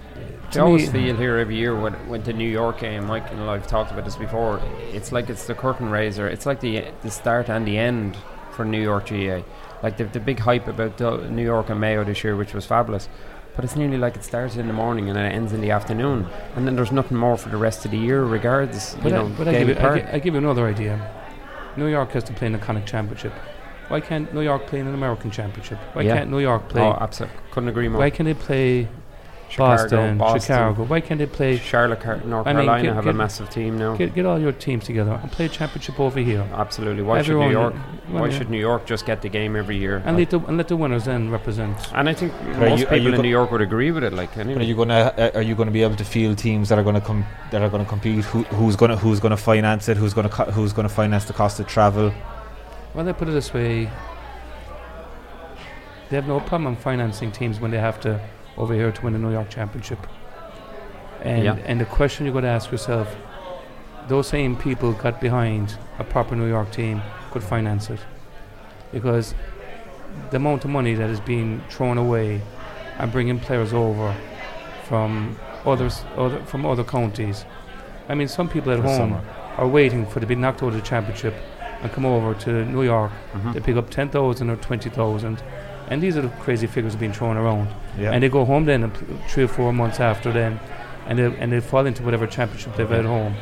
I 0.54 0.60
always 0.60 0.90
feel 0.90 1.16
here 1.16 1.36
every 1.38 1.56
year 1.56 1.78
when, 1.78 1.92
when 2.08 2.22
the 2.22 2.32
New 2.32 2.48
York 2.48 2.80
game, 2.80 3.06
Mike 3.06 3.30
and 3.30 3.40
I've 3.42 3.66
talked 3.66 3.90
about 3.90 4.04
this 4.04 4.16
before, 4.16 4.60
it's 4.92 5.10
like 5.12 5.28
it's 5.28 5.46
the 5.46 5.54
curtain 5.54 5.90
raiser. 5.90 6.28
It's 6.28 6.46
like 6.46 6.60
the 6.60 6.84
the 7.02 7.10
start 7.10 7.50
and 7.50 7.66
the 7.66 7.76
end 7.76 8.16
for 8.52 8.64
New 8.64 8.80
York 8.80 9.06
GA. 9.06 9.44
Like 9.82 9.96
the, 9.98 10.04
the 10.04 10.20
big 10.20 10.38
hype 10.38 10.68
about 10.68 10.96
the 10.98 11.28
New 11.28 11.42
York 11.44 11.68
and 11.68 11.78
Mayo 11.80 12.04
this 12.04 12.24
year, 12.24 12.36
which 12.36 12.54
was 12.54 12.64
fabulous. 12.64 13.08
but 13.54 13.64
it's 13.64 13.76
nearly 13.76 13.98
like 13.98 14.16
it 14.16 14.24
starts 14.24 14.56
in 14.56 14.66
the 14.66 14.72
morning 14.72 15.08
and 15.10 15.18
it 15.18 15.32
ends 15.32 15.52
in 15.52 15.60
the 15.60 15.70
afternoon, 15.70 16.26
and 16.54 16.66
then 16.66 16.76
there's 16.76 16.92
nothing 16.92 17.16
more 17.16 17.36
for 17.36 17.48
the 17.50 17.56
rest 17.56 17.84
of 17.84 17.90
the 17.90 17.98
year, 17.98 18.24
regardless. 18.24 18.94
But, 19.02 19.12
you 19.12 19.18
I, 19.18 19.22
know, 19.22 19.28
but 19.36 19.48
I, 19.48 19.52
give 19.52 19.68
you, 19.68 19.74
I, 19.74 19.78
Park. 19.78 19.96
gi- 20.00 20.08
I 20.12 20.18
give 20.18 20.34
you 20.34 20.38
another 20.38 20.66
idea. 20.66 21.10
New 21.76 21.88
York 21.88 22.12
has 22.12 22.24
to 22.24 22.32
play 22.32 22.46
in 22.46 22.52
the 22.52 22.58
Connacht 22.58 22.86
Championship. 22.88 23.32
Why 23.88 24.00
can't 24.00 24.32
New 24.34 24.40
York 24.42 24.66
play 24.66 24.80
in 24.80 24.86
an 24.86 24.94
American 24.94 25.30
Championship? 25.30 25.78
Why 25.92 26.02
Yeah. 26.02 26.16
can't 26.16 26.30
New 26.30 26.40
York 26.40 26.68
play? 26.68 26.82
oh, 26.82 26.96
absolutely, 27.00 27.38
couldn't 27.52 27.68
agree 27.68 27.88
more. 27.88 28.00
why 28.00 28.10
can't 28.10 28.26
they 28.26 28.34
play 28.34 28.88
Chicago, 29.48 30.14
Boston, 30.16 30.40
Chicago? 30.40 30.82
Why 30.82 31.00
can't 31.00 31.18
they 31.18 31.26
play? 31.26 31.56
Charlotte, 31.58 32.00
Car- 32.00 32.18
North 32.24 32.48
I 32.48 32.52
mean, 32.52 32.56
Carolina 32.66 32.82
get- 32.82 32.94
have 32.96 33.04
get- 33.04 33.14
a 33.14 33.16
massive 33.16 33.48
team 33.48 33.78
now. 33.78 33.94
Get, 33.94 34.12
get 34.12 34.26
all 34.26 34.40
your 34.40 34.50
teams 34.50 34.84
together 34.86 35.16
and 35.22 35.30
play 35.30 35.44
a 35.44 35.48
championship 35.48 36.00
over 36.00 36.18
here. 36.18 36.44
Absolutely. 36.52 37.04
Why 37.04 37.22
should 37.22 37.36
New 37.36 37.50
York? 37.50 37.74
Why 38.10 38.26
yeah. 38.26 38.36
should 38.36 38.50
New 38.50 38.58
York 38.58 38.86
just 38.86 39.06
get 39.06 39.22
the 39.22 39.28
game 39.28 39.54
every 39.54 39.76
year? 39.76 40.02
And 40.04 40.16
let 40.16 40.30
the 40.30 40.40
and 40.40 40.56
let 40.56 40.66
the 40.66 40.76
winners 40.76 41.04
then 41.04 41.30
represent. 41.30 41.76
And 41.94 42.08
I 42.08 42.14
think 42.14 42.32
are 42.42 42.68
most 42.70 42.80
you- 42.80 42.86
people 42.86 43.06
in 43.06 43.14
go- 43.16 43.22
New 43.22 43.28
York 43.28 43.52
would 43.52 43.60
agree 43.62 43.92
with 43.92 44.02
it. 44.02 44.12
Like 44.12 44.34
But 44.34 44.48
are 44.48 44.62
you 44.64 44.74
gonna 44.74 45.12
uh, 45.16 45.30
are 45.36 45.42
you 45.42 45.54
gonna 45.54 45.70
be 45.70 45.84
able 45.84 45.94
to 45.96 46.04
field 46.04 46.38
teams 46.38 46.68
that 46.70 46.78
are 46.80 46.82
gonna 46.82 47.00
come 47.00 47.24
that 47.52 47.62
are 47.62 47.68
gonna 47.68 47.84
compete? 47.84 48.24
Who, 48.24 48.42
who's 48.58 48.74
gonna 48.74 48.96
who's 48.96 49.20
gonna 49.20 49.36
finance 49.36 49.88
it? 49.88 49.96
Who's 49.96 50.12
gonna 50.12 50.28
co- 50.28 50.50
who's 50.50 50.72
gonna 50.72 50.88
finance 50.88 51.24
the 51.26 51.32
cost 51.34 51.60
of 51.60 51.68
travel? 51.68 52.12
Well, 52.96 53.04
they 53.04 53.12
put 53.12 53.28
it 53.28 53.32
this 53.32 53.52
way: 53.52 53.90
they 56.08 56.16
have 56.16 56.26
no 56.26 56.40
problem 56.40 56.76
financing 56.76 57.30
teams 57.30 57.60
when 57.60 57.70
they 57.70 57.78
have 57.78 58.00
to 58.00 58.18
over 58.56 58.72
here 58.72 58.90
to 58.90 59.02
win 59.02 59.12
the 59.12 59.18
New 59.18 59.32
York 59.32 59.50
Championship. 59.50 59.98
And 61.22 61.44
Yeah. 61.44 61.56
and 61.66 61.78
the 61.78 61.84
question 61.84 62.24
you've 62.24 62.34
got 62.34 62.40
to 62.40 62.48
ask 62.48 62.72
yourself: 62.72 63.14
those 64.08 64.26
same 64.28 64.56
people 64.56 64.92
got 64.94 65.20
behind 65.20 65.76
a 65.98 66.04
proper 66.04 66.34
New 66.34 66.48
York 66.48 66.70
team 66.70 67.02
could 67.32 67.42
finance 67.42 67.90
it, 67.90 68.00
because 68.92 69.34
the 70.30 70.36
amount 70.38 70.64
of 70.64 70.70
money 70.70 70.94
that 70.94 71.10
is 71.10 71.20
being 71.20 71.60
thrown 71.68 71.98
away 71.98 72.40
and 72.98 73.12
bringing 73.12 73.38
players 73.38 73.74
over 73.74 74.14
from 74.84 75.36
others 75.66 76.02
other, 76.16 76.38
from 76.46 76.64
other 76.64 76.84
counties. 76.84 77.44
I 78.08 78.14
mean, 78.14 78.28
some 78.28 78.48
people 78.48 78.72
at 78.72 78.78
for 78.78 78.86
home 78.86 78.96
summer? 78.96 79.20
are 79.58 79.68
waiting 79.68 80.06
for 80.06 80.20
to 80.20 80.26
be 80.26 80.34
knocked 80.34 80.62
out 80.62 80.68
of 80.68 80.74
the 80.76 80.80
championship 80.80 81.34
and 81.86 81.94
come 81.94 82.04
over 82.06 82.34
to 82.34 82.64
New 82.64 82.82
York 82.82 83.10
Mhm. 83.34 83.54
they 83.54 83.60
pick 83.60 83.76
up 83.76 83.88
10,000 83.90 84.50
or 84.50 84.56
20,000. 84.56 85.42
And 85.88 86.02
these 86.02 86.16
are 86.16 86.22
the 86.22 86.28
crazy 86.44 86.66
figures 86.66 86.96
being 86.96 87.12
thrown 87.12 87.36
around. 87.36 87.68
Yeah. 87.98 88.10
And 88.12 88.22
they 88.22 88.28
go 88.28 88.44
home 88.44 88.64
then, 88.64 88.90
three 89.28 89.44
or 89.44 89.48
four 89.48 89.72
months 89.72 90.00
after 90.00 90.32
then, 90.32 90.58
and 91.06 91.18
they, 91.18 91.26
and 91.40 91.52
they 91.52 91.60
fall 91.60 91.86
into 91.86 92.02
whatever 92.02 92.26
championship 92.26 92.74
they've 92.76 92.88
had 92.88 93.00
at 93.00 93.06
home. 93.06 93.34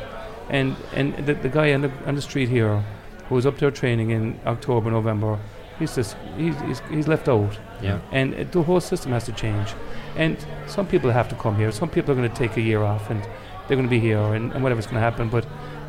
And 0.49 0.75
and 0.93 1.15
the, 1.25 1.33
the 1.33 1.49
guy 1.49 1.73
on 1.73 1.81
the, 1.81 1.91
on 2.05 2.13
the 2.15 2.21
street 2.21 2.49
here, 2.49 2.83
who 3.29 3.35
was 3.35 3.45
up 3.47 3.57
there 3.57 3.71
training 3.71 4.11
in 4.11 4.39
October, 4.45 4.91
November, 4.91 5.39
he's 5.79 5.95
just 5.95 6.15
he's, 6.37 6.55
he's, 6.61 6.81
he's 6.91 7.07
left 7.07 7.27
out. 7.27 7.57
Yeah. 7.81 7.97
And 8.11 8.33
the 8.51 8.61
whole 8.61 8.79
system 8.79 9.11
has 9.11 9.25
to 9.25 9.31
change. 9.31 9.73
And 10.15 10.37
some 10.67 10.85
people 10.85 11.09
have 11.11 11.27
to 11.29 11.35
come 11.35 11.55
here. 11.57 11.71
Some 11.71 11.89
people 11.89 12.11
are 12.11 12.15
going 12.15 12.29
to 12.29 12.35
take 12.47 12.57
a 12.57 12.61
year 12.61 12.83
off, 12.83 13.09
and 13.09 13.21
they're 13.67 13.75
going 13.79 13.89
to 13.89 13.95
be 13.99 13.99
here, 13.99 14.19
and, 14.35 14.53
and 14.53 14.61
whatever's 14.63 14.85
going 14.85 15.01
to 15.01 15.07
happen. 15.11 15.29
But 15.29 15.45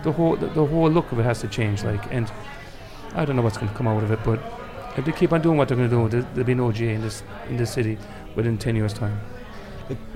the 0.07 0.13
whole 0.13 0.37
the, 0.37 0.47
the 0.47 0.65
whole 0.65 0.89
look 0.89 1.11
of 1.13 1.19
it 1.19 1.25
has 1.25 1.41
to 1.41 1.49
change. 1.49 1.85
Like, 1.85 2.05
and 2.13 2.33
I 3.15 3.25
don't 3.25 3.37
know 3.37 3.43
what's 3.43 3.59
going 3.59 3.69
to 3.69 3.75
come 3.75 3.89
out 3.89 4.03
of 4.03 4.11
it, 4.11 4.21
but 4.25 4.41
if 4.97 5.05
they 5.05 5.13
keep 5.13 5.33
on 5.33 5.43
doing 5.43 5.59
what 5.59 5.69
they're 5.69 5.77
going 5.77 5.91
to 5.91 5.97
do, 5.97 6.09
there, 6.09 6.23
there'll 6.33 6.47
be 6.47 6.55
no 6.55 6.73
GA 6.73 6.95
in 6.95 7.03
this 7.03 7.23
in 7.51 7.57
this 7.57 7.73
city 7.73 7.99
within 8.37 8.57
ten 8.57 8.77
years' 8.77 8.95
time. 8.95 9.21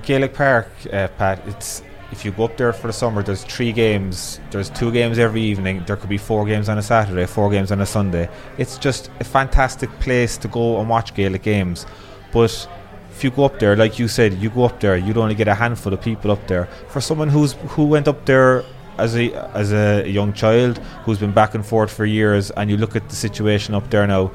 Gaelic 0.02 0.32
Park, 0.32 0.68
uh, 0.92 1.08
Pat. 1.18 1.42
It's 1.46 1.82
if 2.12 2.24
you 2.24 2.30
go 2.32 2.44
up 2.44 2.56
there 2.56 2.72
for 2.72 2.86
the 2.86 2.92
summer, 2.92 3.22
there's 3.22 3.44
three 3.44 3.72
games. 3.72 4.40
There's 4.50 4.70
two 4.70 4.90
games 4.92 5.18
every 5.18 5.42
evening. 5.42 5.82
There 5.86 5.96
could 5.96 6.08
be 6.08 6.18
four 6.18 6.44
games 6.46 6.68
on 6.68 6.78
a 6.78 6.82
Saturday, 6.82 7.26
four 7.26 7.50
games 7.50 7.70
on 7.72 7.80
a 7.80 7.86
Sunday. 7.86 8.28
It's 8.58 8.78
just 8.78 9.10
a 9.20 9.24
fantastic 9.24 9.90
place 10.00 10.36
to 10.38 10.48
go 10.48 10.80
and 10.80 10.88
watch 10.88 11.14
Gaelic 11.14 11.42
games. 11.42 11.86
But 12.32 12.68
if 13.10 13.24
you 13.24 13.30
go 13.30 13.44
up 13.44 13.58
there, 13.58 13.76
like 13.76 13.98
you 13.98 14.08
said, 14.08 14.34
you 14.34 14.50
go 14.50 14.64
up 14.64 14.80
there, 14.80 14.96
you'd 14.96 15.18
only 15.18 15.34
get 15.34 15.48
a 15.48 15.54
handful 15.54 15.92
of 15.92 16.00
people 16.00 16.30
up 16.30 16.46
there. 16.46 16.66
For 16.88 17.00
someone 17.00 17.28
who's 17.28 17.52
who 17.74 17.84
went 17.86 18.08
up 18.08 18.24
there 18.24 18.64
as 19.00 19.16
a 19.16 19.32
as 19.56 19.72
a 19.72 20.08
young 20.08 20.32
child, 20.32 20.78
who's 21.04 21.18
been 21.18 21.32
back 21.32 21.54
and 21.54 21.64
forth 21.64 21.90
for 21.92 22.04
years, 22.04 22.50
and 22.52 22.70
you 22.70 22.76
look 22.76 22.96
at 22.96 23.08
the 23.08 23.16
situation 23.16 23.74
up 23.74 23.90
there 23.90 24.06
now, 24.06 24.26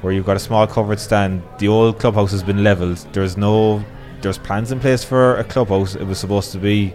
where 0.00 0.12
you've 0.12 0.26
got 0.26 0.36
a 0.36 0.40
small 0.40 0.66
covered 0.66 1.00
stand. 1.00 1.42
The 1.58 1.68
old 1.68 1.98
clubhouse 1.98 2.32
has 2.32 2.42
been 2.42 2.62
levelled. 2.62 2.98
There's 3.12 3.36
no 3.36 3.84
there's 4.20 4.38
plans 4.38 4.72
in 4.72 4.80
place 4.80 5.04
for 5.04 5.36
a 5.36 5.44
clubhouse. 5.44 5.94
It 5.94 6.04
was 6.04 6.18
supposed 6.18 6.52
to 6.52 6.58
be 6.58 6.92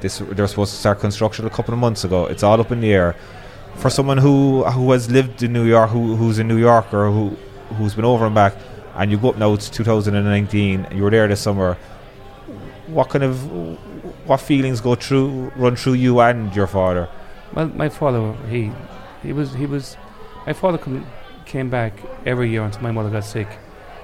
this. 0.00 0.18
They're 0.18 0.46
supposed 0.46 0.72
to 0.72 0.78
start 0.78 1.00
construction 1.00 1.46
a 1.46 1.50
couple 1.50 1.74
of 1.74 1.80
months 1.80 2.04
ago. 2.04 2.26
It's 2.26 2.42
all 2.42 2.60
up 2.60 2.70
in 2.70 2.80
the 2.80 2.92
air. 2.92 3.16
For 3.76 3.90
someone 3.90 4.18
who 4.18 4.64
who 4.64 4.92
has 4.92 5.10
lived 5.10 5.42
in 5.42 5.52
New 5.52 5.64
York, 5.64 5.90
who 5.90 6.16
who's 6.16 6.38
a 6.38 6.44
New 6.44 6.58
Yorker, 6.58 7.10
who 7.10 7.36
who's 7.76 7.94
been 7.94 8.04
over 8.04 8.26
and 8.26 8.34
back, 8.34 8.54
and 8.94 9.10
you 9.10 9.18
go 9.18 9.30
up 9.30 9.38
now. 9.38 9.52
It's 9.54 9.68
2019. 9.70 10.84
And 10.84 10.96
you 10.96 11.04
were 11.04 11.10
there 11.10 11.26
this 11.28 11.40
summer. 11.40 11.76
What 12.86 13.08
kind 13.08 13.24
of 13.24 13.78
what 14.30 14.40
feelings 14.40 14.80
go 14.80 14.94
through 14.94 15.50
run 15.56 15.74
through 15.74 15.94
you 15.94 16.20
and 16.20 16.54
your 16.54 16.68
father? 16.68 17.08
Well, 17.52 17.66
my 17.66 17.88
father, 17.88 18.32
he 18.48 18.70
he 19.24 19.32
was 19.32 19.54
he 19.54 19.66
was 19.66 19.96
my 20.46 20.52
father 20.52 20.78
come, 20.78 21.04
came 21.46 21.68
back 21.68 21.92
every 22.24 22.48
year 22.48 22.62
until 22.62 22.80
my 22.80 22.92
mother 22.92 23.10
got 23.10 23.24
sick, 23.24 23.48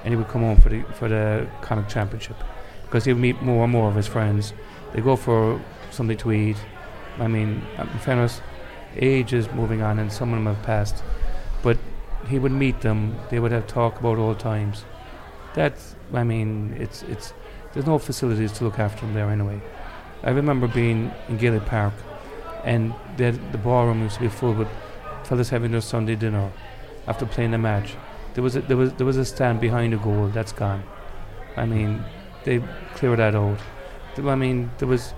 and 0.03 0.09
he 0.13 0.17
would 0.17 0.27
come 0.27 0.41
home 0.41 0.59
for 0.59 0.67
the 0.67 0.81
for 0.99 1.07
the 1.07 1.47
Connacht 1.61 1.89
Championship 1.89 2.35
because 2.83 3.05
he 3.05 3.13
would 3.13 3.21
meet 3.21 3.41
more 3.41 3.63
and 3.63 3.71
more 3.71 3.87
of 3.87 3.95
his 3.95 4.05
friends. 4.05 4.51
They 4.93 4.99
go 4.99 5.15
for 5.15 5.61
something 5.91 6.17
to 6.17 6.33
eat. 6.33 6.57
I 7.19 7.27
mean, 7.29 7.61
uh, 7.77 7.83
in 7.83 7.99
fairness, 7.99 8.41
age 8.97 9.31
is 9.31 9.49
moving 9.53 9.81
on, 9.81 9.97
and 9.97 10.11
some 10.11 10.33
of 10.33 10.35
them 10.35 10.53
have 10.53 10.61
passed, 10.65 11.03
but 11.63 11.77
he 12.27 12.37
would 12.37 12.51
meet 12.51 12.81
them. 12.81 13.17
They 13.29 13.39
would 13.39 13.53
have 13.53 13.65
talk 13.65 13.97
about 14.01 14.17
old 14.17 14.39
times. 14.39 14.83
That's 15.53 15.95
I 16.13 16.25
mean, 16.25 16.75
it's 16.77 17.03
it's 17.03 17.33
there's 17.71 17.85
no 17.85 17.97
facilities 17.97 18.51
to 18.57 18.65
look 18.65 18.77
after 18.77 19.05
them 19.05 19.13
there 19.13 19.29
anyway. 19.29 19.61
I 20.23 20.31
remember 20.31 20.67
being 20.67 21.11
in 21.29 21.37
Gaelic 21.37 21.65
Park 21.65 21.93
and 22.63 22.93
the 23.17 23.31
ballroom 23.63 24.01
used 24.01 24.15
to 24.15 24.21
be 24.21 24.27
full 24.27 24.53
with 24.53 24.67
fellas 25.23 25.49
having 25.49 25.71
their 25.71 25.81
Sunday 25.81 26.15
dinner 26.15 26.51
after 27.07 27.25
playing 27.25 27.51
the 27.51 27.57
match. 27.57 27.95
There 28.33 28.43
was 28.43 28.55
a, 28.55 28.61
there 28.61 28.77
was 28.77 28.93
there 28.93 29.05
was 29.05 29.17
a 29.17 29.25
stand 29.25 29.59
behind 29.59 29.93
the 29.93 29.97
goal 29.97 30.27
that's 30.27 30.51
gone. 30.51 30.83
I 31.55 31.65
mean, 31.65 32.03
they 32.43 32.61
cleared 32.95 33.19
that 33.19 33.35
out. 33.35 33.59
I 34.17 34.35
mean, 34.35 34.71
there 34.77 34.87
was 34.87 35.13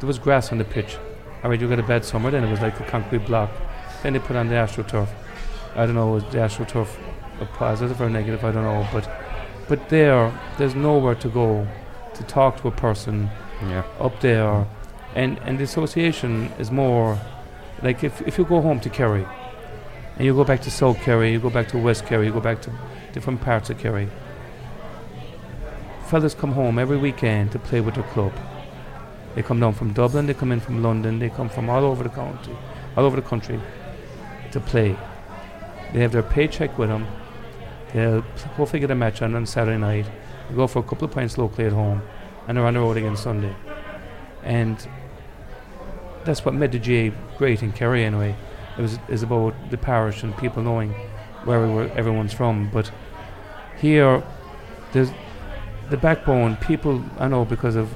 there 0.00 0.06
was 0.06 0.18
grass 0.18 0.52
on 0.52 0.58
the 0.58 0.64
pitch. 0.64 0.96
All 1.42 1.50
right, 1.50 1.60
you 1.60 1.68
got 1.68 1.78
a 1.78 1.82
bad 1.82 2.04
summer. 2.04 2.30
Then 2.30 2.44
it 2.44 2.50
was 2.50 2.60
like 2.60 2.78
a 2.80 2.84
concrete 2.84 3.26
block. 3.26 3.50
Then 4.02 4.12
they 4.12 4.18
put 4.18 4.36
on 4.36 4.48
the 4.48 4.54
astroturf. 4.54 5.08
I 5.74 5.86
don't 5.86 5.94
know 5.94 6.12
was 6.12 6.24
the 6.24 6.38
astroturf 6.38 6.88
a 7.40 7.46
positive 7.46 8.00
or 8.00 8.08
negative. 8.10 8.44
I 8.44 8.52
don't 8.52 8.64
know, 8.64 8.86
but 8.92 9.10
but 9.68 9.88
there 9.88 10.32
there's 10.58 10.74
nowhere 10.74 11.14
to 11.16 11.28
go 11.28 11.66
to 12.14 12.22
talk 12.24 12.60
to 12.60 12.68
a 12.68 12.70
person 12.70 13.30
Yeah. 13.68 13.84
up 14.00 14.20
there, 14.20 14.66
and 15.14 15.38
and 15.44 15.58
the 15.58 15.64
association 15.64 16.50
is 16.58 16.70
more 16.70 17.18
like 17.82 18.02
if 18.04 18.20
if 18.22 18.38
you 18.38 18.44
go 18.44 18.60
home 18.60 18.80
to 18.80 18.90
Kerry, 18.90 19.26
and 20.16 20.24
you 20.24 20.34
go 20.34 20.44
back 20.44 20.62
to 20.62 20.70
South 20.70 20.98
Kerry, 20.98 21.32
you 21.32 21.38
go 21.38 21.50
back 21.50 21.68
to 21.68 21.78
West 21.78 22.06
Kerry, 22.06 22.26
you 22.26 22.32
go 22.32 22.40
back 22.40 22.62
to 22.62 22.72
different 23.12 23.40
parts 23.40 23.70
of 23.70 23.78
Kerry. 23.78 24.08
Fellas 26.06 26.34
come 26.34 26.52
home 26.52 26.78
every 26.78 26.98
weekend 26.98 27.52
to 27.52 27.58
play 27.58 27.80
with 27.80 27.94
their 27.94 28.04
club. 28.04 28.32
They 29.34 29.42
come 29.42 29.60
down 29.60 29.72
from 29.72 29.92
Dublin, 29.92 30.26
they 30.26 30.34
come 30.34 30.52
in 30.52 30.60
from 30.60 30.82
London, 30.82 31.18
they 31.18 31.30
come 31.30 31.48
from 31.48 31.70
all 31.70 31.84
over 31.84 32.02
the 32.02 32.10
county, 32.10 32.54
all 32.96 33.04
over 33.04 33.16
the 33.16 33.26
country, 33.26 33.58
to 34.50 34.60
play. 34.60 34.96
They 35.92 36.00
have 36.00 36.12
their 36.12 36.22
paycheck 36.22 36.76
with 36.78 36.90
them. 36.90 37.06
They'll 37.92 38.22
hopefully 38.56 38.80
get 38.80 38.90
a 38.90 38.94
match 38.94 39.22
on 39.22 39.34
on 39.34 39.46
Saturday 39.46 39.78
night. 39.78 40.06
They 40.48 40.56
go 40.56 40.66
for 40.66 40.80
a 40.80 40.82
couple 40.82 41.06
of 41.06 41.12
pints 41.12 41.38
locally 41.38 41.66
at 41.66 41.72
home 41.72 42.02
and 42.48 42.58
on 42.58 42.74
the 42.74 42.80
road 42.80 42.96
again 42.96 43.16
Sunday. 43.16 43.54
And 44.42 44.86
that's 46.24 46.44
what 46.44 46.54
made 46.54 46.72
the 46.72 46.78
GA 46.78 47.12
great 47.38 47.62
in 47.62 47.72
Kerry 47.72 48.04
anyway. 48.04 48.34
It 48.78 48.82
was 48.82 48.98
is 49.08 49.22
about 49.22 49.54
the 49.70 49.76
parish 49.76 50.22
and 50.22 50.36
people 50.36 50.62
knowing 50.62 50.92
where 51.44 51.60
we 51.66 51.72
were, 51.72 51.88
everyone's 51.90 52.32
from. 52.32 52.70
But 52.70 52.90
here, 53.78 54.22
there's 54.92 55.10
the 55.90 55.96
backbone. 55.96 56.56
People 56.56 57.04
I 57.18 57.28
know 57.28 57.44
because 57.44 57.76
of 57.76 57.92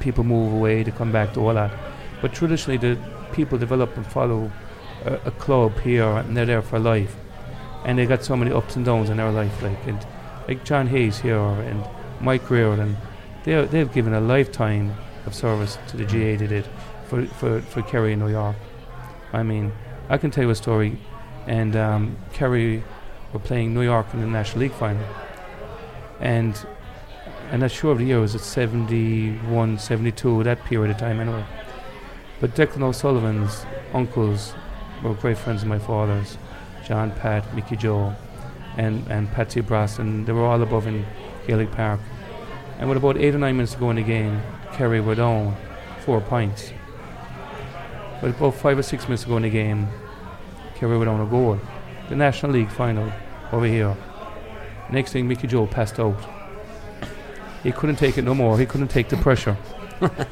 people 0.00 0.24
move 0.24 0.52
away, 0.52 0.84
to 0.84 0.90
come 0.90 1.12
back 1.12 1.32
to 1.34 1.40
all 1.40 1.54
that. 1.54 1.72
But 2.20 2.32
traditionally, 2.32 2.76
the 2.76 2.98
people 3.32 3.58
develop 3.58 3.96
and 3.96 4.06
follow 4.06 4.50
a, 5.04 5.14
a 5.26 5.30
club 5.30 5.78
here, 5.80 6.04
and 6.04 6.36
they're 6.36 6.46
there 6.46 6.62
for 6.62 6.78
life. 6.78 7.16
And 7.84 7.98
they 7.98 8.06
got 8.06 8.24
so 8.24 8.36
many 8.36 8.50
ups 8.50 8.76
and 8.76 8.84
downs 8.84 9.10
in 9.10 9.18
their 9.18 9.30
life, 9.30 9.62
like 9.62 9.86
and 9.86 10.06
like 10.48 10.64
John 10.64 10.86
Hayes 10.88 11.20
here 11.20 11.38
and 11.38 11.84
Mike 12.20 12.50
Reardon 12.50 12.96
they 13.44 13.64
they've 13.66 13.92
given 13.92 14.14
a 14.14 14.20
lifetime 14.20 14.94
of 15.26 15.34
service 15.34 15.78
to 15.88 15.96
the 15.96 16.04
GA 16.04 16.36
they 16.36 16.46
did 16.46 16.66
for 17.06 17.24
for 17.26 17.60
for 17.60 17.82
Kerry 17.82 18.12
in 18.12 18.18
New 18.18 18.28
York. 18.28 18.56
I 19.32 19.42
mean, 19.42 19.72
I 20.08 20.18
can 20.18 20.30
tell 20.30 20.44
you 20.44 20.50
a 20.50 20.54
story, 20.54 20.98
and 21.46 21.76
um, 21.76 22.16
Kerry 22.32 22.82
were 23.32 23.40
playing 23.40 23.74
New 23.74 23.82
York 23.82 24.06
in 24.12 24.20
the 24.20 24.26
National 24.26 24.60
League 24.60 24.72
final, 24.72 25.04
and 26.20 26.54
I'm 27.50 27.60
not 27.60 27.70
sure 27.70 27.92
of 27.92 27.98
the 27.98 28.04
year 28.04 28.20
was 28.20 28.34
it 28.34 28.40
71, 28.40 29.78
72, 29.78 30.42
that 30.44 30.64
period 30.64 30.90
of 30.90 30.98
time 30.98 31.20
anyway. 31.20 31.44
But 32.40 32.54
Declan 32.54 32.82
O'Sullivan's 32.82 33.64
uncles 33.92 34.54
were 35.02 35.14
great 35.14 35.38
friends 35.38 35.62
of 35.62 35.68
my 35.68 35.78
father's, 35.78 36.38
John, 36.84 37.10
Pat, 37.12 37.54
Mickey 37.54 37.76
Joe, 37.76 38.14
and 38.76 39.06
and 39.08 39.30
Patsy 39.32 39.60
Brass, 39.60 39.98
and 39.98 40.26
they 40.26 40.32
were 40.32 40.44
all 40.44 40.62
above 40.62 40.86
in 40.86 41.04
Gaelic 41.46 41.70
Park. 41.72 42.00
And 42.84 42.90
with 42.90 42.98
about 42.98 43.16
eight 43.16 43.34
or 43.34 43.38
nine 43.38 43.56
minutes 43.56 43.72
to 43.72 43.78
go 43.78 43.88
in 43.88 43.96
the 43.96 44.02
game, 44.02 44.42
Kerry 44.74 45.00
were 45.00 45.14
down 45.14 45.56
four 46.00 46.20
points. 46.20 46.70
With 48.20 48.36
about 48.36 48.56
five 48.56 48.78
or 48.78 48.82
six 48.82 49.04
minutes 49.04 49.22
to 49.22 49.30
go 49.30 49.38
in 49.38 49.44
the 49.44 49.48
game, 49.48 49.88
Kerry 50.74 50.98
were 50.98 51.06
down 51.06 51.18
a 51.18 51.24
goal. 51.24 51.58
The 52.10 52.14
National 52.14 52.52
League 52.52 52.70
final 52.70 53.10
over 53.52 53.64
here. 53.64 53.96
Next 54.90 55.12
thing, 55.12 55.26
Mickey 55.26 55.46
Joe 55.46 55.66
passed 55.66 55.98
out. 55.98 56.14
He 57.62 57.72
couldn't 57.72 57.96
take 57.96 58.18
it 58.18 58.22
no 58.22 58.34
more. 58.34 58.58
He 58.58 58.66
couldn't 58.66 58.88
take 58.88 59.08
the 59.08 59.16
pressure. 59.16 59.56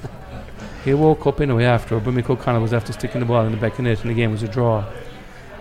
he 0.84 0.92
woke 0.92 1.26
up 1.26 1.40
anyway 1.40 1.64
after, 1.64 1.98
but 2.00 2.12
Mick 2.12 2.28
O'Connell 2.28 2.60
was 2.60 2.74
after 2.74 2.92
sticking 2.92 3.20
the 3.20 3.26
ball 3.26 3.46
in 3.46 3.52
the 3.52 3.56
back 3.56 3.78
of 3.78 3.86
net, 3.86 4.02
and 4.02 4.10
the 4.10 4.14
game 4.14 4.30
was 4.30 4.42
a 4.42 4.48
draw. 4.48 4.84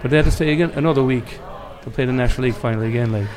But 0.01 0.11
they 0.11 0.17
had 0.17 0.25
to 0.25 0.31
stay 0.31 0.51
again 0.51 0.71
another 0.71 1.05
week 1.05 1.39
to 1.83 1.89
play 1.89 2.03
the 2.03 2.11
National 2.11 2.47
League 2.47 2.55
final 2.55 2.81
again. 2.81 3.13
Like, 3.13 3.29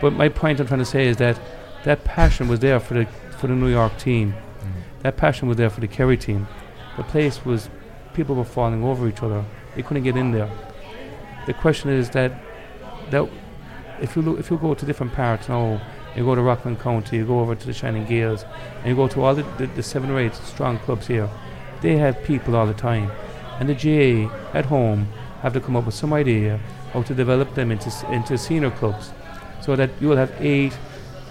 but 0.00 0.14
my 0.14 0.30
point 0.30 0.58
I'm 0.58 0.66
trying 0.66 0.80
to 0.80 0.86
say 0.86 1.06
is 1.06 1.18
that 1.18 1.38
that 1.84 2.04
passion 2.04 2.48
was 2.48 2.60
there 2.60 2.80
for 2.80 2.94
the 2.94 3.06
for 3.38 3.46
the 3.46 3.54
New 3.54 3.68
York 3.68 3.96
team. 3.98 4.32
Mm. 4.32 5.02
That 5.02 5.16
passion 5.16 5.48
was 5.48 5.56
there 5.56 5.70
for 5.70 5.80
the 5.80 5.88
Kerry 5.88 6.16
team. 6.16 6.48
The 6.96 7.04
place 7.04 7.44
was 7.44 7.70
people 8.14 8.34
were 8.34 8.44
falling 8.44 8.82
over 8.84 9.08
each 9.08 9.22
other. 9.22 9.44
They 9.74 9.82
couldn't 9.82 10.02
get 10.02 10.16
in 10.16 10.32
there. 10.32 10.50
The 11.46 11.54
question 11.54 11.90
is 11.90 12.10
that 12.10 12.32
that 13.10 13.28
if 14.00 14.16
you 14.16 14.22
look, 14.22 14.38
if 14.38 14.50
you 14.50 14.58
go 14.58 14.74
to 14.74 14.86
different 14.86 15.12
parts 15.12 15.48
now, 15.48 15.80
you 16.16 16.24
go 16.24 16.34
to 16.34 16.42
Rockland 16.42 16.80
County, 16.80 17.16
you 17.16 17.26
go 17.26 17.40
over 17.40 17.54
to 17.54 17.66
the 17.66 17.72
Shannon 17.72 18.06
Gaels, 18.06 18.44
and 18.78 18.86
you 18.86 18.96
go 18.96 19.08
to 19.08 19.22
all 19.22 19.34
the, 19.34 19.44
the, 19.56 19.66
the 19.66 19.82
seven 19.82 20.10
or 20.10 20.18
eight 20.18 20.34
strong 20.34 20.78
clubs 20.80 21.06
here. 21.06 21.28
They 21.80 21.96
have 21.96 22.22
people 22.24 22.56
all 22.56 22.66
the 22.66 22.74
time, 22.74 23.10
and 23.60 23.68
the 23.68 23.74
GA 23.74 24.28
at 24.52 24.66
home 24.66 25.08
have 25.42 25.52
to 25.52 25.60
come 25.60 25.76
up 25.76 25.86
with 25.86 25.94
some 25.94 26.12
idea 26.12 26.58
how 26.92 27.02
to 27.02 27.14
develop 27.14 27.54
them 27.54 27.70
into 27.70 27.90
into 28.10 28.36
senior 28.36 28.70
clubs, 28.70 29.12
so 29.60 29.76
that 29.76 29.90
you 30.00 30.08
will 30.08 30.16
have 30.16 30.32
eight 30.40 30.76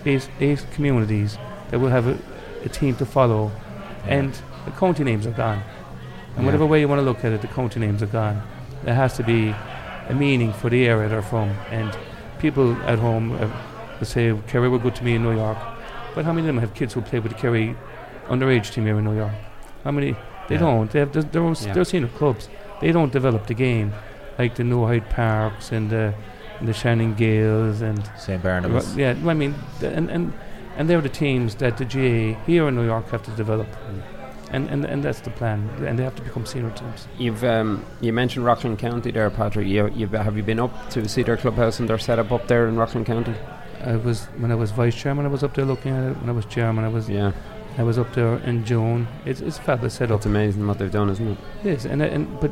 eight, 0.08 0.30
eight 0.40 0.66
communities 0.72 1.38
that 1.70 1.80
will 1.80 1.90
have 1.90 2.08
a, 2.08 2.18
a 2.66 2.70
team 2.70 2.96
to 2.96 3.06
follow, 3.06 3.52
and 4.08 4.32
the 4.66 4.72
county 4.72 5.04
names 5.04 5.28
are 5.28 5.32
gone. 5.32 5.62
And 6.36 6.40
Yeah. 6.40 6.46
whatever 6.46 6.66
way 6.66 6.80
you 6.80 6.88
want 6.88 7.00
to 7.00 7.06
look 7.06 7.24
at 7.26 7.32
it, 7.32 7.42
the 7.42 7.48
county 7.48 7.80
names 7.80 8.02
are 8.02 8.08
gone. 8.22 8.42
There 8.84 8.96
has 8.96 9.16
to 9.18 9.24
be 9.24 9.54
a 10.10 10.14
meaning 10.14 10.54
for 10.54 10.70
the 10.70 10.88
area 10.88 11.10
they're 11.10 11.22
from, 11.22 11.50
and 11.72 11.96
people 12.40 12.74
at 12.86 13.00
home 13.00 13.32
uh, 13.34 13.48
will 14.00 14.06
say 14.08 14.34
Kerry 14.48 14.70
were 14.70 14.80
good 14.80 14.96
to 14.96 15.04
me 15.04 15.16
in 15.16 15.24
New 15.24 15.36
York, 15.36 15.58
but 16.16 16.26
how 16.26 16.32
many 16.32 16.42
of 16.48 16.48
them 16.48 16.58
have 16.60 16.74
kids 16.74 16.94
who 16.94 17.02
play 17.02 17.20
with 17.20 17.32
the 17.34 17.38
Kerry 17.38 17.76
underage 18.30 18.72
team 18.74 18.86
here 18.86 18.98
in 18.98 19.04
New 19.06 19.16
York? 19.16 19.34
How 19.84 19.92
many? 19.92 20.16
They 20.48 20.56
Yeah. 20.56 20.62
don't. 20.62 20.90
They 20.92 21.00
have 21.00 21.12
they're, 21.12 21.24
they're, 21.24 21.44
Yeah. 21.44 21.74
they're 21.74 21.84
senior 21.86 22.08
clubs. 22.10 22.50
They 22.80 22.92
don't 22.92 23.12
develop 23.12 23.48
the 23.48 23.54
game 23.54 23.92
like 24.40 24.56
the 24.56 24.64
New 24.64 24.86
Hyde 24.86 25.10
Parks 25.10 25.72
and 25.72 25.90
the 25.90 26.14
the 26.62 26.74
Shannon 26.74 27.16
Gaels 27.16 27.82
and 27.82 28.04
St. 28.18 28.42
Barnabas. 28.42 28.96
Yeah. 28.96 29.16
I 29.26 29.34
mean, 29.34 29.56
th- 29.80 29.94
and 29.94 30.10
and 30.10 30.34
and 30.78 30.90
they're 30.90 31.02
the 31.02 31.10
teams 31.10 31.56
that 31.56 31.78
the 31.78 31.86
GA 31.86 32.34
here 32.46 32.68
in 32.68 32.76
New 32.76 32.86
York 32.86 33.10
have 33.10 33.24
to 33.24 33.32
develop, 33.32 33.68
and 34.52 34.70
and 34.70 34.86
and 34.86 35.04
that's 35.04 35.22
the 35.22 35.30
plan. 35.32 35.70
And 35.86 35.98
they 35.98 36.04
have 36.04 36.16
to 36.16 36.22
become 36.22 36.46
senior 36.46 36.72
teams. 36.72 37.08
You've 37.18 37.44
um, 37.44 37.86
you 38.02 38.14
mentioned 38.14 38.46
Rockland 38.46 38.80
County 38.80 39.12
there, 39.12 39.30
Patrick. 39.30 39.68
You, 39.68 39.88
you've, 39.90 40.12
have 40.12 40.38
you 40.38 40.44
been 40.44 40.60
up 40.60 40.90
to 40.92 41.08
see 41.08 41.24
their 41.24 41.38
clubhouse 41.38 41.80
and 41.80 41.90
their 41.90 41.98
setup 42.00 42.32
up 42.32 42.48
there 42.48 42.68
in 42.68 42.76
Rockland 42.78 43.08
County? 43.08 43.36
I 43.84 43.96
was 43.96 44.26
when 44.38 44.52
I 44.52 44.56
was 44.56 44.72
vice 44.72 44.96
chairman. 44.96 45.26
I 45.26 45.30
was 45.30 45.44
up 45.44 45.54
there 45.56 45.66
looking 45.66 45.92
at 45.96 46.12
it. 46.12 46.18
When 46.18 46.30
I 46.30 46.34
was 46.34 46.46
chairman, 46.46 46.84
I 46.84 46.90
was 46.90 47.10
Yeah, 47.10 47.32
I 47.78 47.84
was 47.84 47.98
up 47.98 48.14
there 48.14 48.38
in 48.40 48.66
June. 48.66 49.08
It's 49.26 49.42
it's 49.42 49.58
a 49.58 49.62
fabulous 49.62 49.96
setup. 49.96 50.18
it's 50.18 50.26
amazing 50.26 50.66
what 50.68 50.78
they've 50.80 50.92
done, 50.92 51.10
isn't 51.10 51.28
it? 51.28 51.38
It 51.64 51.70
is, 51.74 51.86
and 51.86 52.02
and 52.02 52.40
but 52.40 52.52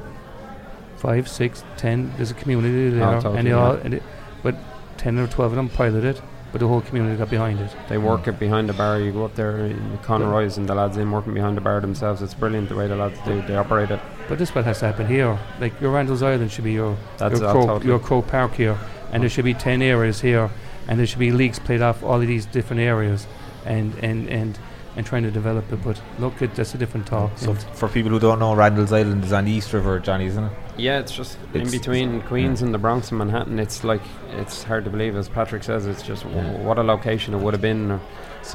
five, 1.05 1.27
six, 1.27 1.63
ten. 1.77 2.11
There's 2.15 2.31
a 2.31 2.33
community 2.33 2.89
there, 2.89 3.13
totally, 3.13 3.37
and 3.37 3.47
they 3.47 3.51
yeah. 3.51 3.57
all. 3.57 3.73
And 3.73 3.93
it, 3.95 4.03
but 4.43 4.55
ten 4.97 5.17
or 5.19 5.27
twelve 5.27 5.51
of 5.51 5.55
them 5.55 5.69
piloted, 5.69 6.21
but 6.51 6.59
the 6.59 6.67
whole 6.67 6.81
community 6.81 7.17
got 7.17 7.29
behind 7.29 7.59
it. 7.59 7.71
They 7.89 7.97
work 7.97 8.27
it 8.27 8.39
behind 8.39 8.69
the 8.69 8.73
bar. 8.73 8.99
You 8.99 9.11
go 9.11 9.25
up 9.25 9.35
there, 9.35 9.65
uh, 9.65 9.97
Conroy's 10.03 10.57
and 10.57 10.67
the 10.67 10.75
lads 10.75 10.97
in 10.97 11.11
working 11.11 11.33
behind 11.33 11.57
the 11.57 11.61
bar 11.61 11.79
themselves. 11.81 12.21
It's 12.21 12.33
brilliant 12.33 12.69
the 12.69 12.75
way 12.75 12.87
the 12.87 12.95
lads 12.95 13.19
do. 13.25 13.41
They 13.43 13.55
operate 13.55 13.91
it. 13.91 13.99
But 14.27 14.39
this 14.39 14.49
is 14.49 14.55
what 14.55 14.65
has 14.65 14.79
to 14.79 14.87
happen 14.87 15.07
here. 15.07 15.37
Like 15.59 15.79
your 15.79 15.91
Randall's 15.91 16.23
Island 16.23 16.51
should 16.51 16.63
be 16.63 16.73
your 16.73 16.97
That's 17.17 17.39
your 17.39 17.51
Croke, 17.51 17.67
totally. 17.67 17.87
your 17.87 17.99
Croke 17.99 18.27
Park 18.27 18.53
here, 18.55 18.77
and 19.11 19.21
there 19.21 19.29
should 19.29 19.45
be 19.45 19.53
ten 19.53 19.81
areas 19.81 20.21
here, 20.21 20.49
and 20.87 20.99
there 20.99 21.05
should 21.05 21.19
be 21.19 21.31
leagues 21.31 21.59
played 21.59 21.81
off 21.81 22.03
all 22.03 22.21
of 22.21 22.27
these 22.27 22.45
different 22.47 22.81
areas, 22.81 23.27
and 23.65 23.93
and 24.01 24.27
and 24.29 24.57
and 24.97 25.05
trying 25.05 25.23
to 25.23 25.31
develop 25.31 25.71
it. 25.71 25.83
But 25.83 26.01
look, 26.19 26.41
it, 26.41 26.55
that's 26.55 26.73
a 26.73 26.77
different 26.77 27.05
talk. 27.07 27.31
So 27.37 27.51
f- 27.51 27.77
for 27.77 27.87
people 27.89 28.11
who 28.11 28.19
don't 28.19 28.39
know, 28.39 28.53
Randall's 28.55 28.91
Island 28.93 29.23
is 29.23 29.33
on 29.33 29.45
the 29.45 29.51
East 29.51 29.73
River, 29.73 29.99
Johnny, 29.99 30.25
isn't 30.27 30.43
it? 30.43 30.51
Yeah, 30.77 30.99
it's 30.99 31.11
just 31.13 31.37
in 31.53 31.69
between 31.71 32.21
Queens 32.23 32.61
and 32.61 32.73
the 32.73 32.77
Bronx 32.77 33.09
and 33.09 33.17
Manhattan. 33.19 33.59
It's 33.59 33.83
like 33.83 34.01
it's 34.31 34.63
hard 34.63 34.83
to 34.85 34.89
believe, 34.91 35.15
as 35.15 35.29
Patrick 35.29 35.63
says. 35.63 35.85
It's 35.85 36.01
just 36.03 36.23
w- 36.23 36.57
what 36.63 36.77
a 36.77 36.83
location 36.83 37.33
it 37.33 37.37
would 37.39 37.53
have 37.53 37.61
been, 37.61 37.91
uh, 37.91 37.99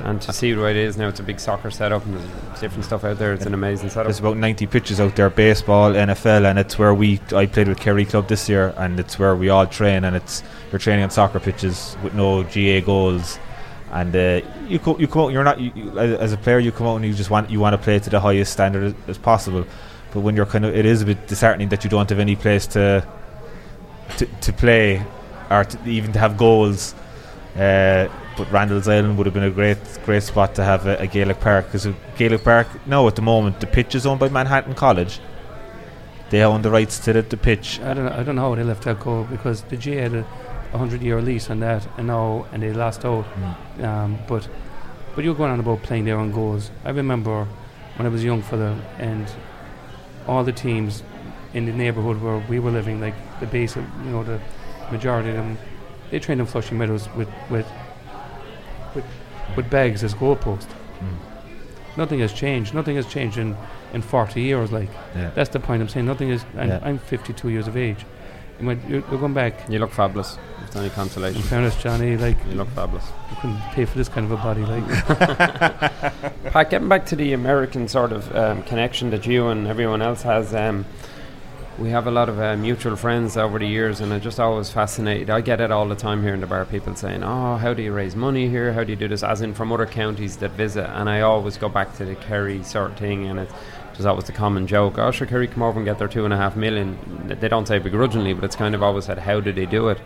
and 0.04 0.20
to 0.22 0.32
see 0.32 0.52
the 0.52 0.60
way 0.62 0.70
it 0.72 0.76
is 0.76 0.96
now. 0.96 1.08
It's 1.08 1.20
a 1.20 1.22
big 1.22 1.40
soccer 1.40 1.70
setup 1.70 2.04
and 2.04 2.16
there's 2.18 2.60
different 2.60 2.84
stuff 2.84 3.04
out 3.04 3.18
there. 3.18 3.32
It's 3.32 3.46
an 3.46 3.54
amazing 3.54 3.88
setup. 3.88 4.04
There's 4.06 4.20
about 4.20 4.36
90 4.36 4.66
pitches 4.66 5.00
out 5.00 5.16
there, 5.16 5.30
baseball, 5.30 5.92
NFL, 5.92 6.44
and 6.48 6.58
it's 6.58 6.78
where 6.78 6.94
we. 6.94 7.20
I 7.34 7.46
played 7.46 7.68
with 7.68 7.80
Kerry 7.80 8.04
Club 8.04 8.28
this 8.28 8.48
year, 8.48 8.74
and 8.76 9.00
it's 9.00 9.18
where 9.18 9.34
we 9.34 9.48
all 9.48 9.66
train, 9.66 10.04
and 10.04 10.14
it's 10.14 10.42
you're 10.72 10.78
training 10.78 11.04
on 11.04 11.10
soccer 11.10 11.40
pitches 11.40 11.96
with 12.02 12.12
no 12.14 12.42
GA 12.44 12.82
goals, 12.82 13.38
and 13.92 14.14
uh, 14.14 14.40
you 14.68 14.78
co- 14.78 14.98
you 14.98 15.08
come 15.08 15.22
out. 15.22 15.32
You're 15.32 15.44
not 15.44 15.60
you, 15.60 15.72
you, 15.74 15.98
as 15.98 16.32
a 16.32 16.36
player. 16.36 16.58
You 16.58 16.72
come 16.72 16.86
out 16.86 16.96
and 16.96 17.04
you 17.04 17.12
just 17.12 17.30
want 17.30 17.50
you 17.50 17.60
want 17.60 17.74
to 17.74 17.78
play 17.78 17.98
to 17.98 18.10
the 18.10 18.20
highest 18.20 18.52
standard 18.52 18.84
as, 18.84 18.94
as 19.08 19.18
possible. 19.18 19.66
But 20.12 20.20
when 20.20 20.36
you're 20.36 20.46
kind 20.46 20.64
of, 20.64 20.74
it 20.74 20.84
is 20.84 21.02
a 21.02 21.06
bit 21.06 21.26
disheartening 21.26 21.68
that 21.68 21.84
you 21.84 21.90
don't 21.90 22.08
have 22.08 22.18
any 22.18 22.36
place 22.36 22.66
to 22.68 23.06
to, 24.18 24.26
to 24.26 24.52
play 24.52 25.04
or 25.50 25.64
to 25.64 25.88
even 25.88 26.12
to 26.12 26.18
have 26.18 26.36
goals. 26.36 26.94
Uh, 27.56 28.08
but 28.36 28.50
Randall's 28.52 28.86
Island 28.86 29.18
would 29.18 29.26
have 29.26 29.34
been 29.34 29.42
a 29.44 29.50
great 29.50 29.78
great 30.04 30.22
spot 30.22 30.54
to 30.54 30.64
have 30.64 30.86
a, 30.86 30.96
a 30.98 31.06
Gaelic 31.06 31.40
Park 31.40 31.66
because 31.66 31.88
Gaelic 32.16 32.44
Park 32.44 32.68
now 32.86 33.06
at 33.08 33.16
the 33.16 33.22
moment 33.22 33.60
the 33.60 33.66
pitch 33.66 33.94
is 33.94 34.06
owned 34.06 34.20
by 34.20 34.28
Manhattan 34.28 34.74
College. 34.74 35.20
They 36.30 36.44
own 36.44 36.62
the 36.62 36.70
rights 36.70 37.00
to 37.00 37.12
the, 37.12 37.22
the 37.22 37.36
pitch. 37.36 37.80
I 37.80 37.92
don't 37.92 38.04
know, 38.04 38.12
I 38.12 38.22
don't 38.22 38.36
know 38.36 38.42
how 38.42 38.54
they 38.54 38.62
left 38.62 38.84
that 38.84 39.00
go 39.00 39.24
because 39.24 39.62
the 39.62 39.76
G 39.76 39.96
had 39.96 40.24
a, 40.72 40.74
a 40.74 40.78
hundred 40.78 41.02
year 41.02 41.20
lease 41.20 41.50
on 41.50 41.60
that, 41.60 41.86
and 41.98 42.06
now 42.06 42.46
and 42.52 42.62
they 42.62 42.72
lost 42.72 43.04
out. 43.04 43.24
Um, 43.82 44.18
but 44.28 44.48
but 45.14 45.24
you're 45.24 45.34
going 45.34 45.50
on 45.50 45.60
about 45.60 45.82
playing 45.82 46.04
their 46.04 46.16
own 46.18 46.32
goals. 46.32 46.70
I 46.84 46.90
remember 46.90 47.46
when 47.96 48.06
I 48.06 48.08
was 48.08 48.22
a 48.22 48.24
young 48.26 48.42
fella 48.42 48.80
and 48.98 49.26
all 50.26 50.44
the 50.44 50.52
teams 50.52 51.02
in 51.52 51.66
the 51.66 51.72
neighbourhood 51.72 52.22
where 52.22 52.38
we 52.48 52.58
were 52.60 52.70
living, 52.70 53.00
like 53.00 53.14
the 53.40 53.46
base 53.46 53.76
of 53.76 53.84
you 54.04 54.10
know 54.12 54.22
the 54.24 54.40
majority 54.92 55.30
of 55.30 55.36
them, 55.36 55.58
they 56.10 56.18
trained 56.18 56.40
in 56.40 56.46
Flushing 56.46 56.78
Meadows 56.78 57.08
with 57.16 57.28
with 57.50 57.66
with, 58.94 59.04
with 59.56 59.70
bags 59.70 60.02
as 60.04 60.14
goalpost. 60.14 60.66
Mm. 61.00 61.16
Nothing 61.96 62.20
has 62.20 62.32
changed. 62.32 62.72
Nothing 62.74 62.96
has 62.96 63.06
changed 63.06 63.36
in, 63.38 63.56
in 63.92 64.02
40 64.02 64.40
years. 64.40 64.70
Like 64.72 64.88
Yeah. 65.14 65.30
that's 65.34 65.50
the 65.50 65.60
point 65.60 65.82
I'm 65.82 65.88
saying. 65.88 66.06
Nothing 66.06 66.30
is. 66.30 66.44
I'm, 66.56 66.68
Yeah. 66.68 66.80
I'm 66.82 66.98
52 66.98 67.48
years 67.48 67.66
of 67.66 67.76
age. 67.76 68.04
You're, 68.60 68.74
you're 68.88 69.00
going 69.18 69.34
back. 69.34 69.68
You 69.68 69.78
look 69.78 69.90
fabulous. 69.92 70.38
If 70.70 70.76
it's 70.76 70.76
any 70.76 70.86
In 70.86 70.92
consolation, 70.94 71.42
fairness, 71.42 71.82
Johnny, 71.82 72.16
like 72.16 72.36
you 72.46 72.54
look 72.54 72.68
fabulous. 72.68 73.04
you 73.30 73.36
couldn't 73.40 73.60
pay 73.72 73.84
for 73.84 73.98
this 73.98 74.08
kind 74.08 74.30
of 74.30 74.30
a 74.30 74.36
body. 74.36 74.64
Like 74.64 74.86
Pat, 76.52 76.70
getting 76.70 76.88
back 76.88 77.06
to 77.06 77.16
the 77.16 77.32
American 77.32 77.88
sort 77.88 78.12
of 78.12 78.32
um, 78.36 78.62
connection 78.62 79.10
that 79.10 79.26
you 79.26 79.48
and 79.48 79.66
everyone 79.66 80.00
else 80.00 80.22
has, 80.22 80.54
um, 80.54 80.84
we 81.76 81.90
have 81.90 82.06
a 82.06 82.12
lot 82.12 82.28
of 82.28 82.38
uh, 82.38 82.56
mutual 82.56 82.94
friends 82.94 83.36
over 83.36 83.58
the 83.58 83.66
years, 83.66 84.00
and 84.00 84.12
I 84.12 84.20
just 84.20 84.38
always 84.38 84.70
fascinated. 84.70 85.28
I 85.28 85.40
get 85.40 85.60
it 85.60 85.72
all 85.72 85.88
the 85.88 85.96
time 85.96 86.22
here 86.22 86.34
in 86.34 86.40
the 86.40 86.46
bar. 86.46 86.64
People 86.66 86.94
saying, 86.94 87.24
"Oh, 87.24 87.56
how 87.56 87.74
do 87.74 87.82
you 87.82 87.92
raise 87.92 88.14
money 88.14 88.48
here? 88.48 88.72
How 88.72 88.84
do 88.84 88.90
you 88.92 88.96
do 88.96 89.08
this?" 89.08 89.24
As 89.24 89.40
in 89.40 89.54
from 89.54 89.72
other 89.72 89.86
counties 89.86 90.36
that 90.36 90.52
visit, 90.52 90.88
and 90.88 91.10
I 91.10 91.22
always 91.22 91.56
go 91.56 91.68
back 91.68 91.96
to 91.96 92.04
the 92.04 92.14
Kerry 92.14 92.62
sort 92.62 92.92
of 92.92 92.96
thing, 92.98 93.26
and 93.26 93.40
it's 93.40 93.52
just 93.94 94.06
always 94.06 94.26
the 94.26 94.32
common 94.32 94.68
joke. 94.68 94.98
Oh, 94.98 95.10
sure, 95.10 95.26
Kerry 95.26 95.48
come 95.48 95.64
over 95.64 95.80
and 95.80 95.84
get 95.84 95.98
their 95.98 96.06
two 96.06 96.24
and 96.24 96.32
a 96.32 96.36
half 96.36 96.54
million. 96.54 96.96
They 97.40 97.48
don't 97.48 97.66
say 97.66 97.80
begrudgingly, 97.80 98.34
but 98.34 98.44
it's 98.44 98.54
kind 98.54 98.76
of 98.76 98.84
always 98.84 99.06
said, 99.06 99.18
"How 99.18 99.40
do 99.40 99.52
they 99.52 99.66
do 99.66 99.88
it?" 99.88 99.98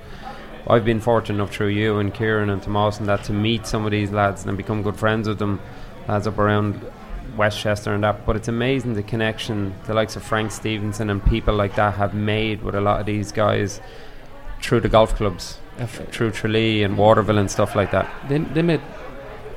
I've 0.66 0.84
been 0.84 1.00
fortunate 1.00 1.36
enough 1.36 1.52
through 1.52 1.68
you 1.68 1.98
and 1.98 2.12
Kieran 2.12 2.50
and 2.50 2.62
Tomas 2.62 2.98
and 2.98 3.08
that 3.08 3.24
to 3.24 3.32
meet 3.32 3.66
some 3.66 3.84
of 3.84 3.90
these 3.90 4.10
lads 4.10 4.46
and 4.46 4.56
become 4.56 4.82
good 4.82 4.96
friends 4.96 5.28
with 5.28 5.38
them, 5.38 5.60
lads 6.08 6.26
up 6.26 6.38
around 6.38 6.80
Westchester 7.36 7.92
and 7.92 8.02
that. 8.04 8.24
But 8.24 8.36
it's 8.36 8.48
amazing 8.48 8.94
the 8.94 9.02
connection 9.02 9.74
the 9.86 9.94
likes 9.94 10.16
of 10.16 10.22
Frank 10.22 10.52
Stevenson 10.52 11.10
and 11.10 11.24
people 11.24 11.54
like 11.54 11.74
that 11.76 11.94
have 11.94 12.14
made 12.14 12.62
with 12.62 12.74
a 12.74 12.80
lot 12.80 13.00
of 13.00 13.06
these 13.06 13.30
guys 13.30 13.80
through 14.62 14.80
the 14.80 14.88
golf 14.88 15.14
clubs, 15.14 15.58
through 16.10 16.30
Tralee 16.30 16.82
and 16.82 16.96
Waterville 16.96 17.38
and 17.38 17.50
stuff 17.50 17.74
like 17.74 17.90
that. 17.90 18.10
they, 18.28 18.38
they 18.38 18.62
made 18.62 18.80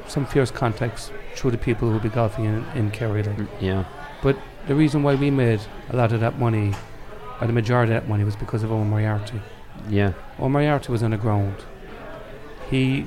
some 0.07 0.25
fierce 0.25 0.51
contacts 0.51 1.11
through 1.35 1.51
the 1.51 1.57
people 1.57 1.89
who'll 1.89 1.99
be 1.99 2.09
golfing 2.09 2.45
in, 2.45 2.65
in 2.75 2.91
Kerry. 2.91 3.23
Like. 3.23 3.37
Mm, 3.37 3.47
yeah, 3.61 3.85
But 4.21 4.37
the 4.67 4.75
reason 4.75 5.03
why 5.03 5.15
we 5.15 5.29
made 5.31 5.61
a 5.89 5.95
lot 5.95 6.11
of 6.11 6.19
that 6.19 6.37
money, 6.37 6.73
or 7.39 7.47
the 7.47 7.53
majority 7.53 7.93
of 7.93 8.01
that 8.01 8.09
money, 8.09 8.23
was 8.23 8.35
because 8.35 8.63
of 8.63 8.71
Owen 8.71 8.89
Moriarty. 8.89 9.41
Yeah, 9.89 10.13
Owen 10.39 10.51
Moriarty 10.53 10.91
was 10.91 11.03
underground. 11.03 11.55
He 12.69 13.05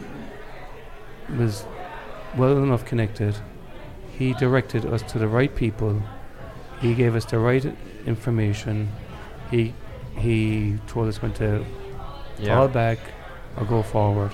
was 1.38 1.64
well 2.36 2.56
enough 2.62 2.84
connected. 2.84 3.36
He 4.18 4.32
directed 4.34 4.84
us 4.86 5.02
to 5.12 5.18
the 5.18 5.28
right 5.28 5.54
people. 5.54 6.02
He 6.80 6.94
gave 6.94 7.14
us 7.14 7.24
the 7.24 7.38
right 7.38 7.64
information. 8.06 8.90
He 9.50 9.74
he 10.16 10.78
told 10.86 11.08
us 11.08 11.22
when 11.22 11.32
to 11.34 11.64
fall 12.54 12.68
back 12.68 12.98
or 13.56 13.64
go 13.66 13.82
forward. 13.82 14.32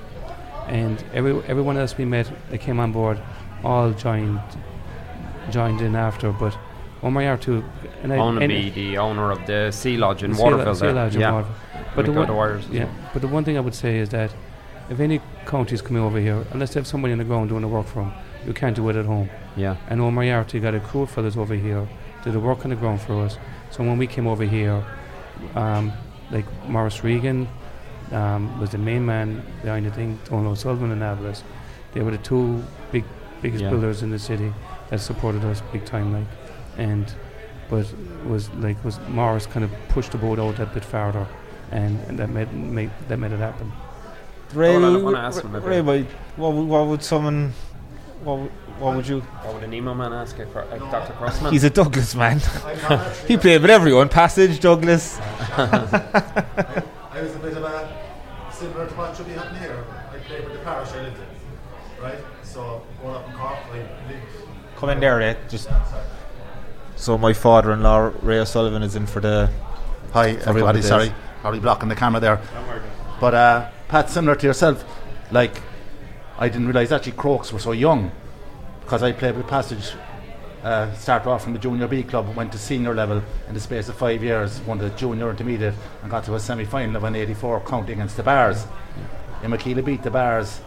and 0.69 1.05
every 1.15 1.33
everyone 1.47 1.77
else 1.77 1.97
we 1.97 2.05
met 2.05 2.31
that 2.51 2.59
came 2.59 2.81
on 2.81 2.93
board 2.93 3.19
all 3.65 3.93
joined 3.93 4.41
joined 5.51 5.81
in 5.81 5.95
after. 5.97 6.33
But 6.33 6.57
Owen 7.03 7.13
Moriarty 7.15 7.63
and 8.03 8.13
I 8.13 8.17
and 8.17 8.23
Onaby, 8.39 8.71
the 8.71 8.99
owner 8.99 9.31
of 9.31 9.47
the 9.47 9.71
Sea 9.71 9.97
Lodge 9.97 10.23
in 10.23 10.37
Waterville. 10.37 10.75
Sea. 10.75 10.89
Lodge 10.93 11.15
in 11.15 11.21
yeah. 11.21 11.33
Waterville. 11.33 11.55
But 11.95 12.07
the 12.07 12.13
one- 12.13 12.63
Yeah, 12.73 12.89
but 13.13 13.23
the 13.23 13.29
one 13.29 13.45
thing 13.45 13.57
I 13.57 13.61
would 13.61 13.75
say 13.75 13.99
is 13.99 14.09
that 14.11 14.31
if 14.91 15.01
any 15.01 15.21
county's 15.47 15.83
coming 15.83 16.03
over 16.03 16.19
here, 16.19 16.45
unless 16.53 16.75
they 16.75 16.81
have 16.81 16.87
somebody 16.87 17.13
on 17.13 17.19
the 17.19 17.25
ground 17.25 17.49
doing 17.49 17.63
the 17.63 17.69
work 17.69 17.87
for 17.87 18.01
them, 18.05 18.13
you 18.47 18.53
can't 18.53 18.77
do 18.77 18.89
it 18.89 18.97
at 18.97 19.05
home. 19.05 19.29
Yeah. 19.57 19.77
And 19.89 20.01
Owen 20.01 20.15
Moriarty 20.15 20.61
got 20.61 20.75
a 20.75 20.81
crew 20.81 21.03
of 21.03 21.11
fellas 21.11 21.37
over 21.37 21.55
here, 21.55 21.87
did 22.25 22.33
the 22.33 22.41
work 22.41 22.65
on 22.65 22.71
the 22.71 22.77
ground 22.77 23.01
for 23.01 23.25
us. 23.25 23.39
So 23.71 23.83
when 23.85 23.99
we 23.99 24.07
came 24.07 24.27
over 24.27 24.45
here, 24.45 24.83
um, 25.55 25.93
like 26.31 26.45
Maurice 26.69 27.03
Regan 27.05 27.49
um, 28.13 28.59
was 28.61 28.71
the 28.71 28.79
main 28.79 29.05
man 29.05 29.43
behind 29.63 29.85
the 29.87 29.91
thing, 29.91 30.19
Tony 30.25 30.47
O'Sullivan 30.49 30.93
and 30.93 31.03
Navillus. 31.03 31.43
They 31.93 32.03
were 32.03 32.11
the 32.13 32.19
two 32.19 32.63
big 32.93 33.05
biggest 33.43 33.63
Yeah. 33.65 33.71
builders 33.71 34.03
in 34.03 34.11
the 34.11 34.19
city 34.19 34.53
that 34.91 35.01
supported 35.01 35.45
us 35.45 35.63
big 35.73 35.85
time, 35.85 36.13
like. 36.13 36.27
And 36.79 37.13
but 37.69 37.87
was 38.27 38.51
like 38.55 38.83
was 38.85 38.99
Maurice 39.09 39.47
kind 39.47 39.65
of 39.65 39.71
pushed 39.89 40.13
the 40.13 40.19
boat 40.19 40.39
out 40.39 40.59
a 40.61 40.67
bit 40.67 40.85
farther, 40.85 41.27
and, 41.71 41.99
and 42.09 42.19
that 42.19 42.31
made, 42.31 42.53
made 42.53 42.91
that 43.09 43.17
made 43.19 43.33
it 43.33 43.39
happen. 43.39 43.73
Ray, 44.55 44.77
Oh, 44.77 44.81
well, 44.81 44.97
I 44.97 45.03
wanna 45.03 45.19
ask 45.19 45.43
him 45.43 45.55
a. 45.55 45.61
Ray, 45.61 45.81
Ray, 45.81 46.07
what, 46.37 46.53
would- 46.53 46.69
what 46.69 46.87
would 46.87 47.03
someone, 47.03 47.53
what, 48.23 48.37
what 48.79 48.95
would 48.95 49.09
you? 49.09 49.21
What 49.21 49.55
would 49.55 49.65
a 49.65 49.67
Nemo 49.67 49.95
man 49.95 50.13
ask 50.13 50.39
if, 50.39 50.55
uh, 50.55 50.65
Dr. 50.77 51.13
Crossman? 51.15 51.53
He's 51.53 51.65
a 51.65 51.71
Douglas 51.71 52.15
man. 52.15 52.39
he 53.27 53.37
played 53.37 53.63
with 53.63 53.71
everyone. 53.71 54.09
Passage, 54.09 54.61
Douglas. 54.61 55.19
I 55.57 57.21
was 57.23 57.35
a 57.35 57.39
bit 57.39 57.57
of 57.57 57.65
a 57.65 58.03
similar 58.53 58.87
to 58.87 58.95
what 58.95 59.17
should 59.17 59.27
be 59.27 59.33
happening 59.33 59.63
here. 59.63 59.85
I 60.13 60.19
played 60.19 60.45
with 60.45 60.53
the 60.53 60.59
parish 60.61 60.91
I 60.91 61.03
lived 61.03 61.17
in, 61.19 62.03
right? 62.03 62.19
So 62.43 62.83
growing 63.01 63.17
up 63.17 63.29
in 63.29 63.35
Cork, 63.35 63.59
I 63.73 63.79
lived. 63.79 64.21
Come 64.77 64.91
in 64.91 65.01
there, 65.01 65.17
Ray. 65.19 65.37
Just. 65.49 65.69
So 66.97 67.19
my 67.19 67.35
father-in-law 67.35 68.13
Ray 68.23 68.39
O'Sullivan 68.41 68.83
is 68.83 68.97
in 68.97 69.07
for 69.07 69.21
the. 69.21 69.51
Hi, 70.13 70.31
everybody. 70.31 70.81
Sorry, 70.81 71.13
probably 71.43 71.61
blocking 71.61 71.91
the 71.91 71.95
camera 71.95 72.21
there. 72.21 72.41
But 73.21 73.35
uh, 73.35 73.71
Pat, 73.89 74.09
similar 74.09 74.35
to 74.35 74.47
yourself, 74.47 74.83
like 75.31 75.61
I 76.39 76.49
didn't 76.49 76.67
realise 76.67 76.91
actually 76.93 77.13
Crokes 77.13 77.53
were 77.53 77.59
so 77.59 77.73
young 77.73 78.11
because 78.81 79.03
I 79.03 79.13
played 79.13 79.37
with 79.37 79.47
Passage. 79.47 79.93
Uh, 80.63 80.93
started 80.95 81.29
off 81.29 81.45
from 81.45 81.53
the 81.53 81.61
junior 81.61 81.87
B 81.87 82.03
club, 82.03 82.35
went 82.35 82.51
to 82.51 82.59
senior 82.59 82.93
level 82.93 83.23
in 83.47 83.55
the 83.55 83.61
space 83.61 83.89
of 83.89 83.97
five 83.97 84.21
years, 84.25 84.59
won 84.63 84.79
the 84.79 84.91
junior 84.91 85.31
intermediate, 85.31 85.75
and 86.03 86.11
got 86.11 86.25
to 86.25 86.35
a 86.35 86.41
semi 86.41 86.65
final 86.65 86.97
of 86.97 87.05
an 87.05 87.15
84 87.15 87.61
county 87.61 87.93
against 87.93 88.17
the 88.17 88.25
Barrs. 88.25 88.67
In 89.45 89.53
Makila 89.53 89.85
beat 89.85 90.03
the 90.03 90.11
Barrs 90.11 90.61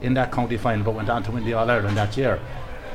in 0.00 0.14
that 0.14 0.32
county 0.32 0.56
final, 0.56 0.82
but 0.82 0.94
went 0.94 1.10
on 1.10 1.22
to 1.24 1.30
win 1.30 1.44
the 1.44 1.52
All 1.52 1.70
Ireland 1.70 1.96
that 1.98 2.16
year. 2.16 2.40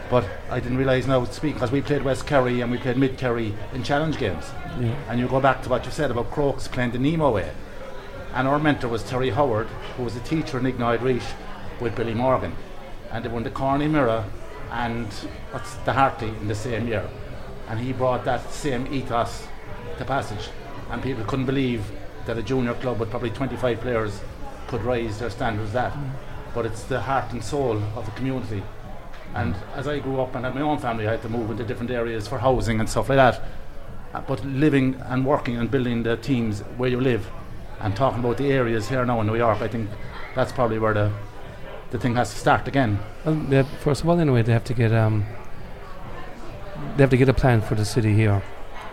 But 0.10 0.26
I 0.49 0.60
didn't 0.60 0.78
realise 0.78 1.08
now 1.08 1.24
speaking 1.26 1.56
because 1.56 1.72
we 1.72 1.82
played 1.82 2.03
West 2.03 2.28
Kerry 2.28 2.62
and 2.62 2.72
we 2.72 2.78
played 2.78 2.97
Mid 2.97 3.18
Kerry 3.18 3.53
in 3.74 3.84
challenge 3.84 4.18
games. 4.18 4.45
Yeah. 4.80 4.95
And 5.10 5.20
you 5.20 5.28
go 5.28 5.39
back 5.39 5.64
to 5.64 5.70
what 5.70 5.86
you 5.86 5.91
said 5.91 6.12
about 6.12 6.32
Crokes 6.32 6.68
playing 6.68 6.91
the 6.91 6.99
Nemo 6.99 7.32
way. 7.32 7.51
And 8.34 8.47
our 8.47 8.60
mentor 8.60 8.89
was 8.89 9.03
Terry 9.03 9.32
Howard, 9.32 9.68
who 9.97 10.03
was 10.03 10.16
a 10.16 10.20
teacher 10.20 10.60
in 10.60 10.66
Ignite 10.66 11.01
Reach 11.01 11.24
with 11.80 11.95
Billy 11.95 12.14
Morgan. 12.14 12.53
And 13.12 13.26
they 13.26 13.30
won 13.30 13.43
the 13.43 13.49
Corn 13.49 13.82
Uí 13.82 13.89
Mhuirí 13.89 14.26
and 14.72 15.08
what's 15.51 15.76
the 15.78 15.93
Hartley 15.93 16.30
in 16.30 16.47
the 16.47 16.56
same 16.56 16.88
year. 16.88 17.10
And 17.70 17.80
he 17.80 17.93
brought 17.93 18.26
that 18.26 18.51
same 18.51 18.93
ethos 18.93 19.47
to 19.97 20.06
Passage. 20.06 20.49
And 20.91 21.01
people 21.01 21.24
couldn't 21.24 21.45
believe 21.45 21.89
that 22.26 22.38
a 22.38 22.43
junior 22.43 22.74
club 22.76 22.99
with 22.99 23.10
probably 23.10 23.32
25 23.32 23.80
players 23.82 24.20
could 24.68 24.84
raise 24.84 25.20
their 25.20 25.30
standards 25.30 25.72
that. 25.74 25.93
Mm. 25.93 26.12
But 26.53 26.66
it's 26.66 26.84
the 26.84 27.01
heart 27.01 27.32
and 27.32 27.43
soul 27.43 27.82
of 27.95 28.06
the 28.06 28.12
community. 28.12 28.64
And 29.36 29.54
as 29.76 29.88
I 29.88 30.00
grew 30.00 30.22
up 30.22 30.34
and 30.36 30.46
had 30.46 30.56
my 30.56 30.62
own 30.62 30.80
family, 30.80 31.08
I 31.08 31.12
had 31.12 31.22
to 31.24 31.30
move 31.30 31.52
into 31.52 31.64
different 31.66 31.92
areas 31.92 32.28
for 32.28 32.40
housing 32.40 32.80
and 32.80 32.90
stuff 32.90 33.10
like 33.10 33.18
that. 33.18 33.42
Uh, 34.14 34.22
but 34.22 34.44
living 34.46 34.96
and 35.10 35.26
working 35.26 35.58
and 35.58 35.70
building 35.70 36.04
the 36.04 36.16
teams 36.16 36.62
where 36.78 36.90
you 36.90 37.02
live 37.02 37.30
and 37.82 37.94
talking 37.96 38.20
about 38.20 38.38
the 38.38 38.50
areas 38.52 38.88
here 38.88 39.06
now 39.06 39.20
in 39.20 39.28
New 39.28 39.36
York, 39.36 39.62
I 39.62 39.68
think 39.68 39.90
that's 40.36 40.52
probably 40.54 40.80
where 40.80 40.94
the 40.94 41.12
the 41.92 42.00
thing 42.00 42.16
has 42.16 42.34
to 42.34 42.40
start 42.40 42.68
again. 42.68 42.98
Well, 43.26 43.36
have- 43.52 43.68
first 43.84 44.02
of 44.02 44.10
all, 44.10 44.20
anyway, 44.20 44.42
they 44.42 44.54
have 44.54 44.64
to 44.66 44.74
get 44.74 44.92
um, 44.94 45.26
they 46.96 47.04
have 47.04 47.10
to 47.10 47.18
get 47.18 47.30
a 47.30 47.34
plan 47.34 47.62
for 47.62 47.76
the 47.76 47.86
city 47.86 48.14
here, 48.14 48.42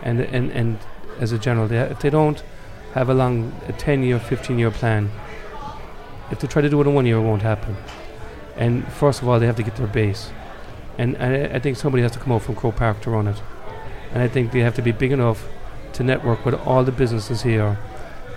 and 0.03 0.19
and 0.19 0.51
and 0.51 0.77
as 1.19 1.31
a 1.31 1.39
general, 1.39 1.67
they, 1.67 1.77
if 1.79 1.99
they 2.01 2.09
don't 2.09 2.43
have 2.93 3.09
a 3.09 3.13
long, 3.13 3.53
a 3.67 3.73
ten 3.73 4.03
year, 4.03 4.19
fifteen 4.19 4.59
year 4.59 4.71
plan, 4.71 5.09
if 6.31 6.39
they 6.39 6.47
try 6.47 6.61
to 6.61 6.69
do 6.69 6.81
it 6.81 6.87
in 6.87 6.93
one 6.93 7.05
year, 7.05 7.17
it 7.17 7.21
won't 7.21 7.41
happen. 7.41 7.75
And 8.55 8.87
first 8.93 9.21
of 9.21 9.27
all, 9.27 9.39
they 9.39 9.47
have 9.47 9.55
to 9.55 9.63
get 9.63 9.75
their 9.77 9.87
base, 9.87 10.31
and 10.97 11.17
I, 11.17 11.55
I 11.55 11.59
think 11.59 11.75
somebody 11.75 12.03
has 12.03 12.11
to 12.11 12.19
come 12.19 12.31
out 12.33 12.43
from 12.43 12.55
Croke 12.55 12.75
Park 12.75 13.01
to 13.01 13.09
run 13.09 13.27
it, 13.27 13.41
and 14.11 14.21
I 14.21 14.27
think 14.27 14.51
they 14.51 14.59
have 14.59 14.75
to 14.75 14.81
be 14.81 14.91
big 14.91 15.11
enough 15.11 15.47
to 15.93 16.03
network 16.03 16.45
with 16.45 16.53
all 16.53 16.83
the 16.83 16.91
businesses 16.91 17.41
here, 17.41 17.79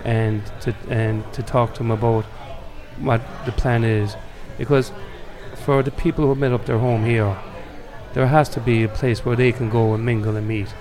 and 0.03 0.41
to 0.61 0.73
and 0.89 1.23
to 1.33 1.43
talk 1.43 1.73
to 1.75 1.79
them 1.79 1.91
about 1.91 2.25
what 2.99 3.21
the 3.45 3.51
plan 3.51 3.83
is, 3.83 4.15
because 4.57 4.91
for 5.65 5.83
the 5.83 5.91
people 5.91 6.23
who 6.23 6.29
have 6.29 6.39
made 6.39 6.51
up 6.51 6.65
their 6.65 6.79
home 6.79 7.05
here, 7.05 7.37
there 8.13 8.25
has 8.25 8.49
to 8.49 8.59
be 8.59 8.83
a 8.83 8.89
place 8.89 9.23
where 9.23 9.35
they 9.35 9.51
can 9.51 9.69
go 9.69 9.93
and 9.93 10.03
mingle 10.03 10.35
and 10.35 10.47
meet. 10.47 10.73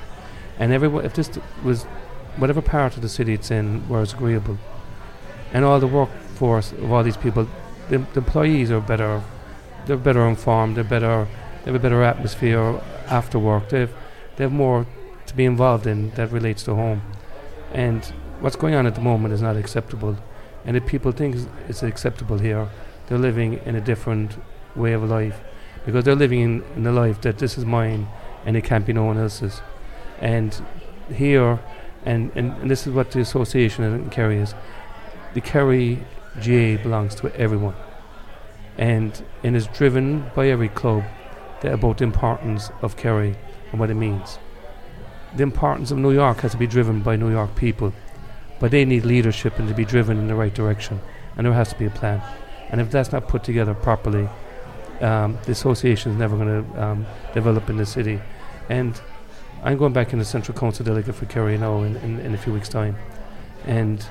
And 0.59 0.73
everyone, 0.73 1.05
if 1.05 1.13
this 1.13 1.31
was 1.63 1.85
whatever 2.37 2.63
part 2.63 2.97
of 2.97 3.03
the 3.03 3.09
city 3.09 3.35
it's 3.35 3.51
in 3.51 3.87
where 3.89 4.03
it's 4.03 4.15
agreeable, 4.15 4.57
and 5.53 5.63
all 5.63 5.79
the 5.79 5.87
workforce 5.87 6.73
of 6.73 6.91
all 6.91 7.03
these 7.03 7.19
people, 7.19 7.47
the, 7.89 7.99
the 7.99 8.21
employees 8.21 8.71
are 8.71 8.81
better, 8.81 9.23
they're 9.87 9.97
better 9.97 10.27
informed, 10.27 10.77
they're 10.77 10.85
better, 10.85 11.27
they 11.65 11.73
have 11.73 11.75
a 11.75 11.79
better 11.79 12.03
atmosphere 12.03 12.81
after 13.09 13.39
work. 13.39 13.69
They've 13.69 13.93
they 14.37 14.45
have 14.45 14.53
more 14.53 14.87
to 15.27 15.35
be 15.35 15.45
involved 15.45 15.87
in 15.87 16.11
that 16.11 16.31
relates 16.31 16.63
to 16.65 16.75
home. 16.75 17.03
And 17.73 18.05
what's 18.41 18.57
going 18.57 18.75
on 18.75 18.87
at 18.87 18.95
the 18.95 19.01
moment 19.01 19.35
is 19.35 19.43
not 19.43 19.57
acceptable. 19.57 20.17
And 20.65 20.77
if 20.77 20.87
people 20.87 21.13
think 21.13 21.37
it's- 21.37 21.83
acceptable 21.83 22.39
here, 22.39 22.69
they're 23.07 23.19
living 23.19 23.61
in 23.65 23.75
a 23.77 23.81
different 23.81 24.37
way 24.75 24.93
of 24.93 25.03
life 25.03 25.41
because 25.85 26.05
they're 26.05 26.15
living 26.15 26.41
in, 26.41 26.65
in 26.77 26.87
a 26.87 26.93
life 26.93 27.21
that 27.23 27.39
this 27.39 27.57
is 27.57 27.65
mine 27.65 28.09
and 28.45 28.57
it 28.57 28.65
can't 28.65 28.85
be 28.85 28.93
no 28.93 29.05
one 29.05 29.17
else's. 29.17 29.63
And 30.21 30.61
here, 31.15 31.61
and, 32.05 32.31
and, 32.35 32.53
and 32.61 32.71
this 32.71 32.87
is 32.87 32.93
what 32.93 33.11
the 33.13 33.21
association 33.21 33.85
in 33.85 34.11
Kerry 34.11 34.39
is 34.39 34.55
the 35.35 35.41
Kerry 35.43 35.99
GA 36.41 36.77
belongs 36.77 37.15
to 37.17 37.35
everyone 37.37 37.75
and, 38.79 39.25
and 39.43 39.57
is 39.57 39.67
driven 39.69 40.31
by 40.35 40.49
every 40.49 40.69
club 40.69 41.05
that 41.61 41.73
about 41.73 41.99
the 41.99 42.05
importance 42.05 42.71
of 42.83 42.97
Kerry 42.97 43.37
and 43.71 43.81
what 43.81 43.91
it 43.91 43.95
means. 43.95 44.39
The 45.35 45.43
importance 45.43 45.91
of 45.91 45.99
New 45.99 46.13
York 46.13 46.41
has 46.41 46.53
to 46.53 46.57
be 46.57 46.67
driven 46.67 47.03
by 47.03 47.17
New 47.17 47.31
York 47.31 47.55
people, 47.57 47.93
but 48.61 48.71
they 48.71 48.85
need 48.85 49.05
leadership 49.05 49.59
and 49.59 49.69
to 49.69 49.75
be 49.75 49.85
driven 49.85 50.19
in 50.19 50.29
the 50.29 50.35
right 50.35 50.55
direction, 50.55 51.01
and 51.37 51.47
there 51.47 51.53
has 51.53 51.71
to 51.71 51.79
be 51.79 51.87
a 51.87 51.91
plan. 51.91 52.23
And 52.71 52.81
if 52.81 52.91
that's 52.91 53.13
not 53.13 53.29
put 53.29 53.45
together 53.45 53.75
properly, 53.75 54.29
um, 55.01 55.39
the 55.45 55.53
association 55.53 56.13
is 56.13 56.19
never 56.19 56.37
going 56.37 56.65
to 56.65 56.83
um, 56.83 57.07
develop 57.35 57.69
in 57.69 57.77
the 57.77 57.87
city. 57.87 58.21
And 58.69 59.01
I'm 59.63 59.79
going 59.79 59.93
back 59.93 60.13
in 60.13 60.19
the 60.19 60.25
Central 60.25 60.57
Council 60.57 60.85
delegate 60.85 61.15
for 61.15 61.27
Kerry 61.27 61.59
now 61.59 61.83
in, 61.83 61.97
in, 61.97 62.19
in 62.21 62.35
a 62.35 62.39
few 62.39 62.53
weeks' 62.53 62.69
time. 62.69 62.97
And 63.65 64.07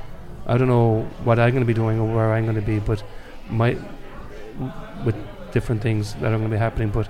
I 0.47 0.57
don't 0.57 0.67
know 0.67 1.01
what 1.23 1.39
I'm 1.39 1.51
going 1.51 1.63
to 1.63 1.67
be 1.67 1.73
doing 1.73 1.99
or 1.99 2.13
where 2.13 2.33
I'm 2.33 2.43
going 2.43 2.55
to 2.55 2.61
be, 2.61 2.79
but 2.79 3.03
my 3.49 3.77
with 5.03 5.15
different 5.51 5.81
things 5.81 6.13
that 6.15 6.31
are 6.31 6.37
going 6.37 6.49
to 6.49 6.55
be 6.55 6.57
happening. 6.57 6.89
But 6.89 7.09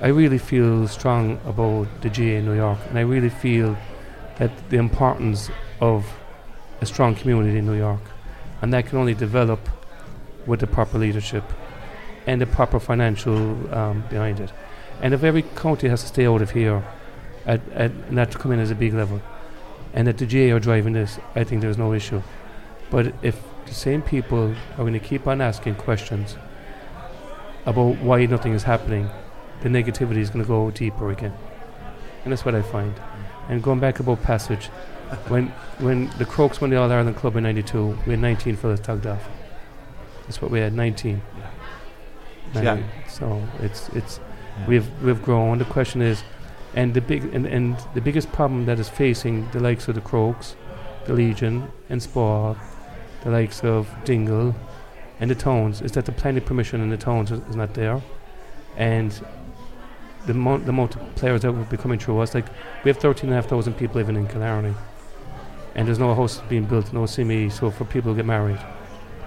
I 0.00 0.08
really 0.08 0.38
feel 0.38 0.86
strong 0.88 1.40
about 1.44 1.88
the 2.02 2.10
GA 2.10 2.36
in 2.36 2.44
New 2.44 2.54
York, 2.54 2.78
and 2.88 2.98
I 2.98 3.02
really 3.02 3.30
feel 3.30 3.76
that 4.38 4.50
the 4.70 4.76
importance 4.76 5.50
of 5.80 6.06
a 6.80 6.86
strong 6.86 7.14
community 7.14 7.58
in 7.58 7.66
New 7.66 7.74
York, 7.74 8.00
and 8.62 8.72
that 8.72 8.86
can 8.86 8.98
only 8.98 9.14
develop 9.14 9.60
with 10.46 10.60
the 10.60 10.66
proper 10.66 10.98
leadership 10.98 11.44
and 12.26 12.40
the 12.40 12.46
proper 12.46 12.78
financial 12.78 13.74
um, 13.74 14.04
behind 14.08 14.38
it. 14.38 14.52
And 15.02 15.14
if 15.14 15.22
every 15.24 15.42
county 15.42 15.88
has 15.88 16.02
to 16.02 16.08
stay 16.08 16.26
out 16.26 16.42
of 16.42 16.50
here 16.50 16.84
at, 17.46 17.60
at 17.72 18.12
not 18.12 18.30
to 18.32 18.38
come 18.38 18.52
in 18.52 18.60
as 18.60 18.70
a 18.70 18.74
big 18.74 18.94
level, 18.94 19.20
and 19.94 20.06
that 20.06 20.18
the 20.18 20.26
GA 20.26 20.50
are 20.52 20.60
driving 20.60 20.92
this, 20.92 21.18
I 21.34 21.44
think 21.44 21.60
there's 21.62 21.78
no 21.78 21.92
issue. 21.92 22.22
But 22.90 23.14
if 23.22 23.40
the 23.66 23.74
same 23.74 24.02
people 24.02 24.54
are 24.72 24.76
going 24.78 24.92
to 24.92 24.98
keep 24.98 25.26
on 25.26 25.40
asking 25.40 25.74
questions 25.76 26.36
about 27.66 27.96
why 27.98 28.24
nothing 28.26 28.54
is 28.54 28.62
happening, 28.62 29.08
the 29.62 29.68
negativity 29.68 30.18
is 30.18 30.30
going 30.30 30.44
to 30.44 30.48
go 30.48 30.70
deeper 30.70 31.10
again. 31.10 31.34
And 32.24 32.32
that's 32.32 32.44
what 32.44 32.54
I 32.54 32.62
find. 32.62 32.94
And 33.48 33.62
going 33.62 33.80
back 33.80 34.00
about 34.00 34.22
Passage, 34.22 34.66
when 35.28 35.46
when 35.78 36.10
the 36.18 36.24
Crokes 36.24 36.60
won 36.60 36.70
the 36.70 36.76
All 36.76 36.90
Ireland 36.90 37.16
Club 37.16 37.36
in 37.36 37.42
'92, 37.44 37.98
we 38.06 38.12
had 38.12 38.20
19 38.20 38.56
fellas 38.56 38.80
tugged 38.80 39.06
off. 39.06 39.26
That's 40.24 40.42
what 40.42 40.50
we 40.50 40.60
had, 40.60 40.74
19. 40.74 41.22
Yeah. 42.54 42.62
Ninety- 42.62 42.84
So 43.08 43.42
it's 43.60 43.88
it's 43.90 44.20
Yeah. 44.60 44.66
we've 44.66 45.02
we've 45.02 45.22
grown. 45.22 45.58
The 45.58 45.64
question 45.64 46.02
is, 46.02 46.22
and 46.74 46.94
the 46.94 47.00
big 47.00 47.24
and, 47.34 47.46
and 47.46 47.76
the 47.94 48.00
biggest 48.00 48.30
problem 48.32 48.66
that 48.66 48.78
is 48.78 48.88
facing 48.88 49.50
the 49.50 49.60
likes 49.60 49.88
of 49.88 49.94
the 49.94 50.00
Crokes, 50.00 50.56
the 51.06 51.12
Legion, 51.12 51.70
and 51.88 52.02
Spa, 52.02 52.54
the 53.22 53.30
likes 53.30 53.64
of 53.64 53.88
Dingle, 54.04 54.54
and 55.20 55.30
the 55.30 55.34
towns 55.34 55.80
is 55.80 55.92
that 55.92 56.06
the 56.06 56.12
planning 56.12 56.44
permission 56.44 56.80
in 56.80 56.90
the 56.90 56.96
towns 56.96 57.30
is, 57.30 57.40
is 57.48 57.56
not 57.56 57.74
there, 57.74 58.00
and 58.76 59.24
the 60.26 60.32
amount 60.32 60.64
the 60.64 60.70
amount 60.70 60.96
of 60.96 61.14
players 61.14 61.42
that 61.42 61.52
would 61.52 61.70
be 61.70 61.76
coming 61.76 61.98
through 61.98 62.18
us 62.20 62.34
like 62.34 62.46
we 62.84 62.90
have 62.90 62.98
thirteen 62.98 63.30
and 63.30 63.38
a 63.38 63.42
half 63.42 63.48
thousand 63.48 63.74
people 63.74 63.96
living 63.96 64.16
in 64.16 64.26
Killarney, 64.26 64.74
and 65.74 65.88
there's 65.88 65.98
no 65.98 66.14
house 66.14 66.42
being 66.48 66.64
built, 66.64 66.92
no 66.92 67.02
CME, 67.04 67.50
so 67.50 67.70
for 67.70 67.84
people 67.84 68.12
to 68.12 68.16
get 68.16 68.26
married, 68.26 68.60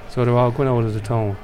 so 0.10 0.24
they're 0.24 0.38
all 0.38 0.52
going 0.52 0.70
out 0.70 0.84
of 0.84 0.94
the 0.94 1.02
town. 1.02 1.36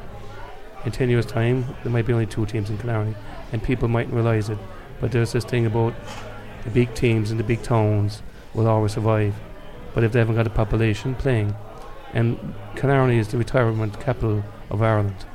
In 0.86 0.92
ten 0.92 1.10
years' 1.10 1.26
time, 1.26 1.66
there 1.84 1.92
might 1.92 2.06
be 2.06 2.14
only 2.14 2.28
two 2.28 2.46
teams 2.46 2.70
in 2.70 2.78
Killarney, 2.78 3.16
and 3.52 3.62
people 3.62 3.88
mightn't 3.88 4.14
realise 4.14 4.48
it, 4.48 4.60
but 5.00 5.12
there's 5.12 5.34
this 5.34 5.46
thing 5.46 5.66
about 5.66 5.94
the 6.64 6.70
big 6.72 6.94
teams 6.94 7.32
and 7.32 7.40
the 7.40 7.44
big 7.44 7.62
towns 7.64 8.22
will 8.54 8.68
always 8.68 8.94
survive, 8.94 9.36
but 9.94 10.04
if 10.04 10.12
they 10.12 10.20
haven't 10.20 10.36
got 10.36 10.48
a 10.48 10.52
population 10.52 11.16
playing, 11.16 11.56
and 12.14 12.54
Killarney 12.76 13.18
is 13.18 13.28
the 13.30 13.38
retirement 13.38 14.00
capital 14.00 14.44
of 14.70 14.82
Ireland. 14.82 15.26